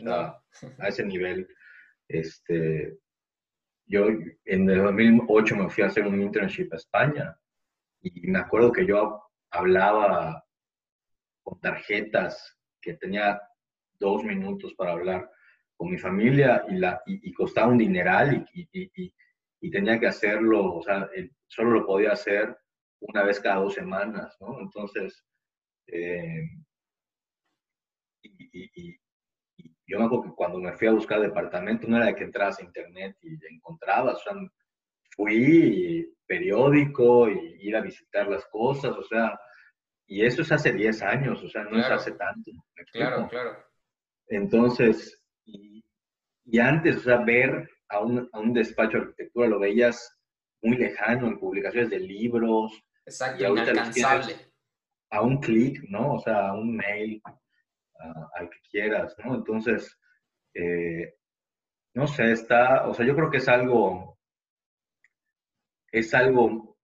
a 0.07 0.87
ese 0.87 1.05
nivel, 1.05 1.47
este, 2.07 2.97
yo 3.87 4.07
en 4.07 4.69
el 4.69 4.83
2008 4.83 5.55
me 5.55 5.69
fui 5.69 5.83
a 5.83 5.87
hacer 5.87 6.05
un 6.05 6.21
internship 6.21 6.71
a 6.73 6.75
España 6.75 7.39
y 8.01 8.27
me 8.27 8.39
acuerdo 8.39 8.71
que 8.71 8.85
yo 8.85 9.23
hablaba 9.49 10.43
con 11.41 11.59
tarjetas 11.61 12.57
que 12.81 12.95
tenía 12.95 13.41
dos 13.99 14.23
minutos 14.23 14.73
para 14.75 14.91
hablar 14.91 15.29
con 15.77 15.89
mi 15.89 15.97
familia 15.97 16.65
y, 17.05 17.33
costaba 17.33 17.71
un 17.71 17.77
dineral 17.77 18.45
y, 18.53 19.71
tenía 19.71 19.99
que 19.99 20.07
hacerlo, 20.07 20.75
o 20.75 20.83
sea, 20.83 21.09
solo 21.47 21.71
lo 21.71 21.85
podía 21.85 22.11
hacer 22.11 22.57
una 22.99 23.23
vez 23.23 23.39
cada 23.39 23.57
dos 23.57 23.73
semanas, 23.73 24.35
¿no? 24.39 24.59
Entonces, 24.59 25.23
eh, 25.87 26.43
y, 28.23 28.97
yo 29.87 29.99
me 29.99 30.05
acuerdo 30.05 30.25
que 30.25 30.35
cuando 30.35 30.59
me 30.59 30.73
fui 30.73 30.87
a 30.87 30.91
buscar 30.91 31.21
departamento 31.21 31.87
no 31.87 31.97
era 31.97 32.07
de 32.07 32.15
que 32.15 32.25
entras 32.25 32.59
a 32.59 32.63
internet 32.63 33.17
y 33.21 33.37
encontrabas, 33.53 34.15
o 34.15 34.19
sea, 34.19 34.33
fui 35.15 36.13
periódico 36.27 37.29
y 37.29 37.57
ir 37.61 37.75
a 37.75 37.81
visitar 37.81 38.27
las 38.27 38.45
cosas, 38.47 38.95
o 38.95 39.03
sea, 39.03 39.39
y 40.05 40.25
eso 40.25 40.41
es 40.41 40.51
hace 40.51 40.73
10 40.73 41.01
años, 41.03 41.43
o 41.43 41.49
sea, 41.49 41.63
no 41.63 41.79
es 41.79 41.85
hace 41.85 42.11
tanto. 42.11 42.51
Claro, 42.91 43.27
claro. 43.29 43.57
Entonces, 44.27 45.21
y, 45.45 45.83
antes, 46.59 46.97
o 46.97 46.99
sea, 47.01 47.17
ver 47.17 47.69
a 47.89 47.99
un, 47.99 48.29
a 48.31 48.39
un, 48.39 48.53
despacho 48.53 48.97
de 48.97 49.03
arquitectura 49.03 49.47
lo 49.47 49.59
veías 49.59 50.17
muy 50.61 50.77
lejano 50.77 51.27
en 51.27 51.39
publicaciones 51.39 51.89
de 51.89 51.99
libros. 51.99 52.71
Exacto, 53.05 53.47
inalcanzable. 53.47 54.35
A 55.09 55.21
un 55.21 55.39
clic, 55.39 55.81
¿no? 55.89 56.15
O 56.15 56.19
sea, 56.19 56.49
a 56.49 56.53
un 56.53 56.75
mail, 56.75 57.21
al 58.35 58.49
que 58.49 58.59
quieras, 58.69 59.15
¿no? 59.23 59.35
Entonces, 59.35 59.97
eh, 60.53 61.15
no 61.93 62.07
sé, 62.07 62.31
está, 62.31 62.87
o 62.87 62.93
sea, 62.93 63.05
yo 63.05 63.15
creo 63.15 63.31
que 63.31 63.37
es 63.37 63.47
algo, 63.47 64.17
es 65.91 66.13
algo, 66.13 66.77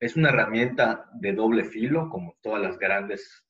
es 0.00 0.16
una 0.16 0.30
herramienta 0.30 1.08
de 1.14 1.32
doble 1.32 1.64
filo, 1.64 2.08
como 2.08 2.36
todas 2.40 2.62
las 2.62 2.78
grandes 2.78 3.44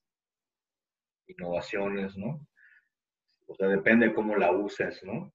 innovaciones, 1.27 2.17
¿no? 2.17 2.47
O 3.47 3.55
sea, 3.55 3.69
depende 3.69 4.09
de 4.09 4.15
cómo 4.15 4.37
la 4.37 4.53
uses, 4.53 5.03
¿no? 5.05 5.33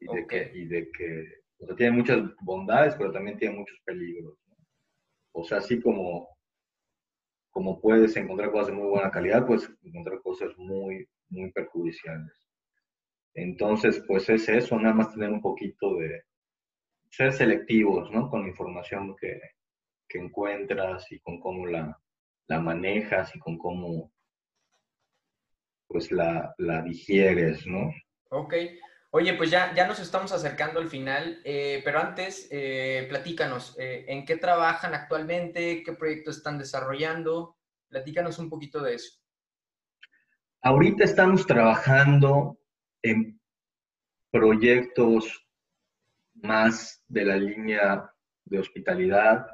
Y 0.00 0.06
de 0.14 0.26
que, 0.26 0.50
y 0.54 0.66
de 0.66 0.90
que, 0.90 1.42
o 1.58 1.66
sea, 1.66 1.76
tiene 1.76 1.96
muchas 1.96 2.18
bondades, 2.40 2.94
pero 2.96 3.12
también 3.12 3.38
tiene 3.38 3.56
muchos 3.56 3.78
peligros. 3.84 4.38
¿no? 4.46 4.56
O 5.32 5.44
sea, 5.44 5.58
así 5.58 5.80
como 5.80 6.35
como 7.56 7.80
puedes 7.80 8.14
encontrar 8.18 8.50
cosas 8.50 8.66
de 8.66 8.74
muy 8.74 8.90
buena 8.90 9.10
calidad, 9.10 9.46
pues 9.46 9.66
encontrar 9.82 10.20
cosas 10.20 10.52
muy, 10.58 11.08
muy 11.30 11.50
perjudiciales. 11.52 12.38
Entonces, 13.32 14.04
pues 14.06 14.28
es 14.28 14.46
eso, 14.50 14.78
nada 14.78 14.94
más 14.94 15.14
tener 15.14 15.30
un 15.30 15.40
poquito 15.40 15.96
de 15.96 16.24
ser 17.08 17.32
selectivos, 17.32 18.10
¿no? 18.10 18.28
Con 18.28 18.42
la 18.42 18.48
información 18.48 19.16
que, 19.18 19.40
que 20.06 20.18
encuentras 20.18 21.10
y 21.10 21.18
con 21.20 21.40
cómo 21.40 21.64
la, 21.66 21.98
la, 22.46 22.60
manejas 22.60 23.34
y 23.34 23.38
con 23.38 23.56
cómo, 23.56 24.12
pues, 25.88 26.12
la, 26.12 26.54
la 26.58 26.82
digieres, 26.82 27.66
¿no? 27.66 27.90
Ok. 28.32 28.52
Oye, 29.18 29.32
pues 29.32 29.50
ya, 29.50 29.74
ya 29.74 29.86
nos 29.86 29.98
estamos 29.98 30.30
acercando 30.30 30.78
al 30.78 30.90
final, 30.90 31.40
eh, 31.42 31.80
pero 31.82 32.00
antes, 32.00 32.48
eh, 32.50 33.06
platícanos, 33.08 33.74
eh, 33.78 34.04
¿en 34.08 34.26
qué 34.26 34.36
trabajan 34.36 34.92
actualmente? 34.92 35.82
¿Qué 35.82 35.94
proyectos 35.94 36.36
están 36.36 36.58
desarrollando? 36.58 37.56
Platícanos 37.88 38.38
un 38.38 38.50
poquito 38.50 38.82
de 38.82 38.96
eso. 38.96 39.18
Ahorita 40.60 41.04
estamos 41.04 41.46
trabajando 41.46 42.58
en 43.02 43.40
proyectos 44.30 45.48
más 46.34 47.02
de 47.08 47.24
la 47.24 47.36
línea 47.36 48.12
de 48.44 48.58
hospitalidad, 48.58 49.46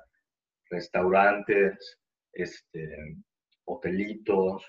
restaurantes, 0.71 2.01
este, 2.33 3.17
hotelitos. 3.65 4.67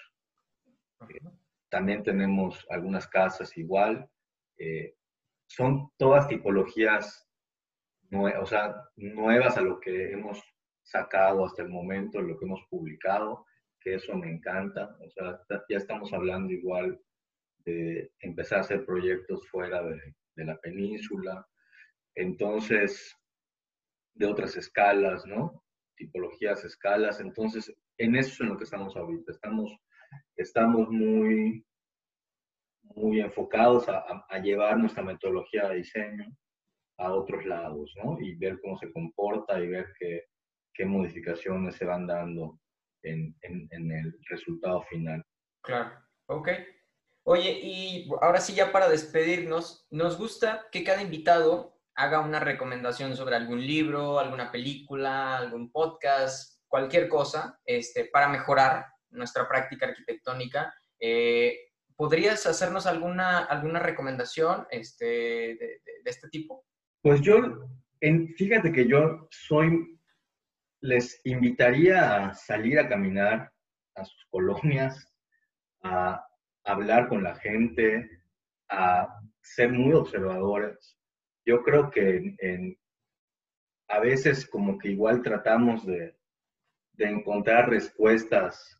También 1.70 2.04
tenemos 2.04 2.64
algunas 2.70 3.08
casas 3.08 3.58
igual 3.58 4.08
eh, 4.58 4.96
son 5.48 5.90
todas 5.98 6.28
tipologías 6.28 7.24
o 8.40 8.46
sea, 8.46 8.76
nuevas 8.96 9.58
a 9.58 9.62
lo 9.62 9.80
que 9.80 10.12
hemos 10.12 10.42
sacado 10.84 11.46
hasta 11.46 11.64
el 11.64 11.70
momento, 11.70 12.22
lo 12.22 12.38
que 12.38 12.46
hemos 12.46 12.62
publicado, 12.70 13.46
que 13.80 13.96
eso 13.96 14.16
me 14.16 14.30
encanta. 14.30 14.96
O 15.00 15.10
sea, 15.10 15.40
ya 15.70 15.78
estamos 15.78 16.14
hablando 16.14 16.54
igual 16.54 17.00
de 17.66 18.12
empezar 18.20 18.60
a 18.60 18.62
hacer 18.62 18.86
proyectos 18.86 19.48
fuera 19.48 19.82
de, 19.84 20.16
de 20.36 20.46
la 20.46 20.58
península. 20.60 21.48
Entonces, 22.16 23.16
de 24.14 24.28
otras 24.28 24.56
escalas, 24.58 25.26
¿no? 25.26 25.64
Tipologías, 25.96 26.64
escalas. 26.66 27.20
Entonces, 27.20 27.74
en 27.98 28.16
eso 28.16 28.32
es 28.32 28.42
en 28.42 28.50
lo 28.50 28.58
que 28.58 28.66
estamos 28.66 28.96
ahorita. 28.96 29.32
Estamos, 29.32 29.76
estamos 30.36 30.90
muy 30.90 31.66
muy 32.96 33.20
enfocados 33.20 33.88
a, 33.88 34.40
llevar 34.40 34.78
nuestra 34.78 35.04
metodología 35.04 35.70
de 35.70 35.76
diseño 35.76 36.26
a 36.98 37.14
otros 37.14 37.46
lados, 37.46 37.94
¿no? 38.04 38.18
Y 38.20 38.36
ver 38.36 38.60
cómo 38.62 38.78
se 38.78 38.92
comporta 38.92 39.60
y 39.60 39.68
ver 39.68 39.88
qué, 40.00 40.26
qué 40.74 40.86
modificaciones 40.86 41.76
se 41.76 41.86
van 41.86 42.08
dando 42.08 42.60
en, 43.04 43.36
en, 43.42 43.92
el 43.92 44.18
resultado 44.30 44.82
final. 44.84 45.24
Claro, 45.62 45.92
ok. 46.28 46.50
Oye, 47.24 47.60
y 47.62 48.10
ahora 48.22 48.40
sí 48.40 48.54
ya 48.54 48.72
para 48.72 48.90
despedirnos, 48.90 49.88
nos 49.90 50.18
gusta 50.18 50.68
que 50.72 50.84
cada 50.84 51.02
invitado 51.02 51.80
haga 51.96 52.20
una 52.20 52.40
recomendación 52.40 53.16
sobre 53.16 53.36
algún 53.36 53.66
libro, 53.66 54.20
alguna 54.20 54.52
película, 54.52 55.38
algún 55.38 55.72
podcast, 55.72 56.62
cualquier 56.68 57.08
cosa, 57.08 57.60
este, 57.66 58.06
para 58.06 58.28
mejorar 58.28 58.86
nuestra 59.12 59.48
práctica 59.48 59.88
arquitectónica. 59.88 60.74
Eh, 61.00 61.56
¿Podrías 61.96 62.46
hacernos 62.46 62.86
alguna, 62.86 63.40
alguna 63.40 63.80
recomendación 63.80 64.66
este, 64.70 65.06
de, 65.06 65.82
este 66.06 66.30
tipo? 66.30 66.66
Pues 67.02 67.22
yo, 67.22 67.68
fíjate 68.38 68.72
que 68.72 68.88
yo 68.88 69.28
soy, 69.32 70.00
les 70.82 71.22
invitaría 71.26 72.28
a 72.28 72.34
salir 72.34 72.80
a 72.80 72.90
caminar 72.90 73.52
a 73.96 74.06
sus 74.06 74.26
colonias, 74.30 75.14
a 75.84 76.26
hablar 76.64 77.10
con 77.10 77.24
la 77.24 77.36
gente, 77.36 78.10
a 78.70 79.08
ser 79.42 79.72
muy 79.72 79.94
observadores. 79.94 80.98
Yo 81.46 81.62
creo 81.64 81.92
que 81.92 82.36
a 83.90 84.00
veces 84.00 84.48
como 84.48 84.78
que 84.78 84.90
igual 84.90 85.22
tratamos 85.22 85.86
de, 85.86 86.16
encontrar 86.98 87.70
respuestas 87.70 88.80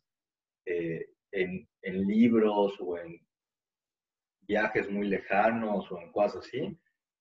eh, 0.64 1.13
en, 1.34 1.68
libros 2.06 2.74
o 2.80 2.98
en 2.98 3.20
viajes 4.42 4.90
muy 4.90 5.08
lejanos 5.08 5.90
o 5.90 6.00
en 6.00 6.12
cosas 6.12 6.46
así, 6.46 6.78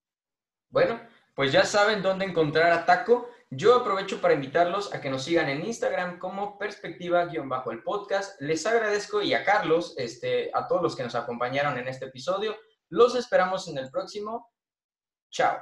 Bueno, 0.69 1.01
pues 1.35 1.53
ya 1.53 1.65
saben 1.65 2.03
dónde 2.03 2.25
encontrar 2.25 2.73
a 2.73 2.87
Taco. 2.87 3.29
Yo 3.51 3.75
aprovecho 3.75 4.21
para 4.21 4.35
invitarlos 4.35 4.95
a 4.95 5.01
que 5.01 5.11
nos 5.11 5.25
sigan 5.25 5.49
en 5.49 5.65
Instagram 5.65 6.19
como 6.19 6.57
perspectiva-el 6.59 7.83
podcast. 7.83 8.41
Les 8.41 8.65
agradezco 8.67 9.23
y 9.23 9.35
a 9.35 9.45
Carlos, 9.45 9.95
este, 9.97 10.51
a 10.55 10.69
todos 10.69 10.83
los 10.83 10.95
que 10.95 11.03
nos 11.03 11.15
acompañaron 11.15 11.77
en 11.79 11.89
este 11.89 12.07
episodio. 12.07 12.57
Los 12.89 13.17
esperamos 13.17 13.67
en 13.69 13.79
el 13.79 13.91
próximo. 13.91 14.51
Chao. 15.31 15.59